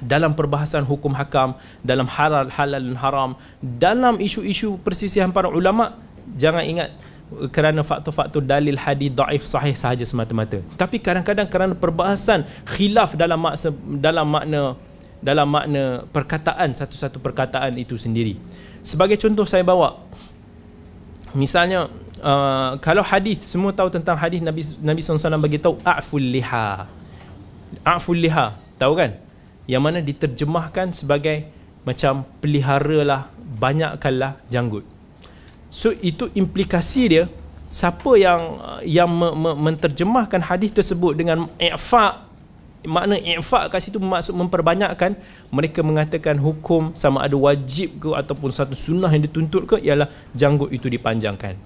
dalam 0.02 0.36
perbahasan 0.36 0.84
hukum 0.84 1.16
hakam 1.16 1.56
dalam 1.86 2.10
halal 2.10 2.50
halal 2.50 2.82
dan 2.82 2.98
haram. 2.98 3.30
Dalam 3.62 4.18
isu-isu 4.18 4.82
persisihan 4.82 5.30
para 5.30 5.48
ulama 5.48 5.96
jangan 6.34 6.66
ingat 6.66 6.90
kerana 7.50 7.82
faktor-faktor 7.82 8.46
dalil 8.46 8.78
hadis 8.78 9.10
daif 9.10 9.44
sahih 9.50 9.74
sahaja 9.74 10.06
semata-mata. 10.06 10.62
Tapi 10.78 11.02
kadang-kadang 11.02 11.50
kerana 11.50 11.74
perbahasan 11.74 12.46
khilaf 12.70 13.18
dalam 13.18 13.42
makna 13.42 13.70
dalam 13.98 14.28
makna 14.30 14.62
dalam 15.20 15.48
makna 15.50 15.84
perkataan 16.14 16.78
satu-satu 16.78 17.18
perkataan 17.18 17.74
itu 17.82 17.98
sendiri. 17.98 18.38
Sebagai 18.86 19.18
contoh 19.18 19.44
saya 19.44 19.66
bawa 19.66 19.98
misalnya 21.34 21.90
uh, 22.22 22.78
kalau 22.78 23.02
hadis 23.02 23.42
semua 23.42 23.74
tahu 23.74 23.90
tentang 23.90 24.16
hadis 24.16 24.40
Nabi 24.40 24.62
Nabi 24.86 25.00
SAW 25.02 25.42
bagi 25.42 25.58
tahu 25.58 25.82
a'ful 25.82 26.22
liha. 26.22 26.86
A'ful 27.82 28.22
liha. 28.22 28.54
Tahu 28.78 28.94
kan? 28.94 29.18
Yang 29.66 29.82
mana 29.82 29.98
diterjemahkan 29.98 30.94
sebagai 30.94 31.50
macam 31.82 32.22
peliharalah 32.38 33.34
banyakkanlah 33.58 34.38
janggut 34.54 34.95
So 35.76 35.92
itu 35.92 36.32
implikasi 36.32 37.04
dia 37.12 37.28
siapa 37.68 38.16
yang 38.16 38.64
yang 38.88 39.12
me, 39.12 39.36
me, 39.36 39.52
menterjemahkan 39.60 40.40
hadis 40.40 40.72
tersebut 40.72 41.20
dengan 41.20 41.52
i'fa 41.60 42.24
makna 42.88 43.20
i'fa 43.20 43.68
kat 43.68 43.84
situ 43.84 44.00
maksud 44.00 44.32
memperbanyakkan 44.40 45.20
mereka 45.52 45.84
mengatakan 45.84 46.40
hukum 46.40 46.96
sama 46.96 47.28
ada 47.28 47.36
wajib 47.36 48.00
ke 48.00 48.08
ataupun 48.08 48.56
satu 48.56 48.72
sunnah 48.72 49.12
yang 49.12 49.28
dituntut 49.28 49.68
ke 49.68 49.76
ialah 49.84 50.08
janggut 50.32 50.72
itu 50.72 50.88
dipanjangkan. 50.88 51.60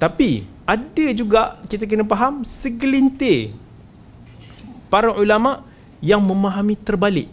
Tapi 0.00 0.48
ada 0.64 1.06
juga 1.12 1.60
kita 1.68 1.84
kena 1.84 2.08
faham 2.08 2.40
segelintir 2.40 3.52
para 4.88 5.12
ulama 5.12 5.60
yang 6.00 6.24
memahami 6.24 6.80
terbalik. 6.80 7.28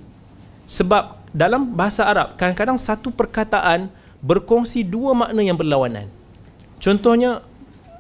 Sebab 0.68 1.24
dalam 1.32 1.72
bahasa 1.72 2.04
Arab 2.04 2.36
kadang-kadang 2.36 2.76
satu 2.76 3.16
perkataan 3.16 3.88
berkongsi 4.20 4.84
dua 4.84 5.16
makna 5.16 5.40
yang 5.40 5.56
berlawanan. 5.56 6.17
Contohnya 6.78 7.42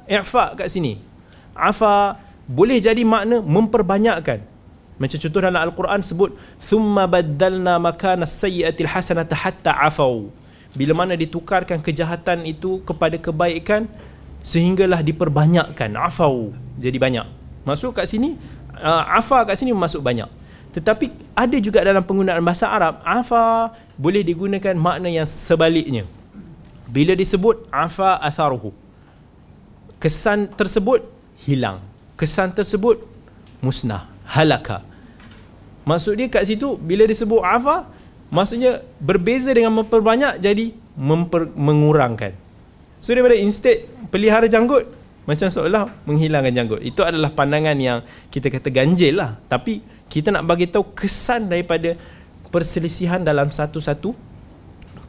i'fa 0.06 0.54
kat 0.54 0.70
sini. 0.70 1.02
Afa 1.58 2.18
boleh 2.48 2.78
jadi 2.80 3.02
makna 3.04 3.42
memperbanyakkan. 3.44 4.40
Macam 4.98 5.18
contoh 5.22 5.42
dalam 5.42 5.62
Al-Quran 5.62 6.02
sebut 6.02 6.34
thumma 6.58 7.06
baddalna 7.06 7.78
makana 7.78 8.26
sayyi'atil 8.26 8.90
hasanata 8.90 9.38
hatta 9.38 9.74
afau. 9.78 10.34
Bila 10.74 10.94
mana 10.94 11.14
ditukarkan 11.14 11.82
kejahatan 11.82 12.46
itu 12.46 12.82
kepada 12.82 13.18
kebaikan 13.18 13.86
sehinggalah 14.42 15.02
diperbanyakkan 15.02 15.94
afau 15.98 16.54
jadi 16.78 16.98
banyak. 16.98 17.26
Masuk 17.66 17.98
kat 17.98 18.10
sini 18.10 18.38
uh, 18.78 19.04
afa 19.18 19.46
kat 19.46 19.58
sini 19.58 19.74
masuk 19.74 20.02
banyak. 20.02 20.30
Tetapi 20.74 21.10
ada 21.34 21.58
juga 21.58 21.82
dalam 21.82 22.06
penggunaan 22.06 22.42
bahasa 22.46 22.70
Arab 22.70 23.02
afa 23.02 23.74
boleh 23.98 24.22
digunakan 24.22 24.78
makna 24.78 25.10
yang 25.10 25.26
sebaliknya 25.26 26.06
bila 26.88 27.14
disebut 27.14 27.68
afa 27.70 28.16
atharuhu. 28.24 28.72
Kesan 30.00 30.48
tersebut 30.56 31.04
hilang. 31.44 31.84
Kesan 32.16 32.56
tersebut 32.56 33.04
musnah 33.60 34.08
halaka. 34.26 34.82
Maksud 35.88 36.20
dia 36.20 36.28
kat 36.32 36.48
situ 36.48 36.76
bila 36.80 37.08
disebut 37.08 37.44
afa 37.44 37.88
maksudnya 38.28 38.84
berbeza 39.00 39.52
dengan 39.56 39.72
memperbanyak 39.84 40.40
jadi 40.40 40.76
memper, 40.96 41.52
mengurangkan. 41.56 42.36
So 43.00 43.14
daripada 43.14 43.38
instead 43.38 43.88
pelihara 44.10 44.50
janggut 44.50 44.90
macam 45.28 45.48
seolah 45.52 45.92
menghilangkan 46.08 46.54
janggut. 46.56 46.82
Itu 46.84 47.04
adalah 47.04 47.32
pandangan 47.32 47.76
yang 47.76 48.00
kita 48.32 48.48
kata 48.48 48.72
ganjil 48.72 49.20
lah. 49.20 49.36
Tapi 49.48 49.84
kita 50.08 50.32
nak 50.32 50.48
bagi 50.48 50.72
tahu 50.72 50.96
kesan 50.96 51.52
daripada 51.52 51.96
perselisihan 52.48 53.20
dalam 53.20 53.52
satu-satu 53.52 54.16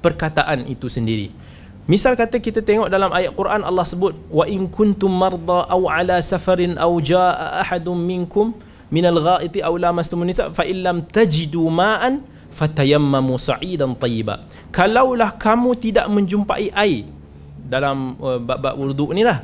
perkataan 0.03 0.67
itu 0.67 0.87
sendiri 0.87 1.48
Misal 1.89 2.21
kata 2.21 2.37
kita 2.37 2.61
tengok 2.61 2.93
dalam 2.93 3.09
ayat 3.09 3.33
Quran 3.33 3.65
Allah 3.65 3.81
sebut 3.81 4.13
wa 4.29 4.45
in 4.45 4.69
kuntum 4.69 5.09
marda 5.09 5.65
aw 5.73 5.89
ala 5.89 6.21
safarin 6.21 6.77
aw 6.77 6.93
jaa 7.01 7.65
ahadun 7.65 7.97
minkum 7.97 8.53
min 8.93 9.09
al-gha'iti 9.09 9.65
aw 9.65 9.73
lamastum 9.73 10.21
nisa 10.21 10.53
fa 10.53 10.69
illam 10.69 11.01
tajidu 11.01 11.65
ma'an 11.73 12.21
fatayammamu 12.53 13.41
sa'idan 13.41 13.97
tayyiba. 13.97 14.45
Kalaulah 14.69 15.33
kamu 15.41 15.81
tidak 15.81 16.13
menjumpai 16.13 16.69
air 16.77 17.09
dalam 17.57 18.21
uh, 18.21 18.37
bab-bab 18.37 18.77
wudu 18.77 19.09
ni 19.17 19.25
lah 19.25 19.41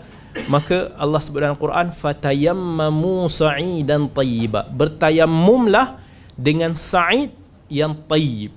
maka 0.53 0.93
Allah 1.01 1.25
sebut 1.25 1.41
dalam 1.41 1.57
Quran 1.57 1.97
fatayammamu 1.97 3.25
sa'idan 3.25 4.05
tayyiba. 4.13 4.69
Bertayammumlah 4.69 5.97
dengan 6.37 6.77
sa'id 6.77 7.33
yang 7.73 7.97
tayyib. 8.05 8.53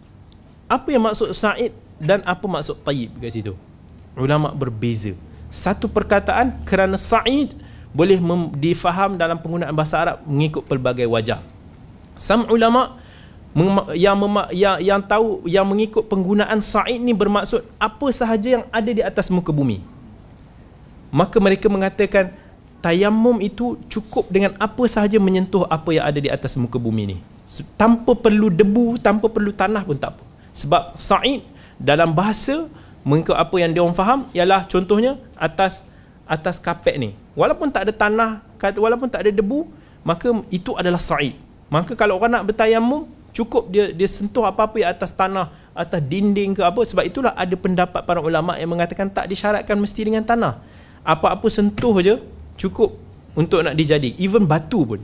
Apa 0.67 0.91
yang 0.91 1.07
maksud 1.07 1.31
sa'id 1.31 1.71
dan 2.03 2.19
apa 2.27 2.43
maksud 2.43 2.83
tayyib 2.83 3.15
kat 3.23 3.31
situ? 3.31 3.55
Ulama 4.18 4.51
berbeza. 4.51 5.13
Satu 5.47 5.88
perkataan 5.88 6.59
kerana 6.68 6.99
sa'id 6.99 7.55
boleh 7.95 8.20
difaham 8.57 9.15
dalam 9.15 9.39
penggunaan 9.39 9.72
bahasa 9.72 9.97
Arab 9.97 10.18
mengikut 10.28 10.65
pelbagai 10.68 11.07
wajah. 11.07 11.39
Sam 12.18 12.49
ulama 12.49 12.97
yang, 13.95 14.18
yang 14.53 14.78
yang 14.82 15.01
tahu 15.01 15.41
yang 15.47 15.65
mengikut 15.65 16.05
penggunaan 16.05 16.59
sa'id 16.61 16.99
ni 17.01 17.15
bermaksud 17.15 17.63
apa 17.82 18.07
sahaja 18.13 18.59
yang 18.59 18.63
ada 18.70 18.91
di 18.91 19.01
atas 19.01 19.32
muka 19.34 19.49
bumi. 19.49 19.82
Maka 21.09 21.39
mereka 21.39 21.72
mengatakan 21.72 22.36
tayamum 22.84 23.39
itu 23.41 23.80
cukup 23.88 24.28
dengan 24.30 24.53
apa 24.59 24.84
sahaja 24.86 25.18
menyentuh 25.18 25.65
apa 25.65 25.89
yang 25.95 26.05
ada 26.05 26.20
di 26.20 26.30
atas 26.30 26.59
muka 26.59 26.78
bumi 26.78 27.15
ni. 27.15 27.18
Tanpa 27.80 28.11
perlu 28.13 28.51
debu 28.51 28.99
tanpa 28.99 29.32
perlu 29.32 29.55
tanah 29.55 29.88
pun 29.88 29.95
tak 29.95 30.20
apa. 30.20 30.24
Sebab 30.51 30.99
sa'id 30.99 31.41
dalam 31.80 32.11
bahasa 32.11 32.68
mengikut 33.07 33.39
apa 33.39 33.55
yang 33.55 33.71
dia 33.71 33.79
orang 33.79 33.95
faham 33.95 34.19
ialah 34.35 34.67
contohnya 34.67 35.15
atas 35.39 35.87
atas 36.27 36.59
kapet 36.59 36.99
ni. 36.99 37.15
Walaupun 37.39 37.71
tak 37.71 37.87
ada 37.87 37.93
tanah 37.95 38.31
walaupun 38.75 39.07
tak 39.07 39.23
ada 39.23 39.31
debu 39.31 39.71
maka 40.03 40.27
itu 40.51 40.75
adalah 40.75 40.99
sa'id. 40.99 41.39
Maka 41.71 41.95
kalau 41.95 42.19
orang 42.19 42.35
nak 42.35 42.43
bertayamum 42.51 43.07
cukup 43.31 43.71
dia 43.71 43.95
dia 43.95 44.11
sentuh 44.11 44.43
apa-apa 44.43 44.75
yang 44.83 44.91
atas 44.91 45.15
tanah 45.15 45.55
atas 45.71 46.03
dinding 46.03 46.59
ke 46.59 46.61
apa. 46.67 46.83
Sebab 46.83 47.07
itulah 47.07 47.31
ada 47.31 47.55
pendapat 47.55 48.03
para 48.03 48.19
ulama 48.19 48.59
yang 48.59 48.75
mengatakan 48.75 49.07
tak 49.07 49.31
disyaratkan 49.31 49.79
mesti 49.79 50.03
dengan 50.03 50.27
tanah. 50.27 50.59
Apa-apa 51.07 51.47
sentuh 51.47 51.95
je 52.03 52.19
cukup 52.59 52.99
untuk 53.39 53.63
nak 53.63 53.79
dijadi. 53.79 54.19
Even 54.19 54.43
batu 54.43 54.83
pun. 54.83 54.99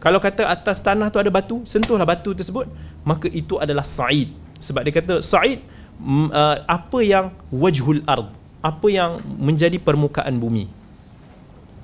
Kalau 0.00 0.16
kata 0.16 0.48
atas 0.48 0.80
tanah 0.80 1.12
tu 1.12 1.20
ada 1.20 1.28
batu 1.28 1.60
sentuhlah 1.68 2.08
batu 2.08 2.32
tersebut 2.32 2.64
maka 3.04 3.28
itu 3.28 3.60
adalah 3.60 3.84
sa'id. 3.84 4.32
Sebab 4.64 4.80
dia 4.88 4.96
kata 4.96 5.20
sa'id 5.20 5.60
uh, 6.04 6.62
apa 6.66 6.98
yang 7.02 7.34
wajhul 7.50 8.02
ard 8.06 8.38
apa 8.58 8.86
yang 8.90 9.22
menjadi 9.38 9.78
permukaan 9.78 10.34
bumi. 10.38 10.66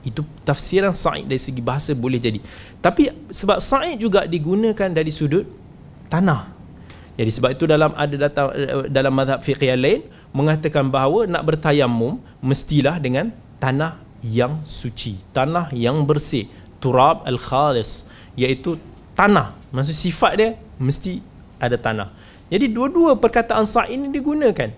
Itu 0.04 0.26
tafsiran 0.44 0.92
sa'id 0.92 1.24
dari 1.24 1.40
segi 1.40 1.64
bahasa 1.64 1.96
boleh 1.96 2.20
jadi. 2.20 2.42
Tapi 2.82 3.08
sebab 3.32 3.56
sa'id 3.62 3.96
juga 3.96 4.28
digunakan 4.28 4.90
dari 4.90 5.08
sudut 5.08 5.48
tanah. 6.12 6.52
Jadi 7.14 7.30
sebab 7.30 7.50
itu 7.54 7.64
dalam 7.64 7.94
ada 7.94 8.16
datang 8.18 8.50
dalam 8.90 9.12
mazhab 9.14 9.38
fiqh 9.40 9.62
yang 9.62 9.80
lain 9.80 10.02
mengatakan 10.34 10.90
bahawa 10.90 11.30
nak 11.30 11.46
bertayamum 11.46 12.18
mestilah 12.42 12.98
dengan 12.98 13.30
tanah 13.62 14.02
yang 14.24 14.60
suci 14.66 15.20
tanah 15.30 15.70
yang 15.70 16.02
bersih 16.02 16.50
turab 16.82 17.22
al-khalis 17.22 18.10
iaitu 18.34 18.76
tanah. 19.14 19.54
Maksud 19.70 19.94
sifat 19.94 20.32
dia 20.34 20.50
mesti 20.76 21.22
ada 21.62 21.78
tanah 21.78 22.10
jadi 22.54 22.70
dua-dua 22.70 23.18
perkataan 23.18 23.66
sa' 23.66 23.90
ini 23.90 24.14
digunakan 24.14 24.70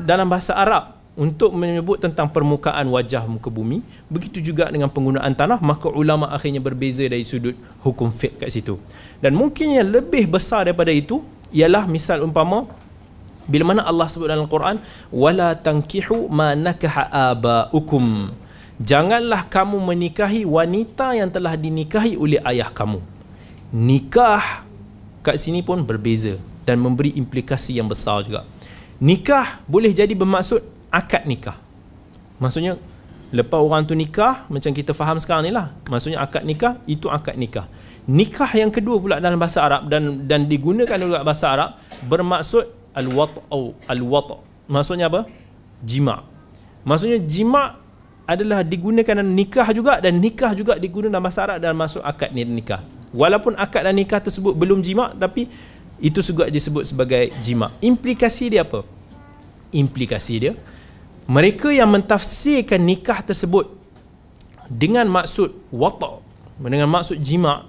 dalam 0.00 0.32
bahasa 0.32 0.56
Arab 0.56 0.96
untuk 1.12 1.52
menyebut 1.52 2.00
tentang 2.00 2.24
permukaan 2.32 2.88
wajah 2.88 3.28
muka 3.28 3.52
bumi. 3.52 3.84
Begitu 4.08 4.40
juga 4.40 4.72
dengan 4.72 4.88
penggunaan 4.88 5.36
tanah, 5.36 5.60
maka 5.60 5.92
ulama 5.92 6.32
akhirnya 6.32 6.64
berbeza 6.64 7.04
dari 7.04 7.20
sudut 7.20 7.52
hukum 7.84 8.08
fiqh 8.08 8.40
kat 8.40 8.48
situ. 8.48 8.80
Dan 9.20 9.36
mungkin 9.36 9.76
yang 9.76 9.92
lebih 9.92 10.24
besar 10.24 10.64
daripada 10.64 10.88
itu 10.88 11.20
ialah 11.52 11.84
misal 11.84 12.24
umpama 12.24 12.64
bila 13.44 13.76
mana 13.76 13.84
Allah 13.84 14.08
sebut 14.08 14.30
dalam 14.30 14.48
Quran 14.48 14.80
wala 15.12 15.52
tankihu 15.52 16.30
ma 16.32 16.54
nakaha 16.56 17.10
abaukum 17.10 18.30
janganlah 18.78 19.44
kamu 19.50 19.82
menikahi 19.82 20.46
wanita 20.46 21.12
yang 21.18 21.28
telah 21.28 21.58
dinikahi 21.58 22.14
oleh 22.14 22.38
ayah 22.46 22.70
kamu 22.70 23.02
nikah 23.74 24.62
kat 25.26 25.42
sini 25.42 25.60
pun 25.60 25.82
berbeza 25.82 26.38
dan 26.62 26.78
memberi 26.78 27.14
implikasi 27.18 27.78
yang 27.78 27.90
besar 27.90 28.22
juga. 28.26 28.46
Nikah 29.02 29.62
boleh 29.66 29.90
jadi 29.90 30.14
bermaksud 30.14 30.62
akad 30.92 31.26
nikah. 31.26 31.58
Maksudnya 32.38 32.78
lepas 33.34 33.58
orang 33.58 33.82
tu 33.82 33.96
nikah 33.98 34.46
macam 34.46 34.70
kita 34.70 34.94
faham 34.94 35.18
sekarang 35.18 35.48
ni 35.48 35.52
lah. 35.54 35.74
Maksudnya 35.90 36.22
akad 36.22 36.46
nikah 36.46 36.78
itu 36.86 37.10
akad 37.10 37.34
nikah. 37.34 37.66
Nikah 38.06 38.50
yang 38.54 38.70
kedua 38.70 38.98
pula 38.98 39.16
dalam 39.22 39.38
bahasa 39.38 39.62
Arab 39.62 39.86
dan 39.86 40.26
dan 40.26 40.46
digunakan 40.46 40.98
dalam 40.98 41.22
bahasa 41.22 41.46
Arab 41.50 41.70
bermaksud 42.06 42.66
al-wat'u 42.92 43.78
al-wat' 43.86 44.42
maksudnya 44.68 45.06
apa? 45.08 45.26
Jima. 45.82 46.26
Maksudnya 46.82 47.22
jima 47.22 47.78
adalah 48.26 48.62
digunakan 48.62 49.18
dalam 49.18 49.34
nikah 49.34 49.66
juga 49.74 49.98
dan 49.98 50.18
nikah 50.18 50.54
juga 50.54 50.78
digunakan 50.78 51.14
dalam 51.14 51.26
bahasa 51.26 51.40
Arab 51.46 51.56
dalam 51.62 51.78
masuk 51.78 52.02
akad 52.02 52.30
ni 52.34 52.42
nikah. 52.46 52.82
Walaupun 53.12 53.54
akad 53.58 53.86
dan 53.86 53.94
nikah 53.94 54.18
tersebut 54.22 54.54
belum 54.56 54.80
jima 54.80 55.12
tapi 55.14 55.46
itu 56.02 56.18
juga 56.20 56.50
disebut 56.50 56.82
sebagai 56.82 57.30
jima 57.40 57.70
implikasi 57.78 58.50
dia 58.50 58.66
apa 58.66 58.82
implikasi 59.70 60.34
dia 60.42 60.52
mereka 61.30 61.70
yang 61.70 61.86
mentafsirkan 61.86 62.82
nikah 62.82 63.22
tersebut 63.22 63.70
dengan 64.66 65.06
maksud 65.06 65.54
wata' 65.70 66.18
dengan 66.58 66.90
maksud 66.90 67.22
jima 67.22 67.64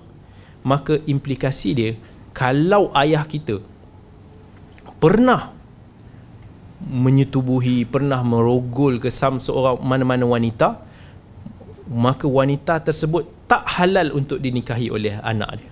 maka 0.65 0.97
implikasi 1.05 1.69
dia 1.77 1.91
kalau 2.33 2.89
ayah 2.97 3.21
kita 3.23 3.61
pernah 4.97 5.53
menyetubuhi, 6.83 7.87
pernah 7.87 8.19
merogol 8.25 8.99
ke 8.99 9.07
sam 9.07 9.39
seorang 9.39 9.79
mana-mana 9.79 10.27
wanita, 10.27 10.83
maka 11.87 12.27
wanita 12.27 12.83
tersebut 12.83 13.47
tak 13.47 13.63
halal 13.79 14.11
untuk 14.11 14.39
dinikahi 14.39 14.91
oleh 14.91 15.15
anak 15.23 15.63
dia. 15.63 15.71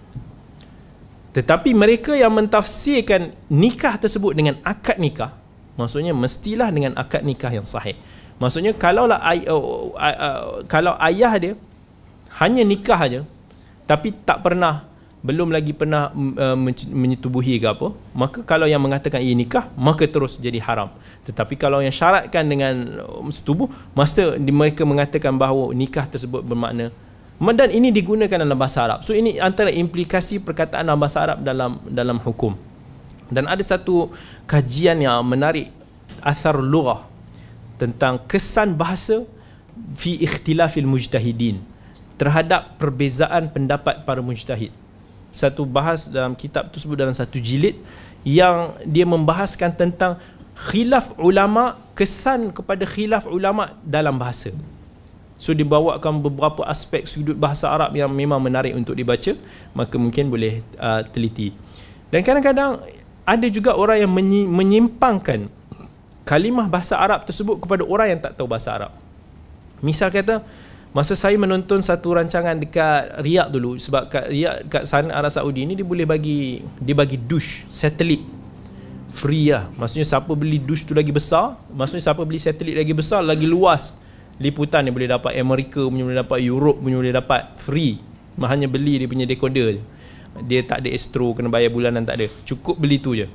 Tetapi 1.31 1.71
mereka 1.71 2.11
yang 2.11 2.35
mentafsirkan 2.35 3.31
nikah 3.47 3.95
tersebut 3.95 4.35
dengan 4.35 4.59
akad 4.67 4.99
nikah, 4.99 5.31
maksudnya 5.79 6.11
mestilah 6.11 6.67
dengan 6.67 6.91
akad 6.99 7.23
nikah 7.23 7.51
yang 7.51 7.63
sahih. 7.63 7.95
Maksudnya 8.35 8.75
kalaulah 8.75 9.21
ay, 9.21 9.45
uh, 9.47 9.55
uh, 9.55 9.95
uh, 9.95 10.43
kalau 10.67 10.97
ayah 10.97 11.31
dia 11.37 11.53
hanya 12.41 12.63
nikah 12.65 12.97
aja 12.97 13.21
tapi 13.85 14.15
tak 14.23 14.39
pernah 14.39 14.87
belum 15.21 15.53
lagi 15.53 15.69
pernah 15.77 16.09
uh, 16.15 16.57
menyetubuhi 16.89 17.61
ke 17.61 17.67
apa 17.69 17.93
maka 18.17 18.41
kalau 18.41 18.65
yang 18.65 18.81
mengatakan 18.81 19.21
ia 19.21 19.37
nikah 19.37 19.69
maka 19.77 20.09
terus 20.09 20.41
jadi 20.41 20.57
haram 20.57 20.89
tetapi 21.29 21.53
kalau 21.59 21.77
yang 21.77 21.93
syaratkan 21.93 22.41
dengan 22.49 23.03
uh, 23.05 23.21
setubuh 23.29 23.69
masa 23.93 24.33
mereka 24.41 24.81
mengatakan 24.81 25.37
bahawa 25.37 25.69
nikah 25.77 26.09
tersebut 26.09 26.41
bermakna 26.41 26.89
dan 27.39 27.69
ini 27.73 27.89
digunakan 27.89 28.37
dalam 28.37 28.57
bahasa 28.57 28.85
Arab. 28.85 28.99
So 29.05 29.15
ini 29.15 29.37
antara 29.41 29.71
implikasi 29.73 30.41
perkataan 30.41 30.85
dalam 30.89 30.99
bahasa 31.01 31.23
Arab 31.23 31.41
dalam 31.41 31.81
dalam 31.89 32.17
hukum. 32.21 32.53
Dan 33.31 33.47
ada 33.47 33.63
satu 33.63 34.11
kajian 34.43 34.99
yang 34.99 35.23
menarik 35.23 35.71
athar 36.21 36.59
lughah 36.59 37.07
tentang 37.81 38.21
kesan 38.27 38.77
bahasa 38.77 39.25
fi 39.97 40.21
ikhtilafil 40.21 40.85
mujtahidin 40.85 41.63
terhadap 42.21 42.77
perbezaan 42.77 43.49
pendapat 43.49 44.05
para 44.05 44.21
mujtahid. 44.21 44.69
Satu 45.33 45.65
bahas 45.65 46.11
dalam 46.11 46.37
kitab 46.37 46.69
tu 46.69 46.77
sebut 46.77 46.99
dalam 46.99 47.15
satu 47.15 47.41
jilid 47.41 47.79
yang 48.21 48.77
dia 48.85 49.07
membahaskan 49.07 49.73
tentang 49.73 50.21
khilaf 50.69 51.17
ulama 51.17 51.79
kesan 51.97 52.53
kepada 52.53 52.85
khilaf 52.85 53.25
ulama 53.25 53.73
dalam 53.81 54.21
bahasa 54.21 54.53
so 55.41 55.57
dibawakan 55.57 56.21
beberapa 56.21 56.61
aspek 56.69 57.09
sudut 57.09 57.33
bahasa 57.33 57.65
Arab 57.73 57.97
yang 57.97 58.13
memang 58.13 58.37
menarik 58.37 58.77
untuk 58.77 58.93
dibaca 58.93 59.33
maka 59.73 59.97
mungkin 59.97 60.29
boleh 60.29 60.61
uh, 60.77 61.01
teliti. 61.09 61.49
Dan 62.13 62.21
kadang-kadang 62.21 62.77
ada 63.25 63.47
juga 63.49 63.73
orang 63.73 64.05
yang 64.05 64.11
menyimpangkan 64.53 65.49
kalimah 66.29 66.69
bahasa 66.69 67.01
Arab 67.01 67.25
tersebut 67.25 67.57
kepada 67.57 67.81
orang 67.81 68.13
yang 68.13 68.19
tak 68.21 68.37
tahu 68.37 68.45
bahasa 68.45 68.69
Arab. 68.77 68.93
Misal 69.81 70.13
kata 70.13 70.45
Masa 70.91 71.15
saya 71.15 71.39
menonton 71.39 71.79
satu 71.79 72.19
rancangan 72.19 72.59
dekat 72.59 73.23
Riyadh 73.23 73.47
dulu 73.47 73.79
sebab 73.79 74.11
kat 74.11 74.27
Riyadh 74.27 74.67
kat 74.67 74.83
sana 74.83 75.15
Arab 75.15 75.31
Saudi 75.31 75.63
ni 75.63 75.79
dia 75.79 75.87
boleh 75.87 76.03
bagi 76.03 76.59
dia 76.83 76.91
bagi 76.91 77.15
douche 77.15 77.63
satelit. 77.71 78.19
Free 79.07 79.55
lah. 79.55 79.71
Maksudnya 79.79 80.03
siapa 80.03 80.35
beli 80.35 80.59
douche 80.59 80.83
tu 80.83 80.91
lagi 80.91 81.15
besar, 81.15 81.55
maksudnya 81.71 82.03
siapa 82.03 82.27
beli 82.27 82.43
satelit 82.43 82.75
lagi 82.75 82.91
besar, 82.91 83.23
lagi 83.23 83.47
luas 83.47 83.95
liputan 84.41 84.83
dia 84.83 84.93
boleh 84.93 85.09
dapat 85.09 85.37
Amerika 85.37 85.85
punya 85.85 86.03
boleh 86.03 86.19
dapat 86.19 86.39
Europe 86.41 86.77
punya 86.81 86.97
boleh 86.97 87.13
dapat 87.13 87.41
free. 87.61 88.01
Hanya 88.41 88.65
beli 88.65 88.97
dia 88.97 89.07
punya 89.07 89.29
decoder 89.29 89.77
je. 89.77 89.81
Dia 90.47 90.65
tak 90.65 90.81
ada 90.81 90.89
estro 90.89 91.37
kena 91.37 91.47
bayar 91.53 91.69
bulanan 91.69 92.01
tak 92.01 92.17
ada. 92.17 92.27
Cukup 92.43 92.81
beli 92.81 92.97
tu 92.97 93.13
je. 93.13 93.29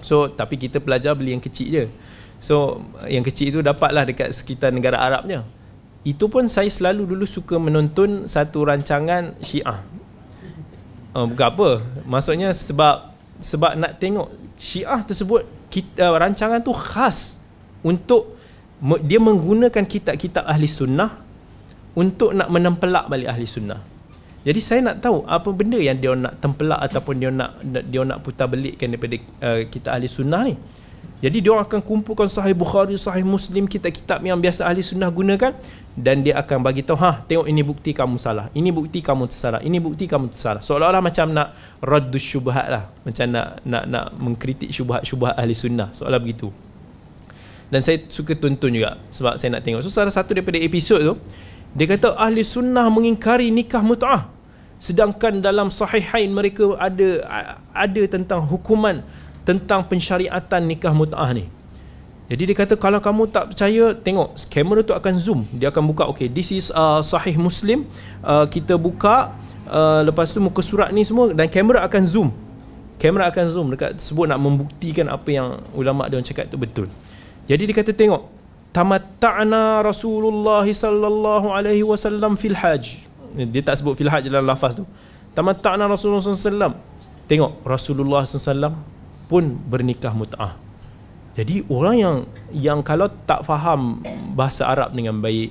So 0.00 0.32
tapi 0.32 0.56
kita 0.56 0.80
pelajar 0.80 1.12
beli 1.12 1.36
yang 1.36 1.44
kecil 1.44 1.68
je. 1.68 1.84
So 2.40 2.82
yang 3.06 3.22
kecil 3.22 3.54
tu 3.54 3.60
dapatlah 3.60 4.08
dekat 4.08 4.32
sekitar 4.34 4.72
negara 4.72 4.98
Arabnya 4.98 5.44
itu 6.02 6.26
pun 6.26 6.50
saya 6.50 6.66
selalu 6.66 7.14
dulu 7.14 7.22
suka 7.22 7.62
menonton 7.62 8.26
satu 8.26 8.66
rancangan 8.66 9.38
Syiah. 9.38 9.86
Uh, 11.14 11.30
bukan 11.30 11.46
apa. 11.46 11.70
Maksudnya 12.02 12.50
sebab 12.50 13.14
sebab 13.38 13.78
nak 13.78 14.02
tengok 14.02 14.34
Syiah 14.58 14.98
tersebut 15.06 15.46
kita, 15.70 16.10
uh, 16.10 16.18
rancangan 16.18 16.58
tu 16.58 16.74
khas 16.74 17.38
untuk 17.86 18.34
dia 18.82 19.22
menggunakan 19.22 19.84
kitab-kitab 19.86 20.42
ahli 20.42 20.66
sunnah 20.66 21.22
untuk 21.94 22.34
nak 22.34 22.50
menempelak 22.50 23.06
balik 23.06 23.30
ahli 23.30 23.46
sunnah. 23.46 23.78
Jadi 24.42 24.58
saya 24.58 24.80
nak 24.82 24.98
tahu 24.98 25.22
apa 25.22 25.54
benda 25.54 25.78
yang 25.78 25.94
dia 26.02 26.18
nak 26.18 26.42
tempelak 26.42 26.82
ataupun 26.82 27.14
dia 27.14 27.30
nak 27.30 27.62
dia 27.62 28.02
nak 28.02 28.26
putar 28.26 28.50
belikkan 28.50 28.90
daripada 28.90 29.16
uh, 29.38 29.62
kitab 29.70 29.94
ahli 29.94 30.10
sunnah 30.10 30.42
ni. 30.50 30.58
Jadi 31.22 31.38
dia 31.38 31.54
akan 31.54 31.78
kumpulkan 31.86 32.26
sahih 32.26 32.50
Bukhari, 32.50 32.98
sahih 32.98 33.22
Muslim, 33.22 33.70
kitab-kitab 33.70 34.18
yang 34.26 34.42
biasa 34.42 34.66
ahli 34.66 34.82
sunnah 34.82 35.06
gunakan 35.06 35.54
dan 35.92 36.24
dia 36.24 36.40
akan 36.40 36.64
bagi 36.64 36.80
tahu 36.80 36.96
ha 36.98 37.20
tengok 37.28 37.44
ini 37.44 37.60
bukti 37.60 37.92
kamu 37.92 38.16
salah 38.16 38.48
ini 38.56 38.72
bukti 38.72 39.04
kamu 39.04 39.28
tersalah 39.28 39.60
ini 39.60 39.76
bukti 39.76 40.08
kamu 40.08 40.32
tersalah 40.32 40.64
seolah-olah 40.64 41.04
macam 41.04 41.28
nak 41.36 41.52
raddu 41.84 42.16
syubhat 42.16 42.64
lah 42.72 42.88
macam 43.04 43.28
nak 43.28 43.60
nak 43.68 43.84
nak 43.92 44.06
mengkritik 44.16 44.72
syubhat-syubhat 44.72 45.36
ahli 45.36 45.52
sunnah 45.52 45.92
seolah 45.92 46.16
begitu 46.16 46.48
dan 47.72 47.80
saya 47.80 48.04
suka 48.12 48.36
tonton 48.36 48.68
juga 48.68 49.00
sebab 49.08 49.40
saya 49.40 49.56
nak 49.56 49.64
tengok. 49.64 49.80
So 49.80 49.88
salah 49.88 50.12
satu 50.12 50.36
daripada 50.36 50.60
episod 50.60 51.00
tu 51.00 51.14
dia 51.72 51.88
kata 51.88 52.20
ahli 52.20 52.44
sunnah 52.44 52.92
mengingkari 52.92 53.48
nikah 53.48 53.80
mut'ah. 53.80 54.28
Sedangkan 54.76 55.40
dalam 55.40 55.72
sahihain 55.72 56.28
mereka 56.28 56.76
ada 56.76 57.24
ada 57.72 58.02
tentang 58.04 58.44
hukuman 58.44 59.00
tentang 59.48 59.88
pensyariatan 59.88 60.60
nikah 60.68 60.92
mut'ah 60.92 61.32
ni. 61.32 61.48
Jadi 62.28 62.52
dia 62.52 62.56
kata 62.60 62.76
kalau 62.76 63.00
kamu 63.00 63.32
tak 63.32 63.56
percaya 63.56 63.96
tengok 63.96 64.36
kamera 64.52 64.80
tu 64.84 64.92
akan 64.92 65.14
zoom. 65.16 65.40
Dia 65.56 65.72
akan 65.72 65.82
buka 65.88 66.04
okay 66.12 66.28
this 66.28 66.52
is 66.52 66.68
uh, 66.76 67.00
sahih 67.00 67.40
muslim. 67.40 67.88
Uh, 68.20 68.44
kita 68.52 68.76
buka 68.76 69.32
uh, 69.64 70.04
lepas 70.04 70.28
tu 70.28 70.44
muka 70.44 70.60
surat 70.60 70.92
ni 70.92 71.08
semua 71.08 71.32
dan 71.32 71.48
kamera 71.48 71.88
akan 71.88 72.04
zoom. 72.04 72.28
Kamera 73.00 73.32
akan 73.32 73.44
zoom. 73.48 73.66
Dekat 73.72 73.96
sebut 73.96 74.28
nak 74.28 74.36
membuktikan 74.44 75.08
apa 75.08 75.28
yang 75.32 75.56
ulama 75.72 76.04
dia 76.12 76.20
cakap 76.20 76.52
tu. 76.52 76.60
Betul 76.60 76.92
jadi 77.46 77.62
dia 77.68 77.74
kata 77.74 77.92
tengok 77.94 78.28
tamatta'na 78.72 79.84
rasulullah 79.84 80.64
sallallahu 80.64 81.52
alaihi 81.52 81.84
wasallam 81.84 82.38
fil 82.38 82.56
hajj 82.56 83.04
dia 83.32 83.62
tak 83.64 83.80
sebut 83.80 83.96
fil 83.96 84.08
hajj 84.08 84.28
dalam 84.28 84.48
lafaz 84.48 84.78
tu 84.78 84.84
tamatta'na 85.36 85.88
rasulullah 85.88 86.22
sallallahu 86.22 86.78
tengok 87.26 87.62
rasulullah 87.64 88.22
sallallahu 88.24 88.76
pun 89.26 89.56
bernikah 89.68 90.12
mut'ah 90.12 90.62
jadi 91.32 91.64
orang 91.72 91.96
yang 91.96 92.16
yang 92.52 92.78
kalau 92.84 93.08
tak 93.24 93.40
faham 93.48 94.04
bahasa 94.36 94.68
Arab 94.68 94.92
dengan 94.92 95.16
baik, 95.16 95.48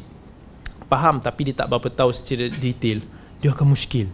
faham 0.85 1.17
tapi 1.17 1.49
dia 1.49 1.55
tak 1.57 1.73
berapa 1.73 1.89
tahu 1.89 2.13
secara 2.13 2.53
detail, 2.53 3.01
dia 3.41 3.49
akan 3.49 3.73
muskil. 3.73 4.05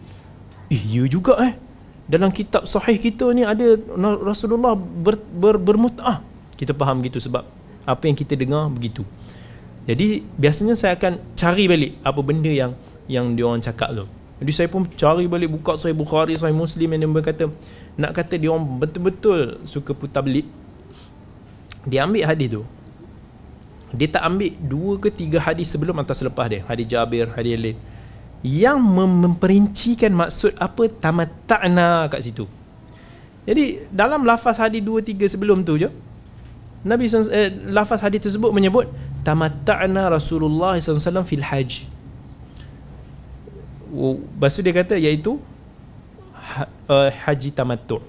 Eh, 0.72 0.80
ya 0.80 1.04
juga 1.12 1.36
eh. 1.44 1.60
Dalam 2.08 2.32
kitab 2.32 2.64
sahih 2.64 2.96
kita 2.96 3.36
ni 3.36 3.44
ada 3.44 3.76
Rasulullah 4.24 4.80
ber, 4.80 5.20
ber, 5.20 5.60
bermut'ah. 5.60 6.24
Kita 6.56 6.72
faham 6.72 7.04
gitu 7.04 7.20
sebab 7.20 7.44
apa 7.88 8.04
yang 8.04 8.20
kita 8.20 8.36
dengar 8.36 8.68
begitu. 8.68 9.08
Jadi 9.88 10.20
biasanya 10.36 10.76
saya 10.76 11.00
akan 11.00 11.24
cari 11.40 11.72
balik 11.72 11.96
apa 12.04 12.20
benda 12.20 12.52
yang 12.52 12.76
yang 13.08 13.32
dia 13.40 13.48
orang 13.48 13.64
cakap 13.64 13.96
tu. 13.96 14.04
Jadi 14.44 14.52
saya 14.52 14.68
pun 14.68 14.84
cari 14.84 15.26
balik 15.26 15.50
buka 15.50 15.80
Sahih 15.80 15.96
Bukhari, 15.96 16.36
Sahih 16.36 16.54
Muslim 16.54 16.92
yang 16.94 17.08
dia 17.08 17.10
berkata 17.10 17.44
nak 17.96 18.12
kata 18.14 18.36
dia 18.36 18.52
orang 18.52 18.68
betul-betul 18.84 19.64
suka 19.64 19.96
putar 19.96 20.22
belit. 20.22 20.46
Dia 21.88 22.04
ambil 22.04 22.28
hadis 22.28 22.52
tu. 22.52 22.62
Dia 23.96 24.12
tak 24.12 24.28
ambil 24.28 24.52
dua 24.60 24.94
ke 25.00 25.08
tiga 25.08 25.40
hadis 25.40 25.72
sebelum 25.72 25.96
atau 26.04 26.12
selepas 26.12 26.52
dia. 26.52 26.62
Hadis 26.68 26.86
Jabir 26.92 27.32
hadis 27.32 27.56
lain. 27.56 27.80
Yang 28.44 28.78
mem- 28.84 29.20
memperincikan 29.24 30.12
maksud 30.12 30.54
apa? 30.60 30.92
Tamatta'na 30.92 32.12
kat 32.12 32.22
situ. 32.28 32.46
Jadi 33.48 33.88
dalam 33.90 34.28
lafaz 34.28 34.60
hadis 34.60 34.84
dua 34.84 35.00
tiga 35.00 35.24
sebelum 35.24 35.64
tu 35.64 35.80
je 35.80 35.88
Nabi 36.88 37.12
SAW, 37.12 37.28
eh, 37.36 37.52
lafaz 37.68 38.00
hadis 38.00 38.24
tersebut 38.24 38.56
menyebut 38.56 38.88
tamatta'na 39.28 40.08
Rasulullah 40.08 40.80
SAW 40.80 41.28
fil 41.28 41.44
haj. 41.44 41.84
Lepas 43.92 44.56
tu 44.56 44.64
dia 44.64 44.72
kata 44.72 44.96
iaitu 44.96 45.36
ha, 46.32 46.64
uh, 46.88 47.10
haji 47.12 47.52
tamattu'. 47.52 48.00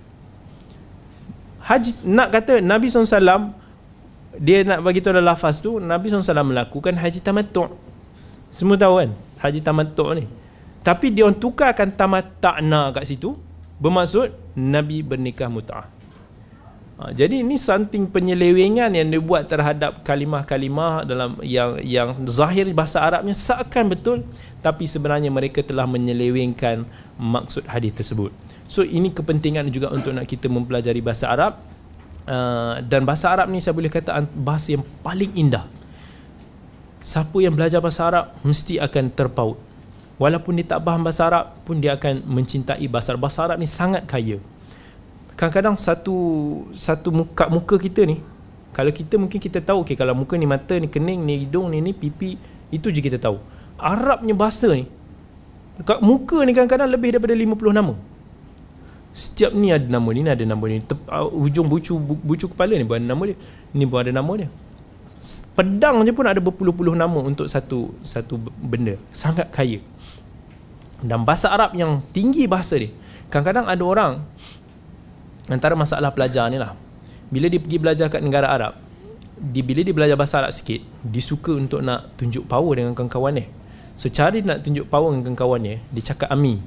Haji 1.67 1.91
nak 2.07 2.31
kata 2.31 2.63
Nabi 2.63 2.87
SAW 2.87 3.51
dia 4.39 4.63
nak 4.63 4.87
bagi 4.87 5.03
tahu 5.03 5.19
lafaz 5.19 5.59
tu 5.59 5.83
Nabi 5.83 6.07
SAW 6.07 6.47
melakukan 6.47 6.95
haji 6.95 7.19
tamattu'. 7.19 7.75
Semua 8.55 8.79
tahu 8.79 9.03
kan 9.03 9.11
haji 9.43 9.59
tamattu' 9.59 10.23
ni. 10.23 10.25
Tapi 10.87 11.11
dia 11.11 11.27
orang 11.27 11.37
tukarkan 11.37 11.91
tamatta'na 11.91 12.95
kat 12.95 13.11
situ 13.11 13.35
bermaksud 13.83 14.31
Nabi 14.55 15.03
bernikah 15.03 15.51
mut'ah. 15.51 15.98
Ha, 16.99 17.15
jadi 17.15 17.47
ini 17.47 17.55
something 17.55 18.11
penyelewengan 18.11 18.91
yang 18.91 19.07
dibuat 19.07 19.47
terhadap 19.47 20.03
kalimah-kalimah 20.03 21.07
dalam 21.07 21.39
yang 21.47 21.79
yang 21.79 22.11
zahir 22.27 22.67
bahasa 22.75 22.99
Arabnya 22.99 23.39
seakan 23.39 23.95
betul 23.95 24.27
tapi 24.59 24.83
sebenarnya 24.83 25.31
mereka 25.31 25.63
telah 25.63 25.87
menyelewengkan 25.87 26.83
maksud 27.15 27.63
hadis 27.71 27.95
tersebut. 27.95 28.35
So 28.67 28.83
ini 28.83 29.15
kepentingan 29.15 29.71
juga 29.71 29.95
untuk 29.95 30.11
nak 30.11 30.27
kita 30.27 30.51
mempelajari 30.51 30.99
bahasa 30.99 31.31
Arab 31.31 31.63
uh, 32.27 32.83
dan 32.83 33.07
bahasa 33.07 33.31
Arab 33.31 33.47
ni 33.47 33.63
saya 33.63 33.79
boleh 33.79 33.95
kata 33.95 34.19
bahasa 34.35 34.75
yang 34.75 34.83
paling 34.99 35.31
indah. 35.39 35.71
Siapa 36.99 37.39
yang 37.39 37.55
belajar 37.55 37.79
bahasa 37.79 38.11
Arab 38.11 38.35
mesti 38.43 38.83
akan 38.83 39.15
terpaut. 39.15 39.55
Walaupun 40.19 40.59
dia 40.59 40.67
tak 40.67 40.83
faham 40.83 41.07
bahasa 41.07 41.31
Arab 41.31 41.63
pun 41.63 41.79
dia 41.79 41.95
akan 41.95 42.27
mencintai 42.27 42.83
bahasa 42.91 43.15
Arab. 43.15 43.23
Bahasa 43.23 43.47
Arab 43.47 43.63
ni 43.63 43.71
sangat 43.71 44.03
kaya 44.03 44.43
kadang-kadang 45.39 45.79
satu 45.79 46.17
satu 46.75 47.15
muka 47.15 47.47
muka 47.47 47.79
kita 47.79 48.03
ni 48.03 48.19
kalau 48.75 48.91
kita 48.91 49.15
mungkin 49.15 49.39
kita 49.39 49.63
tahu 49.63 49.87
okay, 49.87 49.95
kalau 49.95 50.19
muka 50.19 50.35
ni 50.35 50.51
mata 50.51 50.75
ni 50.75 50.91
kening 50.91 51.23
ni 51.23 51.47
hidung 51.47 51.71
ni 51.71 51.79
ni 51.79 51.95
pipi 51.95 52.35
itu 52.75 52.91
je 52.91 53.01
kita 53.01 53.17
tahu. 53.23 53.39
Arabnya 53.79 54.35
bahasa 54.35 54.67
ni 54.75 54.91
dekat 55.79 56.03
muka 56.03 56.43
ni 56.43 56.51
kadang-kadang 56.51 56.91
lebih 56.91 57.15
daripada 57.15 57.39
50 57.39 57.79
nama. 57.79 57.95
Setiap 59.15 59.51
ni 59.55 59.71
ada 59.75 59.87
nama 59.87 60.09
ni, 60.11 60.21
ada 60.27 60.45
nama 60.47 60.63
ni. 60.67 60.83
Tep, 60.83 61.01
uh, 61.07 61.27
hujung 61.31 61.67
bucu 61.67 61.95
bu, 61.97 62.15
bucu 62.19 62.47
kepala 62.51 62.75
ni 62.75 62.85
pun 62.87 62.99
nama 62.99 63.23
dia 63.25 63.39
ni 63.73 63.87
pun 63.87 63.99
ada 64.03 64.11
nama 64.11 64.33
dia. 64.35 64.51
Pedang 65.59 66.07
je 66.07 66.15
pun 66.15 66.27
ada 66.27 66.39
berpuluh-puluh 66.39 66.95
nama 66.95 67.19
untuk 67.19 67.47
satu 67.47 67.95
satu 68.03 68.39
benda. 68.59 68.99
Sangat 69.15 69.51
kaya. 69.55 69.83
Dan 70.99 71.23
bahasa 71.23 71.51
Arab 71.51 71.75
yang 71.79 72.03
tinggi 72.11 72.47
bahasa 72.51 72.75
dia 72.75 72.91
kadang-kadang 73.29 73.69
ada 73.69 73.85
orang 73.85 74.13
antara 75.49 75.75
masalah 75.75 76.13
pelajar 76.13 76.49
ni 76.53 76.61
lah. 76.61 76.77
Bila 77.29 77.49
dia 77.49 77.61
pergi 77.61 77.77
belajar 77.81 78.07
kat 78.09 78.25
negara 78.25 78.49
Arab 78.49 78.73
di 79.39 79.63
bila 79.63 79.87
dia 79.87 79.95
belajar 79.95 80.17
bahasa 80.19 80.43
Arab 80.43 80.51
sikit 80.51 80.83
dia 81.05 81.23
suka 81.23 81.55
untuk 81.55 81.79
nak 81.85 82.11
tunjuk 82.19 82.49
power 82.49 82.73
dengan 82.75 82.93
kawan-kawan 82.97 83.39
dia. 83.39 83.47
So 83.99 84.09
cara 84.09 84.35
dia 84.35 84.45
nak 84.45 84.65
tunjuk 84.65 84.87
power 84.89 85.13
dengan 85.13 85.35
kawan-kawan 85.35 85.61
dia 85.61 85.77
dia 85.93 86.03
cakap 86.15 86.29
ami. 86.33 86.61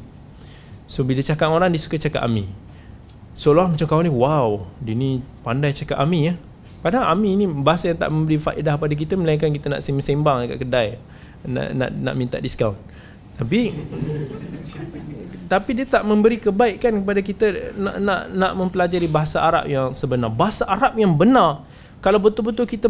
So 0.85 1.01
bila 1.07 1.23
cakap 1.23 1.49
orang 1.49 1.71
dia 1.73 1.81
suka 1.81 1.97
cakap 1.97 2.23
ami. 2.23 2.47
Seolah 3.31 3.71
macam 3.71 3.87
kawan 3.87 4.03
ni 4.07 4.13
wow 4.13 4.67
dia 4.83 4.93
ni 4.93 5.23
pandai 5.41 5.71
cakap 5.71 5.97
ami 5.99 6.31
ya. 6.31 6.33
Padahal 6.81 7.13
ami 7.13 7.37
ni 7.37 7.45
bahasa 7.45 7.93
yang 7.93 7.99
tak 8.01 8.09
memberi 8.09 8.41
faedah 8.41 8.75
pada 8.75 8.93
kita 8.97 9.13
melainkan 9.13 9.53
kita 9.53 9.69
nak 9.69 9.85
sembang-sembang 9.85 10.49
dekat 10.49 10.57
kedai 10.65 10.87
nak 11.45 11.73
nak 11.73 11.89
nak 11.89 12.13
minta 12.17 12.37
diskaun 12.37 12.77
tapi 13.39 13.71
tapi 15.51 15.75
dia 15.75 15.83
tak 15.83 16.07
memberi 16.07 16.39
kebaikan 16.39 17.03
kepada 17.03 17.19
kita 17.19 17.45
nak 17.75 17.95
nak 17.99 18.21
nak 18.31 18.51
mempelajari 18.55 19.03
bahasa 19.11 19.43
Arab 19.43 19.67
yang 19.67 19.91
sebenar. 19.91 20.31
Bahasa 20.31 20.63
Arab 20.63 20.95
yang 20.95 21.11
benar. 21.11 21.67
Kalau 21.99 22.23
betul-betul 22.23 22.63
kita 22.63 22.87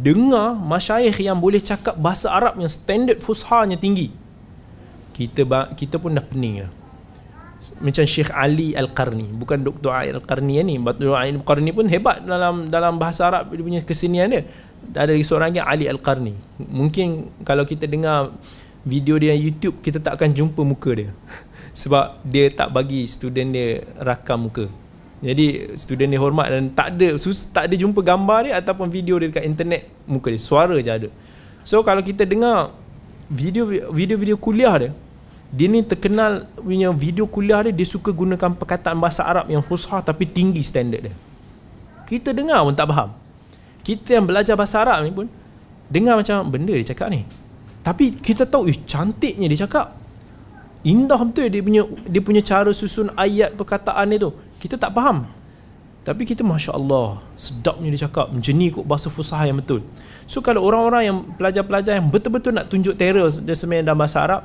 dengar 0.00 0.56
masyayikh 0.56 1.20
yang 1.20 1.36
boleh 1.36 1.60
cakap 1.60 1.92
bahasa 2.00 2.32
Arab 2.32 2.56
yang 2.56 2.72
standard 2.72 3.20
fushanya 3.20 3.76
tinggi. 3.76 4.08
Kita 5.12 5.44
kita 5.76 6.00
pun 6.00 6.16
dah 6.16 6.24
pening 6.24 6.64
dah. 6.64 6.72
Macam 7.78 8.02
Syekh 8.02 8.34
Ali 8.34 8.74
Al-Qarni, 8.74 9.30
bukan 9.38 9.62
Dr. 9.62 9.94
Ali 9.94 10.10
Al-Qarni 10.10 10.58
ni. 10.66 10.74
Dr. 10.82 11.14
Ali 11.14 11.36
Al-Qarni 11.38 11.70
pun 11.70 11.86
hebat 11.86 12.24
dalam 12.24 12.72
dalam 12.72 12.98
bahasa 12.98 13.28
Arab 13.28 13.52
dia 13.52 13.62
punya 13.62 13.80
kesenian 13.84 14.32
dia. 14.32 14.42
Ada 14.96 15.14
seorang 15.22 15.52
lagi 15.54 15.60
Ali 15.62 15.86
Al-Qarni. 15.86 16.34
Mungkin 16.58 17.30
kalau 17.44 17.68
kita 17.68 17.84
dengar 17.84 18.32
video 18.82 19.14
dia 19.18 19.34
YouTube 19.34 19.78
kita 19.78 20.02
tak 20.02 20.18
akan 20.18 20.34
jumpa 20.34 20.60
muka 20.66 20.90
dia. 20.94 21.10
Sebab 21.80 22.20
dia 22.26 22.50
tak 22.52 22.74
bagi 22.74 23.06
student 23.08 23.54
dia 23.54 23.86
rakam 23.98 24.50
muka. 24.50 24.66
Jadi 25.22 25.78
student 25.78 26.10
dia 26.10 26.18
hormat 26.18 26.50
dan 26.50 26.74
tak 26.74 26.98
ada 26.98 27.14
sus, 27.14 27.46
tak 27.46 27.70
ada 27.70 27.74
jumpa 27.78 28.02
gambar 28.02 28.50
dia 28.50 28.52
ataupun 28.58 28.90
video 28.90 29.22
dia 29.22 29.30
dekat 29.30 29.46
internet 29.46 29.86
muka 30.04 30.34
dia 30.34 30.42
suara 30.42 30.74
je 30.82 30.90
ada. 30.90 31.08
So 31.62 31.78
kalau 31.86 32.02
kita 32.02 32.26
dengar 32.26 32.74
video 33.30 33.70
video-video 33.94 34.34
kuliah 34.34 34.74
dia 34.74 34.90
dia 35.52 35.66
ni 35.68 35.84
terkenal 35.86 36.48
punya 36.58 36.90
video 36.90 37.30
kuliah 37.30 37.62
dia 37.62 37.72
dia 37.72 37.86
suka 37.86 38.10
gunakan 38.10 38.56
perkataan 38.56 38.98
bahasa 38.98 39.22
Arab 39.22 39.46
yang 39.46 39.62
fusha 39.62 40.02
tapi 40.02 40.26
tinggi 40.26 40.60
standard 40.66 41.06
dia. 41.06 41.14
Kita 42.02 42.34
dengar 42.34 42.66
pun 42.66 42.74
tak 42.74 42.90
faham. 42.90 43.14
Kita 43.86 44.18
yang 44.18 44.26
belajar 44.26 44.58
bahasa 44.58 44.82
Arab 44.82 45.06
ni 45.06 45.14
pun 45.14 45.30
dengar 45.86 46.18
macam 46.18 46.42
benda 46.50 46.74
dia 46.74 46.90
cakap 46.90 47.14
ni 47.14 47.22
tapi 47.82 48.14
kita 48.14 48.46
tahu 48.46 48.70
eh 48.70 48.78
cantiknya 48.86 49.50
dia 49.50 49.66
cakap. 49.66 49.98
Indah 50.86 51.18
betul 51.18 51.50
dia 51.50 51.62
punya 51.62 51.82
dia 52.06 52.22
punya 52.22 52.42
cara 52.42 52.70
susun 52.70 53.10
ayat 53.18 53.58
perkataan 53.58 54.06
dia 54.14 54.22
tu. 54.22 54.30
Kita 54.62 54.78
tak 54.78 54.94
faham. 54.94 55.26
Tapi 56.02 56.26
kita 56.26 56.42
masya 56.42 56.74
Allah 56.74 57.22
sedapnya 57.38 57.90
dia 57.94 58.06
cakap. 58.06 58.30
Macam 58.30 58.54
ni 58.54 58.70
kot 58.70 58.86
bahasa 58.86 59.10
fusahah 59.10 59.46
yang 59.50 59.58
betul. 59.58 59.82
So 60.30 60.38
kalau 60.42 60.62
orang-orang 60.62 61.02
yang 61.10 61.18
pelajar-pelajar 61.34 61.98
yang 61.98 62.06
betul-betul 62.10 62.54
nak 62.54 62.70
tunjuk 62.70 62.94
terror 62.94 63.30
dia 63.30 63.54
sebenarnya 63.54 63.90
dalam 63.90 63.98
bahasa 63.98 64.18
Arab 64.22 64.42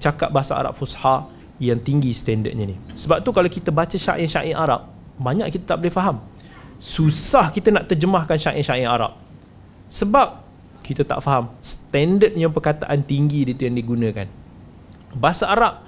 cakap 0.00 0.28
bahasa 0.32 0.52
Arab 0.56 0.76
fusahah 0.76 1.28
yang 1.60 1.80
tinggi 1.80 2.12
standardnya 2.12 2.76
ni. 2.76 2.76
Sebab 2.96 3.20
tu 3.24 3.32
kalau 3.32 3.48
kita 3.48 3.72
baca 3.72 3.96
syair-syair 3.96 4.56
Arab 4.56 4.88
banyak 5.20 5.48
kita 5.52 5.76
tak 5.76 5.84
boleh 5.84 5.92
faham. 5.92 6.16
Susah 6.80 7.52
kita 7.52 7.68
nak 7.68 7.88
terjemahkan 7.88 8.36
syair-syair 8.40 8.88
Arab. 8.88 9.16
Sebab 9.92 10.49
kita 10.80 11.06
tak 11.06 11.20
faham. 11.22 11.52
Standardnya 11.60 12.50
perkataan 12.50 13.00
tinggi 13.04 13.46
dia 13.46 13.54
tu 13.54 13.64
yang 13.68 13.76
digunakan. 13.76 14.26
Bahasa 15.14 15.48
Arab. 15.48 15.84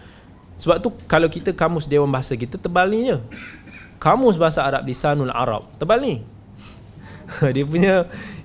Sebab 0.61 0.77
tu 0.79 0.89
kalau 1.11 1.27
kita 1.27 1.51
kamus 1.51 1.91
Dewan 1.91 2.11
Bahasa 2.11 2.39
kita 2.39 2.61
tebal 2.61 2.93
ni 2.93 3.11
je. 3.11 3.19
Kamus 3.99 4.39
Bahasa 4.39 4.63
Arab 4.63 4.87
di 4.87 4.95
Sanul 4.95 5.33
Arab. 5.35 5.67
Tebal 5.79 5.99
ni. 6.03 6.15
Dia 7.57 7.65
punya 7.65 7.95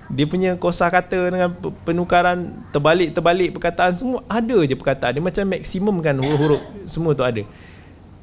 dia 0.08 0.24
punya 0.24 0.56
kosa 0.56 0.88
kata 0.88 1.28
dengan 1.28 1.52
penukaran 1.84 2.64
terbalik-terbalik 2.72 3.52
perkataan 3.52 3.92
semua 3.92 4.24
ada 4.24 4.56
je 4.64 4.72
perkataan 4.72 5.20
dia. 5.20 5.20
Macam 5.20 5.44
maksimum 5.52 6.00
kan 6.00 6.16
huruf-huruf 6.16 6.64
semua 6.88 7.12
tu 7.12 7.20
ada 7.20 7.44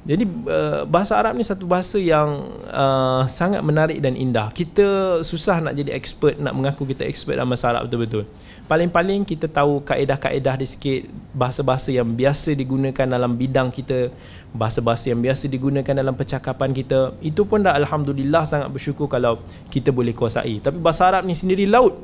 jadi 0.05 0.21
uh, 0.21 0.85
bahasa 0.85 1.17
Arab 1.17 1.33
ni 1.33 1.41
satu 1.41 1.65
bahasa 1.65 1.97
yang 1.97 2.45
uh, 2.69 3.25
sangat 3.25 3.65
menarik 3.65 3.97
dan 3.97 4.13
indah. 4.13 4.53
Kita 4.53 5.19
susah 5.25 5.65
nak 5.65 5.73
jadi 5.73 5.97
expert 5.97 6.37
nak 6.37 6.53
mengaku 6.53 6.85
kita 6.85 7.09
expert 7.09 7.41
dalam 7.41 7.49
bahasa 7.49 7.73
Arab 7.73 7.89
betul-betul. 7.89 8.29
Paling-paling 8.69 9.25
kita 9.25 9.49
tahu 9.49 9.81
kaedah-kaedah 9.81 10.61
dia 10.61 10.69
sikit 10.69 11.09
bahasa-bahasa 11.33 11.89
yang 11.89 12.05
biasa 12.05 12.53
digunakan 12.53 13.05
dalam 13.09 13.33
bidang 13.33 13.73
kita 13.73 14.13
bahasa-bahasa 14.53 15.09
yang 15.09 15.25
biasa 15.25 15.49
digunakan 15.49 15.93
dalam 15.97 16.13
percakapan 16.13 16.69
kita 16.69 17.17
itu 17.25 17.41
pun 17.41 17.65
dah 17.65 17.73
Alhamdulillah 17.73 18.45
sangat 18.45 18.69
bersyukur 18.69 19.09
kalau 19.09 19.41
kita 19.73 19.89
boleh 19.89 20.13
kuasai. 20.13 20.61
Tapi 20.61 20.77
bahasa 20.85 21.09
Arab 21.09 21.25
ni 21.25 21.33
sendiri 21.33 21.65
laut. 21.65 21.97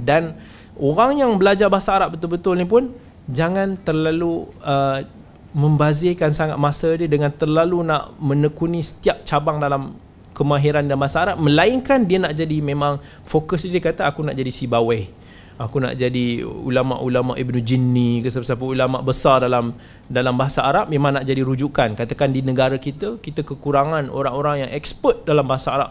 Dan 0.00 0.40
orang 0.80 1.20
yang 1.20 1.36
belajar 1.36 1.68
bahasa 1.68 1.92
Arab 1.92 2.16
betul-betul 2.16 2.56
ni 2.56 2.64
pun 2.64 2.88
jangan 3.28 3.76
terlalu 3.84 4.48
uh, 4.64 5.04
membazirkan 5.52 6.32
sangat 6.32 6.56
masa 6.56 6.96
dia 6.96 7.08
dengan 7.08 7.28
terlalu 7.32 7.84
nak 7.84 8.16
menekuni 8.16 8.80
setiap 8.80 9.20
cabang 9.24 9.60
dalam 9.60 9.96
kemahiran 10.32 10.84
dalam 10.88 11.00
bahasa 11.00 11.28
Arab. 11.28 11.36
Melainkan 11.40 12.08
dia 12.08 12.18
nak 12.20 12.32
jadi 12.32 12.58
memang 12.64 13.00
fokus 13.22 13.68
dia, 13.68 13.80
kata 13.80 14.08
aku 14.08 14.24
nak 14.24 14.36
jadi 14.36 14.48
si 14.48 14.64
bawah 14.64 15.22
aku 15.60 15.78
nak 15.78 15.94
jadi 15.94 16.42
ulama-ulama 16.42 17.36
Ibnu 17.36 17.60
Jinni 17.62 18.24
ke 18.24 18.32
siapa-siapa 18.32 18.64
ulama 18.66 18.98
besar 19.04 19.44
dalam 19.44 19.76
dalam 20.10 20.34
bahasa 20.34 20.66
Arab 20.66 20.88
memang 20.88 21.20
nak 21.20 21.24
jadi 21.28 21.44
rujukan. 21.44 21.94
Katakan 21.94 22.34
di 22.34 22.42
negara 22.42 22.74
kita 22.80 23.22
kita 23.22 23.46
kekurangan 23.46 24.10
orang-orang 24.10 24.66
yang 24.66 24.70
expert 24.74 25.22
dalam 25.22 25.46
bahasa 25.46 25.76
Arab. 25.76 25.90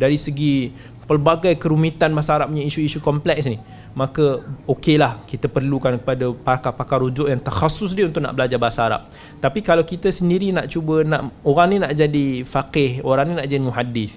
Dari 0.00 0.16
segi 0.16 0.72
pelbagai 1.04 1.58
kerumitan 1.58 2.14
bahasa 2.14 2.40
Arab 2.40 2.54
punya 2.54 2.64
isu-isu 2.64 3.02
kompleks 3.02 3.44
ni 3.44 3.58
maka 3.90 4.42
okeylah 4.70 5.18
kita 5.26 5.50
perlukan 5.50 5.98
kepada 5.98 6.30
pakar-pakar 6.30 7.02
rujuk 7.02 7.26
yang 7.26 7.42
terkhusus 7.42 7.90
dia 7.92 8.06
untuk 8.06 8.22
nak 8.22 8.38
belajar 8.38 8.58
bahasa 8.60 8.86
Arab 8.86 9.10
tapi 9.42 9.60
kalau 9.60 9.82
kita 9.82 10.12
sendiri 10.14 10.54
nak 10.54 10.70
cuba 10.70 11.02
nak 11.02 11.34
orang 11.42 11.66
ni 11.74 11.76
nak 11.82 11.92
jadi 11.94 12.46
faqih 12.46 13.02
orang 13.02 13.30
ni 13.30 13.34
nak 13.34 13.46
jadi 13.50 13.62
muhaddis 13.62 14.12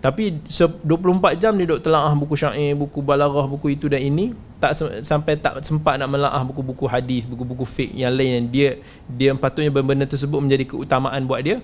tapi 0.00 0.40
24 0.48 1.36
jam 1.36 1.52
dia 1.52 1.68
duk 1.68 1.84
telaah 1.84 2.16
buku 2.16 2.32
syair, 2.32 2.72
buku 2.72 3.04
balaghah, 3.04 3.44
buku 3.44 3.76
itu 3.76 3.84
dan 3.84 4.00
ini 4.00 4.32
tak 4.56 4.72
sampai 5.04 5.36
tak 5.36 5.60
sempat 5.60 6.00
nak 6.00 6.08
melaah 6.08 6.40
buku-buku 6.40 6.88
hadis, 6.88 7.28
buku-buku 7.28 7.68
fiqh 7.68 7.92
yang 7.92 8.16
lain 8.16 8.40
yang 8.40 8.46
dia 8.48 8.70
dia 9.04 9.30
patutnya 9.36 9.68
benda-benda 9.68 10.08
tersebut 10.08 10.40
menjadi 10.40 10.64
keutamaan 10.72 11.28
buat 11.28 11.44
dia. 11.44 11.60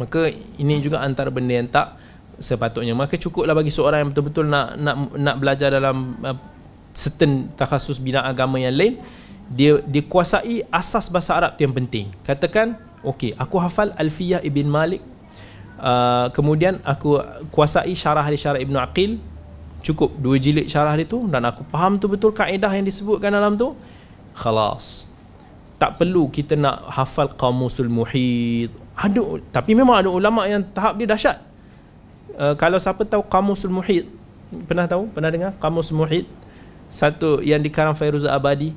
Maka 0.00 0.32
ini 0.32 0.80
juga 0.80 1.04
antara 1.04 1.28
benda 1.28 1.52
yang 1.52 1.68
tak 1.68 2.00
sepatutnya. 2.40 2.96
Maka 2.96 3.20
cukuplah 3.20 3.52
bagi 3.52 3.68
seorang 3.68 4.02
yang 4.02 4.10
betul-betul 4.10 4.48
nak 4.48 4.74
nak 4.80 4.96
nak 5.14 5.36
belajar 5.36 5.68
dalam 5.68 6.16
uh, 6.24 6.34
certain 6.96 7.52
takhasus 7.54 8.00
bidang 8.00 8.24
agama 8.24 8.58
yang 8.58 8.74
lain 8.74 8.98
dia 9.50 9.82
dia 9.82 10.02
kuasai 10.06 10.62
asas 10.70 11.10
bahasa 11.10 11.36
Arab 11.36 11.58
tu 11.58 11.66
yang 11.66 11.74
penting. 11.74 12.08
Katakan 12.22 12.78
okey 13.02 13.34
aku 13.34 13.58
hafal 13.58 13.90
Alfiyah 13.98 14.40
Ibn 14.40 14.66
Malik 14.70 15.02
uh, 15.82 16.30
kemudian 16.30 16.78
aku 16.86 17.18
kuasai 17.50 17.92
syarah 17.92 18.24
di 18.30 18.38
syarah 18.38 18.62
Ibn 18.62 18.76
Aqil 18.86 19.18
cukup 19.82 20.14
dua 20.16 20.38
jilid 20.38 20.70
syarah 20.70 20.94
dia 20.94 21.04
tu 21.04 21.26
dan 21.26 21.42
aku 21.50 21.66
faham 21.66 21.98
tu 21.98 22.06
betul 22.06 22.30
kaedah 22.30 22.70
yang 22.70 22.86
disebutkan 22.86 23.34
dalam 23.34 23.58
tu 23.58 23.74
khalas. 24.38 25.10
Tak 25.82 25.98
perlu 25.98 26.30
kita 26.30 26.54
nak 26.54 26.86
hafal 26.92 27.34
qamusul 27.34 27.90
muhit. 27.90 28.70
Ada 28.94 29.42
tapi 29.50 29.74
memang 29.74 30.06
ada 30.06 30.08
ulama 30.12 30.46
yang 30.46 30.62
tahap 30.62 30.94
dia 30.94 31.10
dahsyat 31.10 31.49
uh, 32.38 32.54
kalau 32.54 32.78
siapa 32.78 33.02
tahu 33.06 33.24
qamusul 33.26 33.72
muhit 33.72 34.06
pernah 34.66 34.86
tahu? 34.86 35.06
Pernah 35.10 35.30
dengar? 35.30 35.50
Qamus 35.58 35.94
muhit 35.94 36.26
satu 36.90 37.38
yang 37.40 37.62
dikarang 37.62 37.94
Fairuz 37.94 38.26
Abadi 38.26 38.74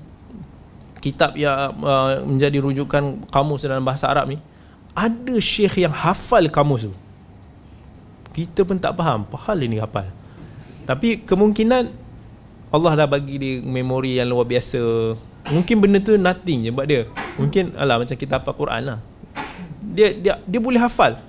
kitab 1.01 1.35
yang 1.35 1.75
uh, 1.83 2.23
menjadi 2.23 2.63
rujukan 2.63 3.27
kamus 3.27 3.67
dalam 3.67 3.83
bahasa 3.83 4.07
Arab 4.07 4.31
ni. 4.31 4.37
Ada 4.93 5.35
syekh 5.41 5.83
yang 5.83 5.91
hafal 5.91 6.47
kamus 6.47 6.87
tu. 6.87 6.93
Kita 8.33 8.63
pun 8.63 8.77
tak 8.77 8.93
faham 8.95 9.25
apa 9.25 9.53
ini 9.59 9.81
hafal. 9.81 10.07
Tapi 10.85 11.25
kemungkinan 11.25 11.89
Allah 12.73 12.91
dah 13.05 13.07
bagi 13.09 13.35
dia 13.37 13.53
memori 13.61 14.17
yang 14.21 14.29
luar 14.29 14.45
biasa. 14.45 14.79
Mungkin 15.49 15.75
benda 15.81 15.99
tu 15.99 16.15
nothing 16.15 16.69
je 16.69 16.71
buat 16.71 16.87
dia. 16.87 17.09
Mungkin 17.35 17.75
alah 17.75 17.99
macam 17.99 18.15
kita 18.15 18.39
hafal 18.39 18.53
Quran 18.55 18.81
lah. 18.93 18.99
Dia 19.83 20.15
dia 20.15 20.33
dia 20.45 20.59
boleh 20.61 20.79
hafal 20.79 21.19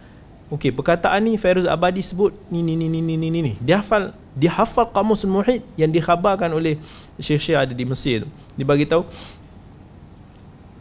okey 0.55 0.70
perkataan 0.70 1.26
ni 1.26 1.34
Fairuz 1.34 1.66
Abadi 1.66 2.00
sebut 2.00 2.30
ni 2.48 2.62
ni 2.62 2.78
ni 2.78 2.86
ni 2.86 3.02
ni 3.02 3.18
ni 3.18 3.28
ni 3.30 3.52
dia 3.59 3.82
hafal 3.82 4.14
dia 4.34 4.50
hafal 4.50 4.86
kamus 4.90 5.22
muhid 5.26 5.62
yang 5.78 5.90
dikhabarkan 5.90 6.50
oleh 6.50 6.78
syekh-syekh 7.18 7.55
ada 7.55 7.72
di 7.74 7.86
Mesir 7.86 8.26
tu. 8.26 8.28
Dia 8.59 8.66
bagi 8.66 8.86
tahu 8.86 9.07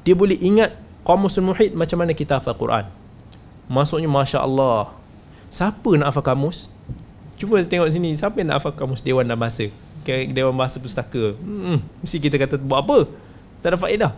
dia 0.05 0.13
boleh 0.17 0.37
ingat 0.37 0.73
kamus 1.05 1.37
muhid 1.41 1.77
macam 1.77 2.01
mana 2.01 2.13
kita 2.13 2.41
hafal 2.41 2.57
Quran. 2.57 2.85
Maksudnya 3.69 4.09
Masya 4.09 4.41
Allah 4.41 4.93
siapa 5.53 5.89
nak 5.97 6.13
hafal 6.13 6.25
kamus 6.25 6.69
cuba 7.37 7.61
tengok 7.61 7.89
sini 7.89 8.13
siapa 8.17 8.41
yang 8.41 8.53
nak 8.53 8.61
hafal 8.61 8.73
kamus 8.73 9.01
Dewan 9.01 9.25
dan 9.25 9.37
Bahasa. 9.37 9.69
Dewan 10.05 10.53
Bahasa 10.57 10.81
Pustaka. 10.81 11.37
Hmm, 11.39 11.79
mesti 12.03 12.17
kita 12.19 12.35
kata 12.41 12.59
buat 12.59 12.83
apa? 12.83 12.97
Tak 13.63 13.73
ada 13.73 13.77
faedah 13.79 14.11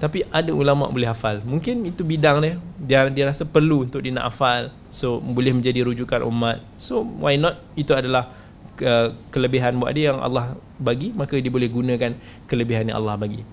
tapi 0.00 0.24
ada 0.32 0.48
ulama 0.56 0.88
boleh 0.88 1.12
hafal. 1.12 1.44
Mungkin 1.44 1.84
itu 1.84 2.00
bidang 2.00 2.40
dia. 2.40 2.54
Dia 2.80 2.98
dia 3.12 3.28
rasa 3.28 3.44
perlu 3.44 3.84
untuk 3.84 4.00
dia 4.00 4.16
nak 4.16 4.32
hafal. 4.32 4.72
So 4.88 5.20
boleh 5.20 5.52
menjadi 5.52 5.84
rujukan 5.84 6.24
umat. 6.24 6.64
So 6.80 7.04
why 7.04 7.36
not? 7.36 7.60
Itu 7.76 7.92
adalah 7.92 8.32
uh, 8.80 9.12
kelebihan 9.28 9.76
buat 9.76 9.92
dia 9.92 10.16
yang 10.16 10.24
Allah 10.24 10.56
bagi 10.80 11.12
maka 11.12 11.36
dia 11.36 11.52
boleh 11.52 11.68
gunakan 11.68 12.16
kelebihan 12.48 12.88
yang 12.88 12.96
Allah 12.96 13.20
bagi. 13.20 13.44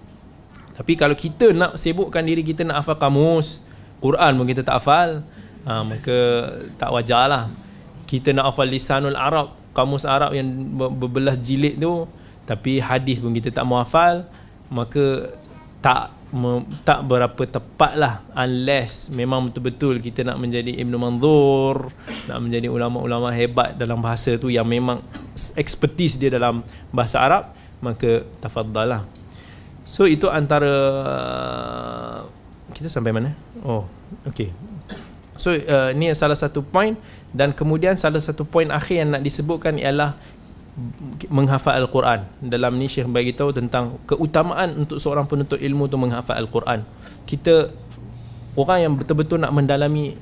Tapi 0.72 0.96
kalau 0.96 1.20
kita 1.20 1.52
nak 1.52 1.76
sibukkan 1.76 2.24
diri 2.24 2.48
kita 2.48 2.64
nak 2.64 2.80
hafal 2.80 2.96
kamus 2.96 3.60
Quran 4.00 4.40
pun 4.40 4.48
kita 4.48 4.64
tak 4.64 4.80
hafal. 4.80 5.28
Ha, 5.68 5.84
maka 5.84 6.48
tak 6.80 6.96
wajar 6.96 7.28
lah 7.28 7.52
kita 8.08 8.32
nak 8.32 8.56
hafal 8.56 8.72
lisanul 8.72 9.20
Arab 9.20 9.52
kamus 9.76 10.08
Arab 10.08 10.32
yang 10.32 10.48
berbelah 10.80 11.36
jilid 11.36 11.76
tu 11.76 12.08
tapi 12.48 12.80
hadis 12.80 13.20
pun 13.20 13.36
kita 13.36 13.52
tak 13.52 13.68
mau 13.68 13.84
hafal 13.84 14.24
maka 14.72 15.36
tak 15.84 16.17
tak 16.84 17.08
berapa 17.08 17.40
tepat 17.48 17.96
lah 17.96 18.20
unless 18.36 19.08
memang 19.08 19.48
betul-betul 19.48 20.04
kita 20.04 20.28
nak 20.28 20.36
menjadi 20.44 20.76
Ibn 20.84 20.94
Manzur 21.00 21.88
nak 22.28 22.40
menjadi 22.44 22.68
ulama-ulama 22.68 23.32
hebat 23.32 23.80
dalam 23.80 24.04
bahasa 24.04 24.36
tu 24.36 24.52
yang 24.52 24.68
memang 24.68 25.00
expertise 25.56 26.20
dia 26.20 26.28
dalam 26.28 26.68
bahasa 26.92 27.24
Arab 27.24 27.56
maka 27.80 28.28
tafadhal 28.44 28.88
lah. 28.90 29.02
So 29.88 30.04
itu 30.04 30.28
antara 30.28 30.74
kita 32.76 32.92
sampai 32.92 33.16
mana? 33.16 33.32
Oh 33.64 33.88
okay 34.28 34.52
so 35.38 35.54
uh, 35.54 35.94
ni 35.94 36.10
salah 36.18 36.36
satu 36.36 36.66
point 36.66 36.98
dan 37.32 37.54
kemudian 37.54 37.96
salah 37.96 38.20
satu 38.20 38.44
point 38.44 38.68
akhir 38.74 39.06
yang 39.06 39.10
nak 39.16 39.24
disebutkan 39.24 39.78
ialah 39.78 40.18
menghafal 41.34 41.74
Al-Quran. 41.74 42.30
Dalam 42.42 42.78
ni 42.78 42.86
Syekh 42.86 43.10
bagi 43.10 43.34
tahu 43.34 43.52
tentang 43.52 43.98
keutamaan 44.06 44.86
untuk 44.86 45.02
seorang 45.02 45.26
penuntut 45.26 45.58
ilmu 45.58 45.90
tu 45.90 45.98
menghafal 45.98 46.38
Al-Quran. 46.38 46.86
Kita 47.26 47.74
orang 48.58 48.80
yang 48.82 48.94
betul-betul 48.98 49.42
nak 49.42 49.54
mendalami 49.54 50.18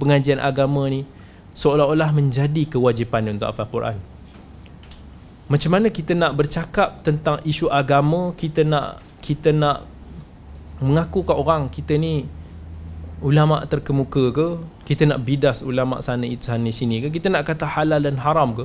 pengajian 0.00 0.40
agama 0.40 0.88
ni 0.88 1.04
seolah-olah 1.54 2.10
menjadi 2.10 2.66
kewajipan 2.66 3.30
untuk 3.30 3.48
hafal 3.48 3.68
Quran. 3.70 3.96
Macam 5.46 5.70
mana 5.76 5.92
kita 5.92 6.16
nak 6.16 6.34
bercakap 6.34 7.04
tentang 7.04 7.38
isu 7.46 7.68
agama, 7.70 8.32
kita 8.34 8.64
nak 8.66 8.98
kita 9.20 9.52
nak 9.52 9.86
mengaku 10.82 11.22
kat 11.22 11.36
orang 11.38 11.70
kita 11.70 11.94
ni 11.94 12.26
ulama 13.22 13.62
terkemuka 13.64 14.34
ke, 14.34 14.48
kita 14.84 15.08
nak 15.08 15.22
bidas 15.22 15.64
ulama 15.64 16.02
sana 16.04 16.28
itu 16.28 16.44
sana 16.44 16.68
sini 16.68 17.00
ke, 17.00 17.08
kita 17.08 17.32
nak 17.32 17.46
kata 17.48 17.64
halal 17.64 18.02
dan 18.02 18.20
haram 18.20 18.52
ke, 18.52 18.64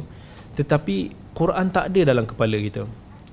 tetapi 0.59 1.15
Quran 1.37 1.67
tak 1.71 1.93
ada 1.93 2.01
dalam 2.13 2.25
kepala 2.25 2.57
kita. 2.59 2.83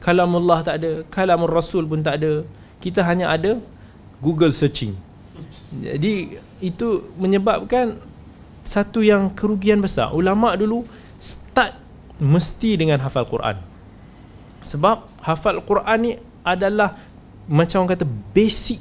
Kalamullah 0.00 0.62
tak 0.62 0.78
ada 0.78 1.02
Kalamul 1.08 1.50
Rasul 1.50 1.88
pun 1.88 2.04
tak 2.04 2.22
ada. 2.22 2.46
Kita 2.78 3.02
hanya 3.02 3.32
ada 3.32 3.58
Google 4.20 4.52
searching. 4.52 4.94
Jadi 5.76 6.40
itu 6.64 7.12
menyebabkan 7.20 8.00
Satu 8.66 9.02
yang 9.02 9.30
kerugian 9.30 9.78
besar. 9.78 10.10
Ulama' 10.10 10.58
dulu 10.58 10.82
start 11.18 11.78
Mesti 12.22 12.80
dengan 12.80 13.02
hafal 13.04 13.28
Quran. 13.28 13.60
Sebab 14.64 15.06
hafal 15.22 15.60
Quran 15.62 15.98
ni 16.02 16.12
adalah 16.46 16.96
Macam 17.50 17.84
orang 17.84 17.92
kata 17.98 18.06
basic. 18.06 18.80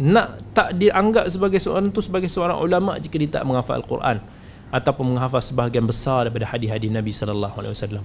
Nak 0.00 0.56
tak 0.56 0.80
dianggap 0.80 1.28
sebagai 1.28 1.60
seorang 1.60 1.92
tu 1.92 2.00
Sebagai 2.00 2.30
seorang 2.30 2.56
ulama' 2.56 2.96
jika 3.02 3.16
dia 3.20 3.40
tak 3.40 3.44
menghafal 3.44 3.84
Quran 3.84 4.22
ataupun 4.70 5.14
menghafal 5.14 5.42
sebahagian 5.42 5.84
besar 5.84 6.26
daripada 6.26 6.46
hadis-hadis 6.46 6.90
Nabi 6.90 7.10
sallallahu 7.10 7.54
alaihi 7.58 7.74
wasallam. 7.74 8.04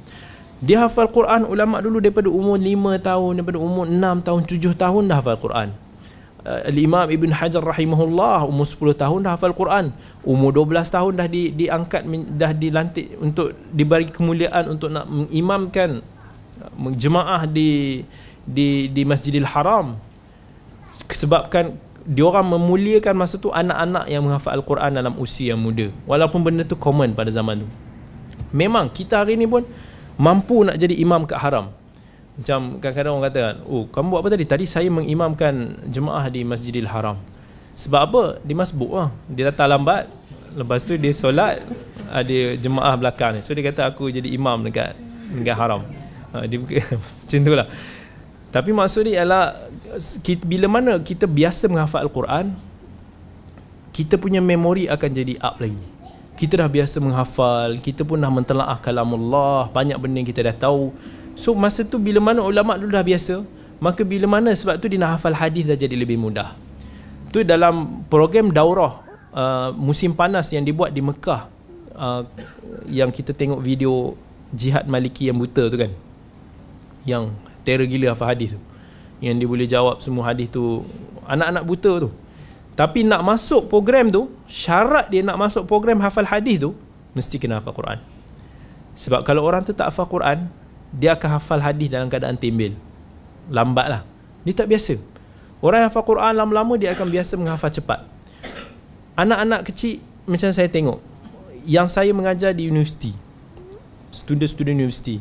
Dia 0.63 0.87
hafal 0.87 1.11
Quran 1.11 1.45
ulama 1.45 1.83
dulu 1.83 1.99
daripada 1.99 2.31
umur 2.31 2.57
5 2.57 2.97
tahun, 3.03 3.31
daripada 3.37 3.59
umur 3.59 3.85
6 3.85 4.25
tahun, 4.25 4.41
7 4.47 4.73
tahun 4.73 5.03
dah 5.11 5.17
hafal 5.19 5.37
Quran. 5.37 5.69
Uh, 6.45 6.61
Al-Imam 6.69 7.07
Ibn 7.09 7.29
Hajar 7.35 7.59
rahimahullah 7.59 8.47
umur 8.47 8.63
10 8.63 8.95
tahun 8.95 9.19
dah 9.27 9.31
hafal 9.35 9.51
Quran. 9.51 9.91
Umur 10.23 10.55
12 10.55 10.95
tahun 10.95 11.11
dah 11.19 11.27
di, 11.27 11.51
diangkat 11.51 12.07
dah 12.39 12.51
dilantik 12.55 13.13
untuk 13.19 13.51
diberi 13.69 14.07
kemuliaan 14.07 14.71
untuk 14.71 14.89
nak 14.95 15.05
mengimamkan 15.11 15.99
uh, 16.63 16.91
jemaah 16.95 17.43
di 17.45 18.01
di 18.47 18.87
di 18.89 19.01
Masjidil 19.03 19.45
Haram. 19.45 19.99
Sebabkan 21.05 21.77
diorang 22.05 22.45
memuliakan 22.45 23.17
masa 23.17 23.41
tu 23.41 23.49
anak-anak 23.49 24.05
yang 24.05 24.21
menghafal 24.21 24.53
Al-Quran 24.53 24.93
dalam 24.93 25.17
usia 25.17 25.57
yang 25.57 25.61
muda. 25.61 25.89
Walaupun 26.05 26.45
benda 26.45 26.61
tu 26.61 26.77
common 26.77 27.17
pada 27.17 27.33
zaman 27.33 27.65
tu. 27.65 27.67
Memang 28.53 28.93
kita 28.93 29.25
hari 29.25 29.35
ni 29.35 29.49
pun 29.49 29.65
mampu 30.15 30.61
nak 30.63 30.77
jadi 30.77 30.93
imam 31.01 31.25
kat 31.25 31.41
haram. 31.41 31.73
Macam 32.35 32.77
kadang-kadang 32.77 33.11
orang 33.15 33.25
kata 33.31 33.39
kan 33.41 33.55
oh 33.65 33.83
kamu 33.89 34.07
buat 34.13 34.21
apa 34.21 34.29
tadi? 34.37 34.45
Tadi 34.45 34.65
saya 34.69 34.87
mengimamkan 34.93 35.81
jemaah 35.89 36.29
di 36.29 36.45
Masjidil 36.45 36.87
Haram. 36.87 37.17
Sebab 37.75 38.01
apa? 38.05 38.23
Dia 38.45 38.55
masbuk 38.55 38.91
lah. 38.95 39.09
Dia 39.27 39.49
datang 39.49 39.73
lambat 39.75 40.07
lepas 40.55 40.79
tu 40.87 40.95
dia 40.95 41.11
solat 41.11 41.59
ada 42.13 42.37
jemaah 42.55 42.95
belakang 42.95 43.35
ni. 43.35 43.41
So 43.43 43.51
dia 43.57 43.65
kata 43.65 43.91
aku 43.91 44.13
jadi 44.13 44.29
imam 44.29 44.63
dekat 44.63 44.95
dekat 45.41 45.57
haram. 45.57 45.81
Ha, 46.31 46.45
dia 46.45 46.61
macam 46.63 47.39
tu 47.41 47.53
lah. 47.55 47.67
Tapi 48.55 48.71
maksud 48.71 49.03
dia 49.03 49.23
ialah 49.23 49.67
kita, 49.99 50.43
bila 50.45 50.67
mana 50.69 50.99
kita 50.99 51.25
biasa 51.25 51.67
menghafal 51.71 52.05
Al-Quran, 52.07 52.55
kita 53.95 54.19
punya 54.19 54.43
memori 54.43 54.91
akan 54.91 55.09
jadi 55.11 55.39
up 55.39 55.59
lagi. 55.59 55.79
Kita 56.35 56.59
dah 56.59 56.67
biasa 56.67 56.99
menghafal, 56.99 57.79
kita 57.79 58.03
pun 58.03 58.19
dah 58.19 58.27
mentelaah 58.27 58.75
kalamullah, 58.83 59.71
banyak 59.71 59.95
benda 59.95 60.19
yang 60.19 60.27
kita 60.27 60.51
dah 60.51 60.55
tahu. 60.67 60.91
So 61.35 61.55
masa 61.55 61.87
tu 61.87 61.95
bila 61.95 62.19
mana 62.19 62.43
ulama 62.43 62.75
dulu 62.75 62.91
dah 62.91 63.05
biasa, 63.07 63.47
maka 63.79 64.03
bila 64.03 64.27
mana 64.27 64.51
sebab 64.51 64.75
tu 64.79 64.91
dia 64.91 64.99
nak 64.99 65.19
hafal 65.19 65.35
hadis 65.35 65.63
dah 65.63 65.79
jadi 65.79 65.95
lebih 65.95 66.19
mudah. 66.19 66.55
Tu 67.31 67.47
dalam 67.47 68.03
program 68.11 68.51
daurah 68.51 68.99
uh, 69.31 69.71
musim 69.75 70.11
panas 70.11 70.51
yang 70.51 70.63
dibuat 70.63 70.91
di 70.91 70.99
Mekah 70.99 71.47
uh, 71.95 72.23
yang 72.91 73.11
kita 73.11 73.31
tengok 73.31 73.63
video 73.63 74.15
jihad 74.51 74.87
maliki 74.91 75.31
yang 75.31 75.39
buta 75.39 75.71
tu 75.71 75.77
kan. 75.79 75.91
Yang 77.07 77.31
terror 77.63 77.87
gila 77.87 78.11
hafal 78.11 78.35
hadis 78.35 78.59
tu 78.59 78.61
yang 79.23 79.35
dia 79.39 79.47
boleh 79.47 79.67
jawab 79.67 80.03
semua 80.03 80.31
hadis 80.31 80.51
tu. 80.51 80.83
Anak-anak 81.25 81.63
buta 81.63 81.93
tu. 82.07 82.09
Tapi 82.75 83.07
nak 83.07 83.23
masuk 83.23 83.71
program 83.71 84.11
tu 84.11 84.27
syarat 84.51 85.07
dia 85.07 85.23
nak 85.23 85.39
masuk 85.39 85.63
program 85.63 86.03
hafal 86.03 86.27
hadis 86.27 86.59
tu 86.59 86.75
mesti 87.15 87.39
kena 87.39 87.63
hafal 87.63 87.71
Quran. 87.71 87.99
Sebab 88.95 89.23
kalau 89.23 89.47
orang 89.47 89.63
tu 89.63 89.71
tak 89.71 89.91
hafal 89.91 90.07
Quran 90.11 90.51
dia 90.91 91.15
akan 91.15 91.39
hafal 91.39 91.59
hadis 91.63 91.87
dalam 91.87 92.11
keadaan 92.11 92.35
timbel 92.35 92.75
lambat 93.47 93.87
lah. 93.87 94.01
Dia 94.43 94.53
tak 94.53 94.67
biasa. 94.67 94.99
Orang 95.63 95.87
yang 95.87 95.89
hafal 95.89 96.03
Quran 96.03 96.33
lama-lama 96.35 96.75
dia 96.75 96.91
akan 96.91 97.07
biasa 97.07 97.33
menghafal 97.39 97.71
cepat. 97.71 98.03
Anak-anak 99.15 99.71
kecil 99.71 100.03
macam 100.27 100.51
saya 100.51 100.67
tengok 100.67 100.99
yang 101.63 101.87
saya 101.87 102.11
mengajar 102.11 102.51
di 102.51 102.67
universiti 102.67 103.15
student-student 104.15 104.79
universiti 104.79 105.19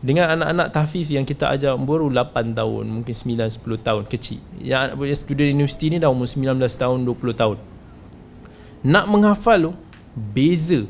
dengan 0.00 0.32
anak-anak 0.32 0.72
tahfiz 0.72 1.12
yang 1.12 1.28
kita 1.28 1.52
ajar 1.52 1.76
baru 1.76 2.08
8 2.08 2.56
tahun 2.56 2.84
mungkin 2.88 3.12
9 3.12 3.52
10 3.52 3.84
tahun 3.84 4.02
kecil. 4.08 4.40
Yang 4.56 4.80
anak 4.96 4.96
student 5.20 5.48
universiti 5.52 5.92
ni 5.92 6.00
dah 6.00 6.08
umur 6.08 6.24
19 6.24 6.56
tahun 6.56 7.04
20 7.04 7.36
tahun. 7.36 7.58
Nak 8.80 9.04
menghafal 9.12 9.60
tu 9.60 9.72
beza. 10.16 10.88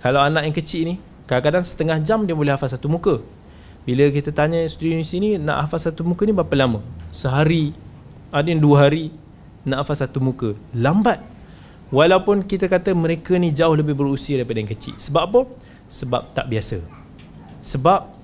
Kalau 0.00 0.24
anak 0.24 0.48
yang 0.48 0.56
kecil 0.56 0.82
ni 0.88 0.94
kadang-kadang 1.28 1.60
setengah 1.60 2.00
jam 2.00 2.24
dia 2.24 2.32
boleh 2.32 2.56
hafal 2.56 2.72
satu 2.72 2.88
muka. 2.88 3.20
Bila 3.84 4.08
kita 4.08 4.32
tanya 4.32 4.64
student 4.64 5.04
universiti 5.04 5.20
ni 5.20 5.30
nak 5.36 5.68
hafal 5.68 5.92
satu 5.92 6.00
muka 6.00 6.24
ni 6.24 6.32
berapa 6.32 6.56
lama? 6.56 6.80
Sehari. 7.12 7.76
Ada 8.32 8.48
yang 8.48 8.64
dua 8.64 8.88
hari 8.88 9.12
nak 9.68 9.84
hafal 9.84 10.08
satu 10.08 10.24
muka. 10.24 10.56
Lambat. 10.72 11.20
Walaupun 11.92 12.48
kita 12.48 12.64
kata 12.64 12.96
mereka 12.96 13.36
ni 13.36 13.52
jauh 13.52 13.76
lebih 13.76 13.92
berusia 13.92 14.40
daripada 14.40 14.64
yang 14.64 14.72
kecil. 14.72 14.96
Sebab 14.96 15.22
apa? 15.28 15.40
Sebab 15.92 16.32
tak 16.32 16.48
biasa. 16.48 16.80
Sebab 17.60 18.21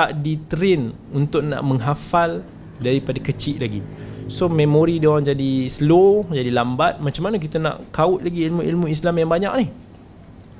tak 0.00 0.16
ditrain 0.24 0.96
untuk 1.12 1.44
nak 1.44 1.60
menghafal 1.60 2.40
daripada 2.80 3.20
kecil 3.20 3.60
lagi. 3.60 3.84
So 4.32 4.48
memori 4.48 4.96
dia 4.96 5.12
orang 5.12 5.28
jadi 5.28 5.68
slow 5.68 6.32
jadi 6.32 6.48
lambat. 6.48 7.04
Macam 7.04 7.28
mana 7.28 7.36
kita 7.36 7.60
nak 7.60 7.92
kaut 7.92 8.24
lagi 8.24 8.48
ilmu-ilmu 8.48 8.88
Islam 8.88 9.20
yang 9.20 9.28
banyak 9.28 9.52
ni? 9.60 9.66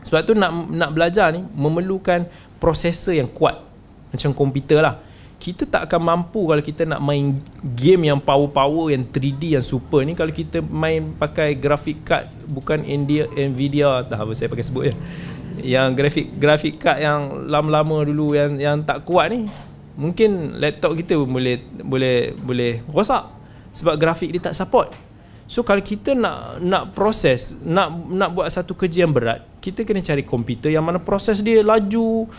Sebab 0.05 0.21
tu 0.29 0.37
nak 0.37 0.53
nak 0.69 0.93
belajar 0.93 1.33
ni 1.33 1.41
memerlukan 1.57 2.29
prosesor 2.61 3.17
yang 3.17 3.33
kuat. 3.33 3.57
Macam 4.13 4.37
komputer 4.37 4.85
lah. 4.85 5.01
Kita 5.41 5.65
tak 5.65 5.89
akan 5.89 6.05
mampu 6.05 6.45
kalau 6.45 6.61
kita 6.61 6.85
nak 6.85 7.01
main 7.01 7.41
game 7.73 8.13
yang 8.13 8.21
power-power 8.21 8.93
yang 8.93 9.09
3D 9.09 9.57
yang 9.57 9.65
super 9.65 10.05
ni. 10.05 10.13
Kalau 10.13 10.37
kita 10.37 10.61
main 10.61 11.17
pakai 11.17 11.57
graphic 11.57 12.05
card 12.05 12.29
bukan 12.53 12.85
Nvidia 12.85 13.25
Nvidia 13.33 14.05
tak 14.05 14.21
apa 14.21 14.37
saya 14.37 14.53
pakai 14.53 14.67
sebut 14.69 14.93
je 14.93 14.95
yang 15.63 15.93
grafik 15.95 16.37
grafik 16.37 16.81
card 16.81 16.99
yang 17.01 17.21
lama-lama 17.49 18.05
dulu 18.05 18.35
yang 18.35 18.57
yang 18.57 18.77
tak 18.85 19.05
kuat 19.05 19.33
ni 19.33 19.47
mungkin 20.01 20.57
laptop 20.57 20.97
kita 20.97 21.19
pun 21.21 21.37
boleh 21.37 21.61
boleh 21.85 22.33
boleh 22.37 22.73
rosak 22.89 23.29
sebab 23.77 24.01
grafik 24.01 24.33
dia 24.33 24.51
tak 24.51 24.57
support. 24.57 24.91
So 25.51 25.67
kalau 25.67 25.83
kita 25.83 26.15
nak 26.15 26.63
nak 26.63 26.95
proses 26.95 27.59
nak 27.61 27.91
nak 28.09 28.31
buat 28.33 28.47
satu 28.49 28.73
kerja 28.79 29.03
yang 29.05 29.13
berat 29.13 29.43
kita 29.59 29.83
kena 29.83 30.01
cari 30.01 30.23
komputer 30.23 30.71
yang 30.71 30.87
mana 30.87 31.03
proses 31.03 31.43
dia 31.43 31.61
laju 31.61 32.31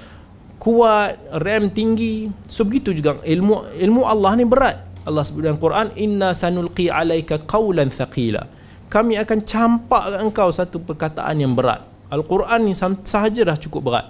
kuat 0.58 1.20
RAM 1.44 1.70
tinggi. 1.70 2.32
So 2.48 2.64
begitu 2.64 2.96
juga 2.96 3.20
ilmu 3.22 3.78
ilmu 3.78 4.02
Allah 4.08 4.32
ni 4.40 4.48
berat. 4.48 4.78
Allah 5.02 5.26
sebut 5.26 5.42
dalam 5.44 5.58
Quran 5.58 5.92
inna 5.98 6.32
sanulqi 6.32 6.88
alaika 6.88 7.42
qawlan 7.42 7.90
thaqila. 7.90 8.48
Kami 8.92 9.18
akan 9.20 9.40
campak 9.44 10.20
engkau 10.20 10.52
satu 10.52 10.84
perkataan 10.84 11.40
yang 11.40 11.56
berat 11.56 11.91
Al-Quran 12.12 12.68
ni 12.68 12.76
sahaja 12.76 13.42
dah 13.48 13.56
cukup 13.56 13.82
berat. 13.88 14.06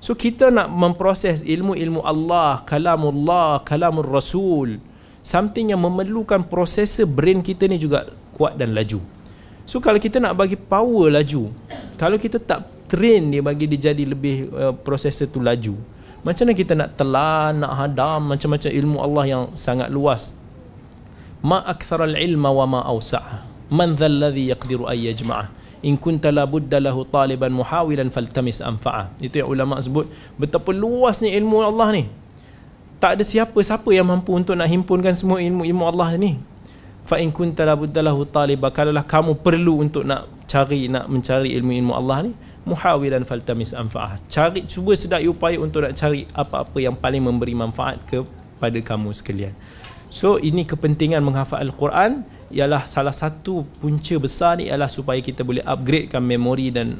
So 0.00 0.16
kita 0.16 0.48
nak 0.48 0.72
memproses 0.72 1.44
ilmu-ilmu 1.44 2.00
Allah, 2.00 2.64
kalamullah, 2.64 3.60
kalamur 3.66 4.08
rasul, 4.08 4.80
something 5.20 5.74
yang 5.74 5.82
memerlukan 5.84 6.46
prosesor 6.48 7.04
brain 7.04 7.44
kita 7.44 7.68
ni 7.68 7.76
juga 7.76 8.08
kuat 8.32 8.56
dan 8.56 8.72
laju. 8.72 9.02
So 9.68 9.76
kalau 9.82 10.00
kita 10.00 10.16
nak 10.22 10.38
bagi 10.40 10.56
power 10.56 11.12
laju, 11.12 11.52
kalau 12.00 12.16
kita 12.16 12.40
tak 12.40 12.88
train 12.88 13.28
dia 13.28 13.44
bagi 13.44 13.68
dia 13.68 13.92
jadi 13.92 14.08
lebih 14.08 14.48
uh, 14.50 14.72
prosesor 14.72 15.28
tu 15.28 15.44
laju, 15.44 15.76
macam 16.24 16.48
mana 16.48 16.52
kita 16.56 16.72
nak 16.72 16.90
telan, 16.96 17.52
nak 17.60 17.72
hadam 17.76 18.20
macam-macam 18.30 18.70
ilmu 18.72 18.98
Allah 19.04 19.24
yang 19.28 19.42
sangat 19.52 19.92
luas. 19.92 20.32
Ma 21.44 21.60
aktharal 21.64 22.16
ilma 22.16 22.52
wa 22.52 22.66
ma 22.68 22.80
awsa'ah. 22.88 23.44
Man 23.72 23.96
dhal 23.96 24.16
ladhi 24.16 24.48
yaqdiru 24.48 24.88
ay 24.88 25.12
in 25.80 25.96
kunta 25.96 26.28
la 26.28 26.44
budda 26.44 26.80
lahu 26.80 27.08
taliban 27.08 27.52
muhawilan 27.52 28.12
faltamis 28.12 28.60
anfa'ah 28.60 29.12
itu 29.20 29.40
yang 29.40 29.48
ulama 29.48 29.80
sebut 29.80 30.08
betapa 30.36 30.70
luasnya 30.72 31.32
ilmu 31.36 31.64
Allah 31.64 31.88
ni. 31.96 32.04
Tak 33.00 33.16
ada 33.16 33.24
siapa-siapa 33.24 33.88
yang 33.96 34.04
mampu 34.04 34.36
untuk 34.36 34.52
nak 34.52 34.68
himpunkan 34.68 35.16
semua 35.16 35.40
ilmu-ilmu 35.40 35.88
Allah 35.88 36.20
ni. 36.20 36.36
Fa 37.08 37.16
in 37.16 37.32
kunta 37.32 37.64
la 37.64 37.72
budda 37.72 38.04
lahu 38.04 38.28
taliba 38.28 38.68
kalaulah 38.68 39.02
kamu 39.02 39.40
perlu 39.40 39.80
untuk 39.80 40.04
nak 40.04 40.28
cari 40.44 40.86
nak 40.92 41.08
mencari 41.08 41.56
ilmu-ilmu 41.56 41.96
Allah 41.96 42.28
ni 42.28 42.32
muhawilan 42.68 43.24
faltamis 43.24 43.72
anfa'ah 43.72 44.20
cari 44.28 44.68
cuba 44.68 44.92
sedaya 44.92 45.24
upaya 45.32 45.56
untuk 45.56 45.80
nak 45.80 45.96
cari 45.96 46.28
apa-apa 46.36 46.76
yang 46.76 46.92
paling 46.92 47.24
memberi 47.24 47.56
manfaat 47.56 47.98
kepada 48.04 48.78
kamu 48.84 49.16
sekalian. 49.16 49.56
So 50.10 50.36
ini 50.42 50.66
kepentingan 50.66 51.22
menghafal 51.22 51.62
al-Quran 51.62 52.26
ialah 52.50 52.82
salah 52.82 53.14
satu 53.14 53.62
punca 53.78 54.18
besar 54.18 54.58
ni 54.58 54.66
ialah 54.66 54.90
supaya 54.90 55.22
kita 55.22 55.46
boleh 55.46 55.62
upgradekan 55.62 56.18
memori 56.18 56.74
dan 56.74 56.98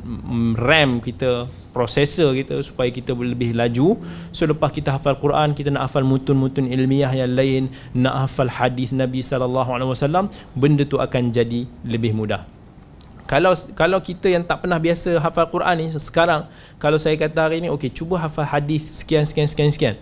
RAM 0.54 1.02
kita 1.02 1.50
prosesor 1.74 2.34
kita 2.38 2.58
supaya 2.62 2.90
kita 2.90 3.14
lebih 3.14 3.58
laju. 3.58 3.98
So 4.30 4.46
lepas 4.46 4.70
kita 4.70 4.94
hafal 4.94 5.18
Quran 5.18 5.54
kita 5.58 5.74
nak 5.74 5.90
hafal 5.90 6.06
mutun-mutun 6.06 6.70
ilmiah 6.70 7.10
yang 7.10 7.34
lain 7.34 7.70
nak 7.98 8.26
hafal 8.26 8.46
hadis 8.46 8.94
Nabi 8.94 9.26
sallallahu 9.26 9.74
alaihi 9.74 9.90
wasallam 9.90 10.30
benda 10.54 10.86
tu 10.86 11.02
akan 11.02 11.34
jadi 11.34 11.66
lebih 11.82 12.14
mudah. 12.14 12.46
Kalau 13.26 13.54
kalau 13.78 13.98
kita 14.02 14.26
yang 14.26 14.42
tak 14.42 14.66
pernah 14.66 14.78
biasa 14.78 15.18
hafal 15.22 15.46
Quran 15.50 15.74
ni 15.78 15.86
sekarang 15.98 16.50
kalau 16.82 16.98
saya 16.98 17.14
kata 17.14 17.46
hari 17.46 17.62
ni 17.62 17.70
okey 17.70 17.90
cuba 17.90 18.18
hafal 18.22 18.46
hadis 18.46 18.90
sekian 18.90 19.26
sekian 19.26 19.46
sekian 19.50 19.70
sekian. 19.70 19.96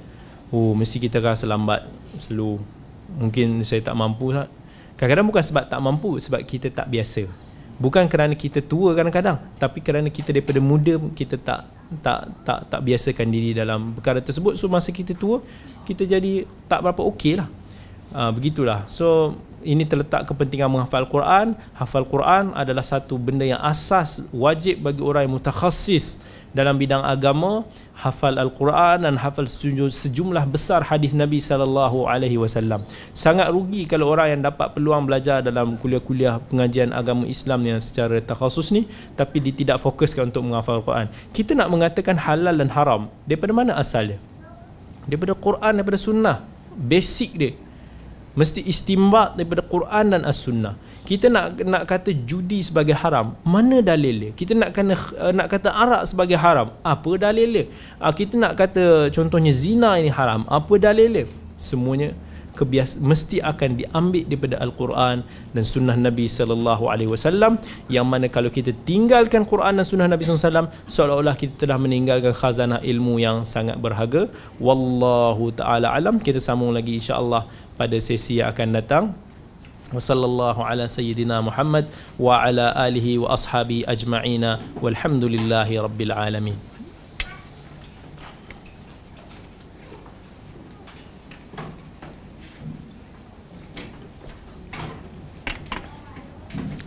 Oh 0.53 0.73
mesti 0.77 0.97
kita 1.01 1.21
rasa 1.21 1.45
lambat 1.45 1.85
slow. 2.21 2.61
Mungkin 3.17 3.65
saya 3.65 3.81
tak 3.81 3.97
mampu 3.97 4.33
Kadang-kadang 4.99 5.31
bukan 5.31 5.45
sebab 5.47 5.65
tak 5.71 5.79
mampu, 5.79 6.19
sebab 6.19 6.43
kita 6.43 6.75
tak 6.75 6.91
biasa. 6.91 7.31
Bukan 7.79 8.11
kerana 8.11 8.35
kita 8.35 8.59
tua 8.59 8.91
kadang-kadang, 8.99 9.39
tapi 9.55 9.79
kerana 9.79 10.11
kita 10.11 10.35
daripada 10.35 10.59
muda 10.59 10.99
kita 11.15 11.39
tak 11.39 11.71
tak 12.03 12.27
tak 12.43 12.59
tak 12.67 12.81
biasakan 12.83 13.27
diri 13.31 13.55
dalam 13.55 13.95
perkara 13.95 14.19
tersebut. 14.19 14.59
So 14.59 14.67
masa 14.67 14.91
kita 14.91 15.15
tua, 15.15 15.39
kita 15.87 16.03
jadi 16.03 16.43
tak 16.67 16.83
berapa 16.83 16.99
okey 17.15 17.39
lah. 17.39 17.47
Uh, 18.11 18.35
begitulah. 18.35 18.83
So 18.91 19.39
ini 19.63 19.87
terletak 19.87 20.27
kepentingan 20.27 20.67
menghafal 20.67 21.07
Quran. 21.07 21.55
Hafal 21.79 22.03
Quran 22.03 22.51
adalah 22.59 22.83
satu 22.83 23.15
benda 23.15 23.47
yang 23.47 23.63
asas 23.63 24.27
wajib 24.35 24.83
bagi 24.83 25.03
orang 25.03 25.31
yang 25.31 25.39
mutakhasis 25.39 26.19
dalam 26.57 26.81
bidang 26.81 27.05
agama 27.05 27.65
hafal 27.99 28.39
al-Quran 28.39 29.05
dan 29.05 29.15
hafal 29.21 29.45
sejumlah 29.47 30.45
besar 30.49 30.87
hadis 30.87 31.13
Nabi 31.13 31.43
sallallahu 31.43 32.09
alaihi 32.09 32.39
wasallam. 32.41 32.85
Sangat 33.13 33.53
rugi 33.53 33.85
kalau 33.85 34.09
orang 34.13 34.39
yang 34.39 34.43
dapat 34.47 34.73
peluang 34.73 35.05
belajar 35.05 35.45
dalam 35.45 35.77
kuliah-kuliah 35.77 36.41
pengajian 36.49 36.95
agama 36.95 37.29
Islam 37.29 37.61
yang 37.67 37.79
secara 37.83 38.23
takhasus 38.23 38.73
ni 38.73 38.89
tapi 39.19 39.43
dia 39.43 39.53
tidak 39.53 39.79
fokuskan 39.83 40.33
untuk 40.33 40.47
menghafal 40.47 40.81
Al-Quran. 40.81 41.07
Kita 41.35 41.53
nak 41.53 41.69
mengatakan 41.69 42.17
halal 42.17 42.55
dan 42.57 42.71
haram, 42.73 43.13
daripada 43.29 43.53
mana 43.53 43.73
asalnya? 43.77 44.17
Daripada 45.09 45.33
Quran 45.37 45.73
daripada 45.73 45.99
sunnah. 46.01 46.37
Basic 46.79 47.31
dia. 47.35 47.53
Mesti 48.39 48.63
istimbat 48.63 49.35
daripada 49.35 49.67
Quran 49.67 50.15
dan 50.15 50.23
As-Sunnah 50.23 50.88
kita 51.09 51.33
nak 51.33 51.57
nak 51.65 51.89
kata 51.89 52.13
judi 52.29 52.61
sebagai 52.61 52.93
haram 52.93 53.33
mana 53.41 53.81
dalil 53.81 54.29
dia? 54.29 54.31
Kita 54.37 54.53
nak 54.53 54.77
kena 54.77 54.93
uh, 54.93 55.33
nak 55.33 55.49
kata 55.49 55.73
arak 55.73 56.03
sebagai 56.05 56.37
haram 56.37 56.69
apa 56.85 57.11
dalil 57.17 57.49
dia? 57.49 57.65
Uh, 57.97 58.13
kita 58.13 58.37
nak 58.37 58.53
kata 58.61 59.09
contohnya 59.09 59.49
zina 59.49 59.97
ini 59.97 60.13
haram 60.13 60.45
apa 60.45 60.77
dalil 60.77 61.09
dia? 61.09 61.25
Semuanya 61.57 62.13
kebias 62.59 62.99
mesti 63.01 63.39
akan 63.41 63.79
diambil 63.81 64.27
daripada 64.29 64.61
al-Quran 64.61 65.25
dan 65.55 65.65
sunnah 65.65 65.97
Nabi 65.97 66.27
sallallahu 66.27 66.91
alaihi 66.93 67.09
wasallam 67.15 67.57
yang 67.87 68.05
mana 68.05 68.27
kalau 68.27 68.51
kita 68.51 68.75
tinggalkan 68.85 69.47
Quran 69.49 69.81
dan 69.81 69.87
sunnah 69.87 70.11
Nabi 70.11 70.27
sallallahu 70.27 70.45
alaihi 70.45 70.53
wasallam 70.53 70.93
seolah-olah 70.93 71.35
kita 71.41 71.55
telah 71.57 71.79
meninggalkan 71.81 72.35
khazanah 72.35 72.85
ilmu 72.85 73.17
yang 73.23 73.49
sangat 73.49 73.81
berharga. 73.81 74.29
Wallahu 74.61 75.55
taala 75.57 75.95
alam. 75.95 76.21
Kita 76.21 76.37
sambung 76.37 76.75
lagi 76.77 77.01
insya-Allah 77.01 77.49
pada 77.81 77.97
sesi 77.97 78.43
yang 78.43 78.53
akan 78.53 78.69
datang 78.77 79.05
وصلى 79.94 80.26
الله 80.26 80.58
على 80.58 80.86
سيدنا 80.90 81.42
محمد 81.46 81.86
وعلى 82.18 82.66
آله 82.90 83.08
وأصحابه 83.22 83.86
أجمعين 83.88 84.44
والحمد 84.82 85.24
لله 85.24 85.70
رب 85.70 86.00
العالمين 86.02 86.60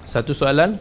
Satu 0.07 0.33
soalan 0.33 0.81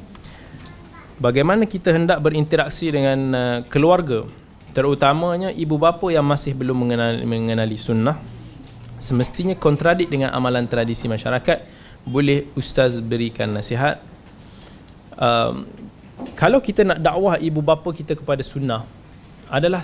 Bagaimana 1.19 1.68
kita 1.68 1.91
hendak 1.91 2.23
berinteraksi 2.23 2.88
dengan 2.88 3.19
uh, 3.36 3.57
keluarga 3.68 4.23
Terutamanya 4.72 5.52
ibu 5.52 5.76
bapa 5.76 6.07
yang 6.07 6.23
masih 6.23 6.56
belum 6.56 6.88
mengenali, 6.88 7.26
mengenali 7.27 7.76
sunnah 7.76 8.15
Semestinya 9.02 9.52
kontradik 9.60 10.07
dengan 10.07 10.32
amalan 10.32 10.69
tradisi 10.72 11.11
masyarakat 11.11 11.76
boleh 12.05 12.48
ustaz 12.56 12.98
berikan 13.01 13.52
nasihat. 13.52 14.01
Um, 15.16 15.68
kalau 16.36 16.60
kita 16.60 16.85
nak 16.85 17.01
dakwah 17.01 17.36
ibu 17.40 17.60
bapa 17.60 17.93
kita 17.93 18.16
kepada 18.16 18.40
sunnah 18.44 18.85
adalah 19.51 19.82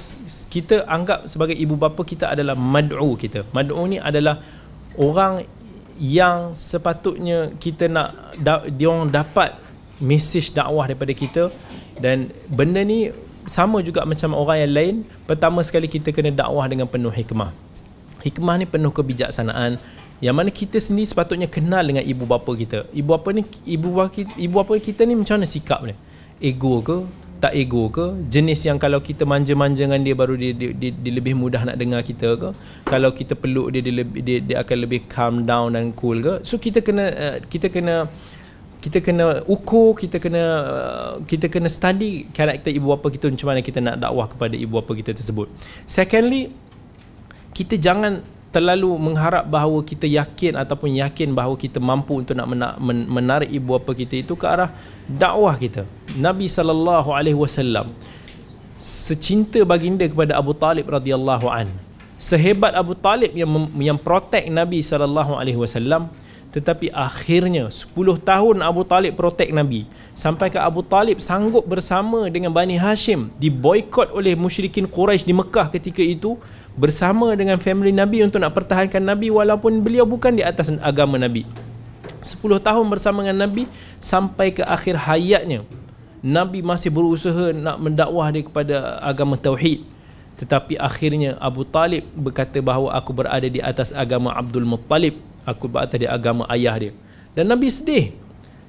kita 0.49 0.87
anggap 0.87 1.27
sebagai 1.27 1.57
ibu 1.59 1.75
bapa 1.75 2.01
kita 2.07 2.31
adalah 2.31 2.55
mad'u 2.55 3.19
kita. 3.19 3.43
Mad'u 3.51 3.83
ni 3.91 3.99
adalah 3.99 4.39
orang 4.95 5.43
yang 5.99 6.53
sepatutnya 6.53 7.57
kita 7.57 7.89
nak 7.91 8.37
da, 8.39 8.63
dia 8.69 8.87
orang 8.87 9.11
dapat 9.11 9.57
mesej 9.99 10.55
dakwah 10.55 10.87
daripada 10.87 11.13
kita. 11.17 11.51
Dan 11.99 12.31
benda 12.47 12.85
ni 12.85 13.11
sama 13.49 13.83
juga 13.83 14.07
macam 14.07 14.37
orang 14.39 14.69
yang 14.69 14.73
lain. 14.73 14.95
Pertama 15.27 15.65
sekali 15.67 15.91
kita 15.91 16.15
kena 16.15 16.31
dakwah 16.31 16.69
dengan 16.71 16.87
penuh 16.87 17.11
hikmah. 17.11 17.51
Hikmah 18.23 18.55
ni 18.63 18.67
penuh 18.71 18.93
kebijaksanaan 18.95 19.83
yang 20.25 20.33
mana 20.33 20.49
kita 20.49 20.81
sendiri 20.81 21.05
sepatutnya 21.05 21.45
kenal 21.45 21.85
dengan 21.85 22.01
ibu 22.01 22.25
bapa 22.25 22.49
kita. 22.57 22.89
Ibu 22.89 23.09
bapa 23.13 23.29
ni 23.37 23.45
ibu 23.69 23.93
bapa 23.93 24.09
kita, 24.09 24.33
ibu 24.41 24.55
bapa 24.57 24.73
kita 24.81 25.05
ni 25.05 25.13
macam 25.13 25.37
mana 25.37 25.49
sikap 25.49 25.85
dia? 25.85 25.97
Ego 26.41 26.81
ke? 26.81 27.05
Tak 27.37 27.53
ego 27.53 27.93
ke? 27.93 28.17
Jenis 28.33 28.65
yang 28.65 28.81
kalau 28.81 29.05
kita 29.05 29.29
manja-manja 29.29 29.85
dengan 29.85 30.01
dia 30.01 30.17
baru 30.17 30.41
dia, 30.41 30.57
dia, 30.57 30.73
dia, 30.73 30.89
dia 30.89 31.13
lebih 31.13 31.37
mudah 31.37 31.69
nak 31.69 31.77
dengar 31.77 32.01
kita 32.01 32.33
ke? 32.41 32.49
Kalau 32.89 33.13
kita 33.13 33.37
peluk 33.37 33.77
dia 33.77 33.85
dia, 33.85 33.93
lebih, 33.93 34.21
dia 34.25 34.39
dia 34.41 34.57
akan 34.65 34.77
lebih 34.89 35.05
calm 35.05 35.45
down 35.45 35.77
dan 35.77 35.93
cool 35.93 36.17
ke? 36.25 36.41
So 36.49 36.57
kita 36.57 36.81
kena 36.81 37.05
uh, 37.13 37.37
kita 37.45 37.69
kena 37.69 38.09
kita 38.81 39.05
kena 39.05 39.45
ukur 39.45 39.99
kita 40.01 40.17
kena 40.17 40.43
uh, 40.65 41.13
kita 41.29 41.53
kena 41.53 41.69
study 41.69 42.31
karakter 42.33 42.73
ibu 42.73 42.89
bapa 42.89 43.13
kita 43.13 43.29
macam 43.29 43.53
mana 43.53 43.61
kita 43.61 43.85
nak 43.85 44.01
dakwah 44.01 44.33
kepada 44.33 44.57
ibu 44.57 44.81
bapa 44.81 44.97
kita 44.97 45.13
tersebut. 45.13 45.53
Secondly 45.85 46.49
kita 47.53 47.77
jangan 47.77 48.25
terlalu 48.57 48.89
mengharap 48.97 49.45
bahawa 49.45 49.85
kita 49.85 50.09
yakin 50.09 50.57
ataupun 50.57 50.97
yakin 50.97 51.37
bahawa 51.37 51.61
kita 51.61 51.77
mampu 51.77 52.25
untuk 52.25 52.33
nak 52.33 52.49
menarik 52.89 53.53
ibu 53.53 53.77
bapa 53.77 53.93
kita 53.93 54.25
itu 54.25 54.33
ke 54.33 54.49
arah 54.49 54.73
dakwah 55.05 55.53
kita. 55.61 55.85
Nabi 56.17 56.49
sallallahu 56.49 57.13
alaihi 57.13 57.37
wasallam 57.37 57.93
secinta 58.81 59.61
baginda 59.69 60.09
kepada 60.09 60.41
Abu 60.41 60.57
Talib 60.57 60.89
radhiyallahu 60.89 61.53
an. 61.53 61.69
Sehebat 62.17 62.73
Abu 62.73 62.97
Talib 62.97 63.37
yang 63.37 63.69
yang 63.77 64.01
protect 64.01 64.49
Nabi 64.49 64.81
sallallahu 64.81 65.37
alaihi 65.37 65.61
wasallam 65.61 66.09
tetapi 66.57 66.89
akhirnya 66.89 67.69
10 67.69 67.93
tahun 68.25 68.57
Abu 68.65 68.81
Talib 68.89 69.13
protect 69.13 69.53
Nabi 69.53 69.85
sampai 70.17 70.49
ke 70.49 70.57
Abu 70.57 70.81
Talib 70.81 71.21
sanggup 71.21 71.69
bersama 71.69 72.25
dengan 72.33 72.49
Bani 72.49 72.81
Hashim 72.81 73.29
diboikot 73.37 74.17
oleh 74.17 74.33
musyrikin 74.33 74.89
Quraisy 74.89 75.29
di 75.29 75.37
Mekah 75.37 75.69
ketika 75.69 76.01
itu 76.01 76.41
bersama 76.77 77.33
dengan 77.33 77.57
family 77.57 77.91
Nabi 77.91 78.21
untuk 78.23 78.39
nak 78.39 78.53
pertahankan 78.53 79.01
Nabi 79.01 79.33
walaupun 79.33 79.81
beliau 79.81 80.05
bukan 80.05 80.37
di 80.37 80.45
atas 80.45 80.69
agama 80.85 81.17
Nabi. 81.17 81.49
10 82.21 82.43
tahun 82.61 82.85
bersama 82.93 83.25
dengan 83.25 83.49
Nabi 83.49 83.65
sampai 83.97 84.53
ke 84.53 84.63
akhir 84.63 85.01
hayatnya. 85.09 85.65
Nabi 86.21 86.61
masih 86.61 86.93
berusaha 86.93 87.55
nak 87.57 87.81
mendakwah 87.81 88.29
dia 88.29 88.45
kepada 88.45 89.01
agama 89.01 89.41
Tauhid. 89.41 89.85
Tetapi 90.37 90.77
akhirnya 90.77 91.41
Abu 91.41 91.65
Talib 91.65 92.05
berkata 92.13 92.61
bahawa 92.61 92.93
aku 92.93 93.17
berada 93.17 93.49
di 93.49 93.63
atas 93.63 93.95
agama 93.97 94.37
Abdul 94.37 94.69
Muttalib. 94.69 95.17
Aku 95.49 95.71
berada 95.71 95.97
di 95.97 96.05
agama 96.05 96.45
ayah 96.53 96.77
dia. 96.77 96.93
Dan 97.33 97.49
Nabi 97.49 97.73
sedih. 97.73 98.13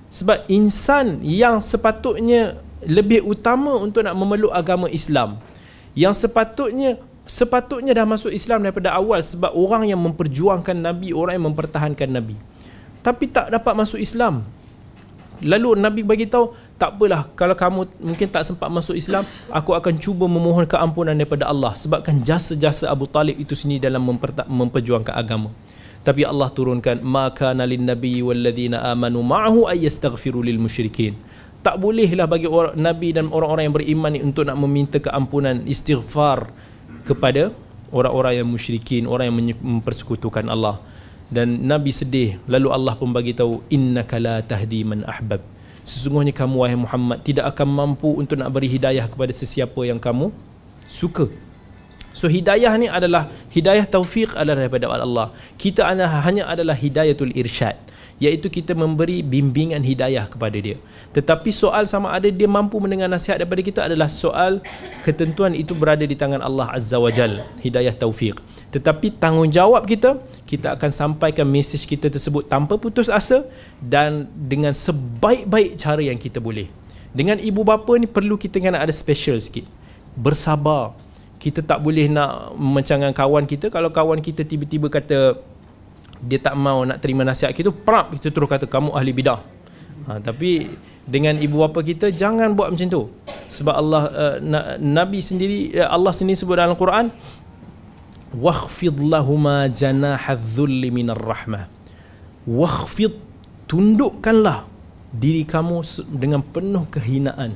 Sebab 0.08 0.48
insan 0.48 1.20
yang 1.20 1.60
sepatutnya 1.60 2.64
lebih 2.86 3.26
utama 3.26 3.76
untuk 3.76 4.06
nak 4.06 4.16
memeluk 4.16 4.54
agama 4.56 4.88
Islam. 4.88 5.42
Yang 5.98 6.30
sepatutnya 6.30 7.02
sepatutnya 7.28 7.92
dah 7.92 8.08
masuk 8.08 8.32
Islam 8.32 8.64
daripada 8.64 8.96
awal 8.96 9.20
sebab 9.20 9.52
orang 9.52 9.92
yang 9.92 10.00
memperjuangkan 10.00 10.74
Nabi, 10.74 11.12
orang 11.12 11.38
yang 11.38 11.52
mempertahankan 11.52 12.10
Nabi. 12.10 12.40
Tapi 13.04 13.30
tak 13.30 13.52
dapat 13.52 13.74
masuk 13.76 14.00
Islam. 14.00 14.48
Lalu 15.38 15.78
Nabi 15.78 16.02
bagi 16.02 16.26
tahu, 16.26 16.50
tak 16.82 16.98
apalah 16.98 17.30
kalau 17.38 17.54
kamu 17.54 17.80
mungkin 18.02 18.26
tak 18.26 18.42
sempat 18.42 18.74
masuk 18.74 18.98
Islam, 18.98 19.22
aku 19.54 19.78
akan 19.78 19.94
cuba 20.02 20.26
memohon 20.26 20.66
keampunan 20.66 21.14
daripada 21.14 21.46
Allah 21.46 21.78
sebabkan 21.78 22.26
jasa-jasa 22.26 22.90
Abu 22.90 23.06
Talib 23.06 23.38
itu 23.38 23.54
sini 23.54 23.78
dalam 23.78 24.02
memperjuangkan 24.50 25.14
agama. 25.14 25.54
Tapi 26.02 26.24
Allah 26.24 26.48
turunkan 26.50 27.04
maka 27.04 27.52
nalin 27.52 27.84
nabi 27.84 28.24
walladzina 28.24 28.80
amanu 28.96 29.20
ma'ahu 29.22 29.68
ay 29.68 29.86
yastaghfiru 29.86 30.40
lil 30.40 30.56
musyrikin. 30.56 31.20
Tak 31.60 31.84
bolehlah 31.84 32.26
bagi 32.26 32.48
orang 32.48 32.80
nabi 32.80 33.12
dan 33.12 33.28
orang-orang 33.28 33.68
yang 33.68 33.76
beriman 33.76 34.12
ini 34.16 34.24
untuk 34.24 34.48
nak 34.48 34.56
meminta 34.56 34.98
keampunan 35.04 35.68
istighfar 35.68 36.48
kepada 37.08 37.56
orang-orang 37.96 38.44
yang 38.44 38.48
musyrikin, 38.52 39.08
orang 39.08 39.32
yang 39.32 39.56
mempersekutukan 39.56 40.44
Allah. 40.52 40.84
Dan 41.32 41.64
Nabi 41.68 41.92
sedih, 41.92 42.40
lalu 42.48 42.68
Allah 42.72 42.94
pun 43.00 43.12
bagi 43.16 43.32
tahu 43.32 43.64
innaka 43.72 44.20
la 44.20 44.44
tahdi 44.44 44.84
man 44.84 45.08
ahbab. 45.08 45.40
Sesungguhnya 45.88 46.36
kamu 46.36 46.56
wahai 46.60 46.76
Muhammad 46.76 47.24
tidak 47.24 47.48
akan 47.56 47.68
mampu 47.72 48.12
untuk 48.12 48.36
nak 48.36 48.52
beri 48.52 48.68
hidayah 48.68 49.08
kepada 49.08 49.32
sesiapa 49.32 49.80
yang 49.88 50.00
kamu 50.00 50.36
suka. 50.84 51.32
So 52.12 52.28
hidayah 52.28 52.76
ni 52.76 52.92
adalah 52.92 53.32
hidayah 53.56 53.88
taufik 53.88 54.36
adalah 54.36 54.68
daripada 54.68 54.92
Allah. 54.92 55.32
Kita 55.56 55.88
hanya 55.88 56.44
adalah 56.52 56.76
hidayatul 56.76 57.32
irsyad 57.32 57.87
iaitu 58.18 58.50
kita 58.50 58.74
memberi 58.74 59.22
bimbingan 59.22 59.82
hidayah 59.86 60.26
kepada 60.26 60.58
dia. 60.58 60.78
Tetapi 61.14 61.50
soal 61.54 61.86
sama 61.86 62.14
ada 62.14 62.26
dia 62.30 62.50
mampu 62.50 62.82
mendengar 62.82 63.06
nasihat 63.06 63.38
daripada 63.38 63.62
kita 63.62 63.80
adalah 63.86 64.10
soal 64.10 64.62
ketentuan 65.06 65.54
itu 65.54 65.78
berada 65.78 66.02
di 66.02 66.18
tangan 66.18 66.42
Allah 66.42 66.74
Azza 66.74 66.98
wa 66.98 67.14
Jal, 67.14 67.46
hidayah 67.62 67.94
taufik. 67.94 68.42
Tetapi 68.74 69.16
tanggungjawab 69.22 69.86
kita, 69.88 70.20
kita 70.44 70.76
akan 70.76 70.92
sampaikan 70.92 71.48
mesej 71.48 71.88
kita 71.88 72.12
tersebut 72.12 72.50
tanpa 72.50 72.76
putus 72.76 73.08
asa 73.08 73.48
dan 73.80 74.28
dengan 74.34 74.76
sebaik-baik 74.76 75.80
cara 75.80 76.02
yang 76.04 76.20
kita 76.20 76.42
boleh. 76.42 76.68
Dengan 77.16 77.40
ibu 77.40 77.64
bapa 77.64 77.96
ni 77.96 78.06
perlu 78.06 78.36
kita 78.36 78.60
kena 78.60 78.84
ada 78.84 78.92
special 78.92 79.40
sikit. 79.40 79.64
Bersabar. 80.18 80.94
Kita 81.38 81.62
tak 81.62 81.80
boleh 81.86 82.10
nak 82.10 82.58
mencangkan 82.58 83.14
kawan 83.14 83.46
kita 83.46 83.70
kalau 83.70 83.94
kawan 83.94 84.20
kita 84.20 84.42
tiba-tiba 84.42 84.90
kata 84.90 85.38
dia 86.22 86.42
tak 86.42 86.58
mau 86.58 86.82
nak 86.82 86.98
terima 86.98 87.22
nasihat 87.22 87.54
kita 87.54 87.70
prap 87.70 88.18
kita 88.18 88.34
terus 88.34 88.50
kata 88.50 88.66
kamu 88.66 88.94
ahli 88.94 89.12
bidah. 89.14 89.42
Ha, 90.08 90.24
tapi 90.24 90.72
dengan 91.04 91.36
ibu 91.36 91.60
bapa 91.62 91.84
kita 91.84 92.10
jangan 92.10 92.56
buat 92.56 92.74
macam 92.74 92.88
tu. 92.88 93.12
Sebab 93.48 93.76
Allah 93.76 94.04
uh, 94.12 94.38
nabi 94.80 95.24
sendiri 95.24 95.78
uh, 95.78 95.92
Allah 95.92 96.12
sendiri 96.12 96.36
sebut 96.36 96.58
dalam 96.58 96.76
Quran 96.76 97.14
wakhfid 98.36 98.98
lahuma 99.00 99.72
janahadh-dhulli 99.72 100.90
minar 100.92 101.20
rahmah. 101.20 101.70
Wakhfid 102.48 103.16
tundukkanlah 103.68 104.68
diri 105.12 105.44
kamu 105.48 105.84
dengan 106.12 106.44
penuh 106.44 106.84
kehinaan. 106.88 107.56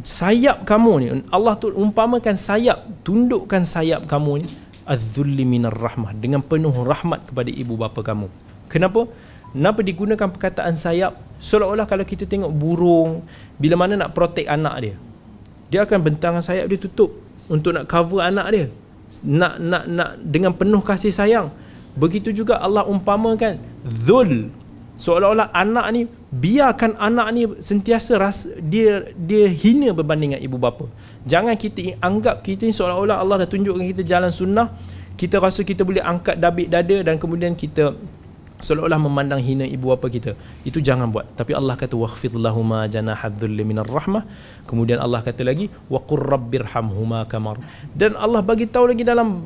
Sayap 0.00 0.64
kamu 0.64 0.92
ni 1.00 1.06
Allah 1.28 1.60
tu 1.60 1.68
umpamakan 1.68 2.32
sayap 2.32 2.88
tundukkan 3.04 3.68
sayap 3.68 4.08
kamu 4.08 4.44
ni 4.44 4.48
az-zulli 4.90 5.46
minar 5.46 5.70
rahmah 5.70 6.10
dengan 6.18 6.42
penuh 6.42 6.74
rahmat 6.74 7.30
kepada 7.30 7.46
ibu 7.46 7.78
bapa 7.78 8.02
kamu. 8.02 8.26
Kenapa? 8.66 9.06
Kenapa 9.54 9.80
digunakan 9.86 10.28
perkataan 10.30 10.74
sayap 10.74 11.14
seolah-olah 11.38 11.86
kalau 11.86 12.02
kita 12.02 12.26
tengok 12.26 12.50
burung 12.50 13.22
bila 13.54 13.78
mana 13.78 13.94
nak 13.94 14.10
protect 14.14 14.50
anak 14.50 14.74
dia. 14.82 14.94
Dia 15.70 15.86
akan 15.86 15.98
bentangan 16.02 16.42
sayap 16.42 16.66
dia 16.66 16.78
tutup 16.78 17.14
untuk 17.46 17.70
nak 17.70 17.86
cover 17.86 18.18
anak 18.26 18.46
dia. 18.50 18.66
Nak 19.22 19.62
nak 19.62 19.84
nak 19.86 20.10
dengan 20.22 20.50
penuh 20.54 20.82
kasih 20.82 21.14
sayang. 21.14 21.54
Begitu 21.94 22.34
juga 22.34 22.58
Allah 22.58 22.86
umpamakan 22.86 23.58
zul 23.86 24.50
seolah-olah 25.00 25.50
anak 25.50 25.86
ni 25.96 26.02
biarkan 26.30 26.94
anak 27.00 27.26
ni 27.32 27.42
sentiasa 27.58 28.20
rasa 28.20 28.54
dia 28.62 29.08
dia 29.16 29.48
hina 29.50 29.90
berbanding 29.96 30.36
dengan 30.36 30.42
ibu 30.46 30.58
bapa. 30.60 30.86
Jangan 31.28 31.54
kita 31.56 32.00
anggap 32.00 32.40
kita 32.40 32.64
ni 32.64 32.72
seolah-olah 32.72 33.20
Allah 33.20 33.44
dah 33.44 33.48
tunjukkan 33.48 33.84
kita 33.96 34.02
jalan 34.04 34.32
sunnah. 34.32 34.72
Kita 35.20 35.36
rasa 35.36 35.60
kita 35.60 35.84
boleh 35.84 36.00
angkat 36.00 36.40
dabik 36.40 36.72
dada 36.72 36.96
dan 37.04 37.20
kemudian 37.20 37.52
kita 37.52 37.92
seolah-olah 38.60 39.00
memandang 39.00 39.40
hina 39.40 39.64
ibu 39.64 39.92
bapa 39.92 40.06
kita. 40.08 40.32
Itu 40.64 40.78
jangan 40.80 41.08
buat. 41.12 41.28
Tapi 41.36 41.52
Allah 41.56 41.74
kata 41.76 41.96
wakhfid 41.96 42.36
lahumma 42.36 42.88
janahadh 42.88 43.44
minar 43.64 43.88
rahmah. 43.88 44.24
Kemudian 44.68 45.00
Allah 45.00 45.20
kata 45.24 45.42
lagi 45.42 45.72
wa 45.92 46.00
qur 46.00 46.20
rabbirhamhuma 46.20 47.26
kamar. 47.26 47.58
Dan 47.96 48.14
Allah 48.16 48.44
bagi 48.44 48.68
tahu 48.68 48.92
lagi 48.92 49.02
dalam 49.02 49.44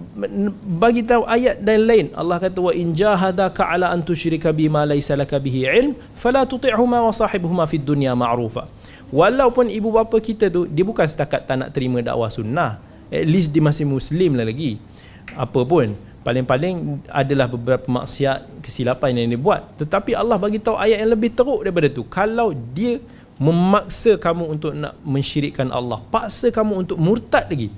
bagi 0.78 1.02
tahu 1.06 1.26
ayat 1.26 1.62
dan 1.62 1.86
lain. 1.90 2.06
Allah 2.14 2.38
kata 2.42 2.58
wa 2.60 2.72
in 2.74 2.92
jahadaka 2.92 3.66
ala 3.66 3.94
an 3.94 4.02
tusyrika 4.02 4.54
bima 4.54 4.86
laysa 4.86 5.18
laka 5.18 5.38
bihi 5.42 5.66
ilm 5.66 5.94
fala 6.18 6.46
tuti'huma 6.46 7.02
wa 7.02 7.10
sahibhuma 7.14 7.64
fid 7.70 7.82
dunya 7.82 8.12
ma'rufa 8.14 8.66
walaupun 9.14 9.70
ibu 9.70 9.94
bapa 9.94 10.18
kita 10.18 10.50
tu 10.50 10.66
dia 10.66 10.82
bukan 10.82 11.06
setakat 11.06 11.46
tak 11.46 11.54
nak 11.54 11.70
terima 11.70 12.02
dakwah 12.02 12.26
sunnah. 12.26 12.82
At 13.14 13.30
least 13.30 13.54
dia 13.54 13.62
masih 13.62 13.86
muslim 13.86 14.34
lah 14.34 14.42
lagi. 14.42 14.82
Apa 15.38 15.62
pun. 15.62 15.94
Paling-paling 16.24 17.04
adalah 17.12 17.46
beberapa 17.46 17.84
maksiat 17.84 18.64
kesilapan 18.64 19.22
yang 19.22 19.36
dia 19.36 19.40
buat. 19.40 19.60
Tetapi 19.78 20.16
Allah 20.16 20.40
bagi 20.40 20.58
tahu 20.58 20.74
ayat 20.74 21.04
yang 21.04 21.12
lebih 21.14 21.36
teruk 21.36 21.62
daripada 21.62 21.86
tu. 21.92 22.02
Kalau 22.08 22.50
dia 22.50 22.98
memaksa 23.38 24.14
kamu 24.18 24.44
untuk 24.58 24.72
nak 24.74 24.94
mensyirikkan 25.02 25.66
Allah 25.74 25.98
paksa 26.10 26.54
kamu 26.54 26.86
untuk 26.86 26.98
murtad 26.98 27.50
lagi. 27.50 27.70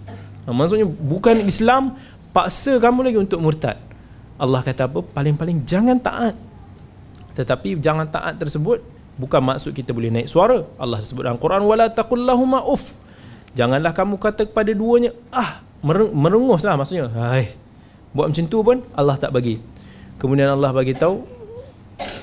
Ha, 0.44 0.52
maksudnya 0.52 0.86
bukan 0.86 1.42
Islam 1.42 1.96
paksa 2.30 2.76
kamu 2.76 3.12
lagi 3.12 3.18
untuk 3.18 3.40
murtad. 3.40 3.80
Allah 4.36 4.60
kata 4.60 4.84
apa? 4.84 5.00
Paling-paling 5.00 5.64
jangan 5.64 5.96
taat. 5.96 6.36
Tetapi 7.36 7.80
jangan 7.80 8.08
taat 8.08 8.36
tersebut 8.36 8.84
bukan 9.16 9.40
maksud 9.40 9.72
kita 9.72 9.92
boleh 9.96 10.12
naik 10.12 10.28
suara. 10.28 10.64
Allah 10.80 11.00
sebut 11.02 11.24
dalam 11.24 11.40
Quran 11.40 11.64
wala 11.64 11.88
taqullahuma 11.92 12.64
uff. 12.64 13.00
Janganlah 13.56 13.96
kamu 13.96 14.20
kata 14.20 14.48
kepada 14.48 14.70
duanya 14.76 15.16
ah 15.32 15.64
merenguslah 16.14 16.76
maksudnya. 16.76 17.08
Hai 17.12 17.52
buat 18.16 18.32
macam 18.32 18.44
tu 18.48 18.58
pun 18.64 18.78
Allah 18.96 19.16
tak 19.20 19.32
bagi. 19.32 19.60
Kemudian 20.16 20.48
Allah 20.48 20.72
bagi 20.72 20.96
tahu 20.96 21.36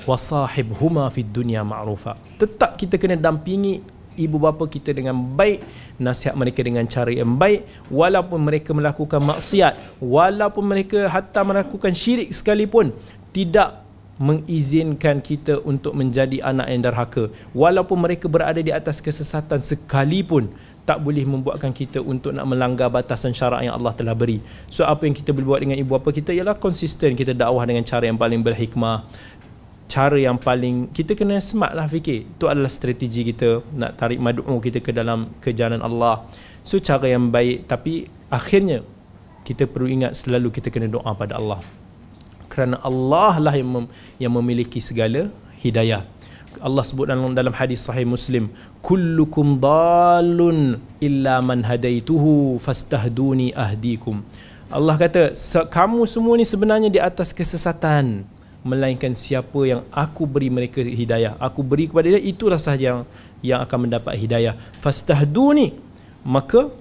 wasahib 0.04 0.76
huma 0.78 1.08
fid 1.10 1.28
dunya 1.32 1.64
ma'rufa 1.64 2.14
tetap 2.36 2.76
kita 2.76 3.00
kena 3.00 3.16
dampingi 3.16 3.80
ibu 4.14 4.36
bapa 4.38 4.68
kita 4.70 4.94
dengan 4.94 5.16
baik 5.16 5.64
nasihat 5.98 6.36
mereka 6.38 6.60
dengan 6.62 6.86
cara 6.86 7.10
yang 7.10 7.34
baik 7.34 7.66
walaupun 7.90 8.38
mereka 8.38 8.70
melakukan 8.70 9.18
maksiat 9.18 9.98
walaupun 9.98 10.64
mereka 10.64 11.10
hatta 11.10 11.42
melakukan 11.42 11.90
syirik 11.90 12.30
sekalipun 12.30 12.94
tidak 13.34 13.82
mengizinkan 14.14 15.18
kita 15.18 15.58
untuk 15.66 15.94
menjadi 15.98 16.38
anak 16.46 16.70
yang 16.70 16.82
derhaka. 16.86 17.24
Walaupun 17.50 17.98
mereka 17.98 18.30
berada 18.30 18.62
di 18.62 18.70
atas 18.70 19.02
kesesatan 19.02 19.58
sekalipun 19.58 20.54
tak 20.84 21.00
boleh 21.00 21.24
membuatkan 21.24 21.72
kita 21.72 22.04
untuk 22.04 22.36
nak 22.36 22.44
melanggar 22.44 22.92
batasan 22.92 23.32
syarak 23.32 23.64
yang 23.64 23.74
Allah 23.74 23.96
telah 23.96 24.12
beri. 24.12 24.38
So 24.68 24.84
apa 24.84 25.08
yang 25.08 25.16
kita 25.16 25.32
boleh 25.32 25.48
buat 25.48 25.60
dengan 25.64 25.80
ibu 25.80 25.96
bapa 25.96 26.12
kita 26.12 26.30
ialah 26.30 26.60
konsisten 26.60 27.16
kita 27.16 27.32
dakwah 27.32 27.64
dengan 27.64 27.82
cara 27.82 28.04
yang 28.04 28.20
paling 28.20 28.44
berhikmah 28.44 29.08
cara 29.84 30.16
yang 30.16 30.40
paling 30.40 30.90
kita 30.90 31.12
kena 31.14 31.40
smart 31.40 31.76
lah 31.76 31.86
fikir. 31.88 32.26
Itu 32.36 32.48
adalah 32.48 32.72
strategi 32.72 33.30
kita 33.32 33.62
nak 33.76 34.00
tarik 34.00 34.18
madu'u 34.20 34.56
kita 34.60 34.80
ke 34.80 34.90
dalam 34.90 35.30
ke 35.40 35.52
jalan 35.52 35.80
Allah. 35.80 36.24
So 36.64 36.80
cara 36.80 37.08
yang 37.08 37.28
baik. 37.28 37.68
Tapi 37.68 38.08
akhirnya 38.32 38.84
kita 39.44 39.68
perlu 39.68 39.88
ingat 39.88 40.16
selalu 40.16 40.48
kita 40.50 40.72
kena 40.72 40.88
doa 40.88 41.12
pada 41.12 41.36
Allah 41.36 41.83
kerana 42.54 42.78
Allah 42.80 43.42
lah 43.42 43.54
yang, 43.58 43.66
mem, 43.66 43.86
yang 44.22 44.32
memiliki 44.32 44.78
segala 44.78 45.28
hidayah. 45.58 46.06
Allah 46.62 46.84
sebut 46.86 47.04
dalam 47.10 47.34
dalam 47.34 47.52
hadis 47.52 47.84
sahih 47.84 48.06
Muslim 48.08 48.48
kullukum 48.78 49.58
dalun 49.58 50.78
illa 51.02 51.42
man 51.42 51.66
hadaituhu 51.66 52.62
fastahduni 52.62 53.50
ahdikum. 53.52 54.22
Allah 54.72 54.94
kata 54.96 55.36
kamu 55.68 56.08
semua 56.08 56.34
ni 56.40 56.46
sebenarnya 56.48 56.88
di 56.88 57.00
atas 57.02 57.36
kesesatan 57.36 58.24
melainkan 58.64 59.12
siapa 59.12 59.60
yang 59.68 59.84
aku 59.92 60.24
beri 60.24 60.48
mereka 60.48 60.80
hidayah. 60.80 61.36
Aku 61.36 61.60
beri 61.60 61.90
kepada 61.90 62.08
dia 62.08 62.22
itulah 62.22 62.56
sahaja 62.56 62.84
yang 62.96 63.00
yang 63.44 63.60
akan 63.60 63.78
mendapat 63.90 64.16
hidayah. 64.16 64.56
Fastahduni 64.80 65.76
maka 66.24 66.72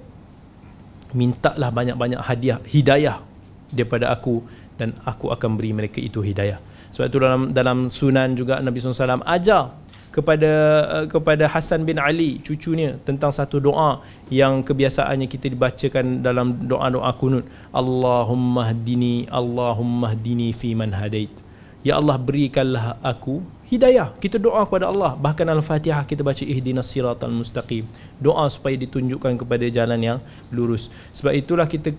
mintalah 1.12 1.70
banyak-banyak 1.70 2.24
hadiah 2.24 2.60
hidayah 2.64 3.20
daripada 3.70 4.10
aku 4.16 4.42
dan 4.80 4.98
aku 5.06 5.30
akan 5.30 5.58
beri 5.60 5.72
mereka 5.76 6.00
itu 6.02 6.22
hidayah. 6.22 6.58
Sebab 6.94 7.06
itu 7.10 7.18
dalam 7.18 7.42
dalam 7.50 7.78
sunan 7.90 8.38
juga 8.38 8.62
Nabi 8.62 8.78
SAW 8.78 9.26
ajar 9.26 9.74
kepada 10.14 10.52
uh, 10.86 11.06
kepada 11.10 11.50
Hasan 11.50 11.90
bin 11.90 11.98
Ali 11.98 12.38
cucunya 12.46 13.02
tentang 13.02 13.34
satu 13.34 13.58
doa 13.58 14.06
yang 14.30 14.62
kebiasaannya 14.62 15.26
kita 15.26 15.50
dibacakan 15.50 16.22
dalam 16.22 16.70
doa-doa 16.70 17.10
kunut 17.18 17.50
Allahumma 17.74 18.70
hdini 18.70 19.26
Allahumma 19.26 20.14
hdini 20.14 20.54
fi 20.54 20.78
man 20.78 20.94
hadait 20.94 21.34
Ya 21.82 21.98
Allah 22.00 22.16
berikanlah 22.16 22.96
aku 23.02 23.42
hidayah. 23.72 24.12
Kita 24.18 24.38
doa 24.40 24.64
kepada 24.68 24.90
Allah. 24.92 25.16
Bahkan 25.16 25.48
al-Fatihah 25.48 26.04
kita 26.04 26.22
baca 26.26 26.44
ihdinas 26.44 26.88
siratal 26.92 27.32
mustaqim. 27.32 27.88
Doa 28.20 28.46
supaya 28.52 28.76
ditunjukkan 28.76 29.40
kepada 29.40 29.66
jalan 29.72 30.00
yang 30.00 30.18
lurus. 30.52 30.92
Sebab 31.16 31.34
itulah 31.36 31.68
kita 31.68 31.96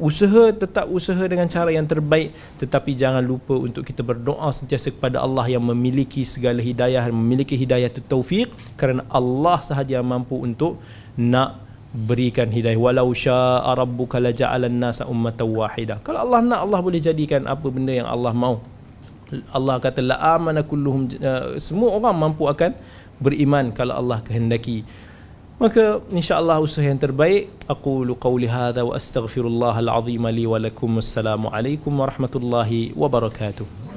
usaha 0.00 0.52
tetap 0.52 0.88
usaha 0.88 1.22
dengan 1.26 1.46
cara 1.46 1.70
yang 1.74 1.84
terbaik. 1.84 2.32
Tetapi 2.62 2.90
jangan 2.96 3.22
lupa 3.24 3.56
untuk 3.56 3.84
kita 3.84 4.00
berdoa 4.00 4.48
sentiasa 4.50 4.92
kepada 4.94 5.20
Allah 5.20 5.48
yang 5.48 5.64
memiliki 5.64 6.24
segala 6.24 6.62
hidayah 6.64 7.08
memiliki 7.12 7.54
hidayah 7.54 7.92
taufik 8.08 8.50
kerana 8.80 9.04
Allah 9.12 9.58
sahaja 9.60 10.00
yang 10.00 10.08
mampu 10.08 10.38
untuk 10.40 10.80
nak 11.18 11.60
berikan 11.92 12.48
hidayah. 12.48 12.80
Walau 12.80 13.12
syaa 13.12 13.68
rabbuka 13.76 14.16
laja'alan 14.16 14.72
nasa 14.80 15.04
ummatan 15.04 15.44
wahidah 15.44 16.00
kalau 16.00 16.24
Allah 16.24 16.40
nak 16.40 16.60
Allah 16.64 16.80
boleh 16.80 17.00
jadikan 17.04 17.44
apa 17.44 17.66
benda 17.68 17.92
yang 17.92 18.08
Allah 18.08 18.32
mau 18.32 18.64
Allah 19.52 19.76
kata 19.80 20.00
la 20.04 20.16
amana 20.36 20.62
kulluhum 20.62 21.08
uh, 21.20 21.56
semua 21.56 21.96
orang 21.96 22.14
mampu 22.16 22.44
akan 22.48 22.76
beriman 23.22 23.70
kalau 23.72 23.96
Allah 23.96 24.18
kehendaki. 24.20 24.84
Maka 25.62 26.02
insyaallah 26.10 26.58
usaha 26.58 26.82
yang 26.82 26.98
terbaik 26.98 27.46
aku 27.70 28.02
qauli 28.18 28.50
hadza 28.50 28.82
wa 28.82 28.98
astaghfirullahal 28.98 29.90
azim 29.94 30.24
li 30.34 30.44
wa 30.48 30.58
lakum 30.58 30.98
assalamu 30.98 31.52
alaikum 31.54 31.94
warahmatullahi 31.94 32.90
wabarakatuh 32.98 33.92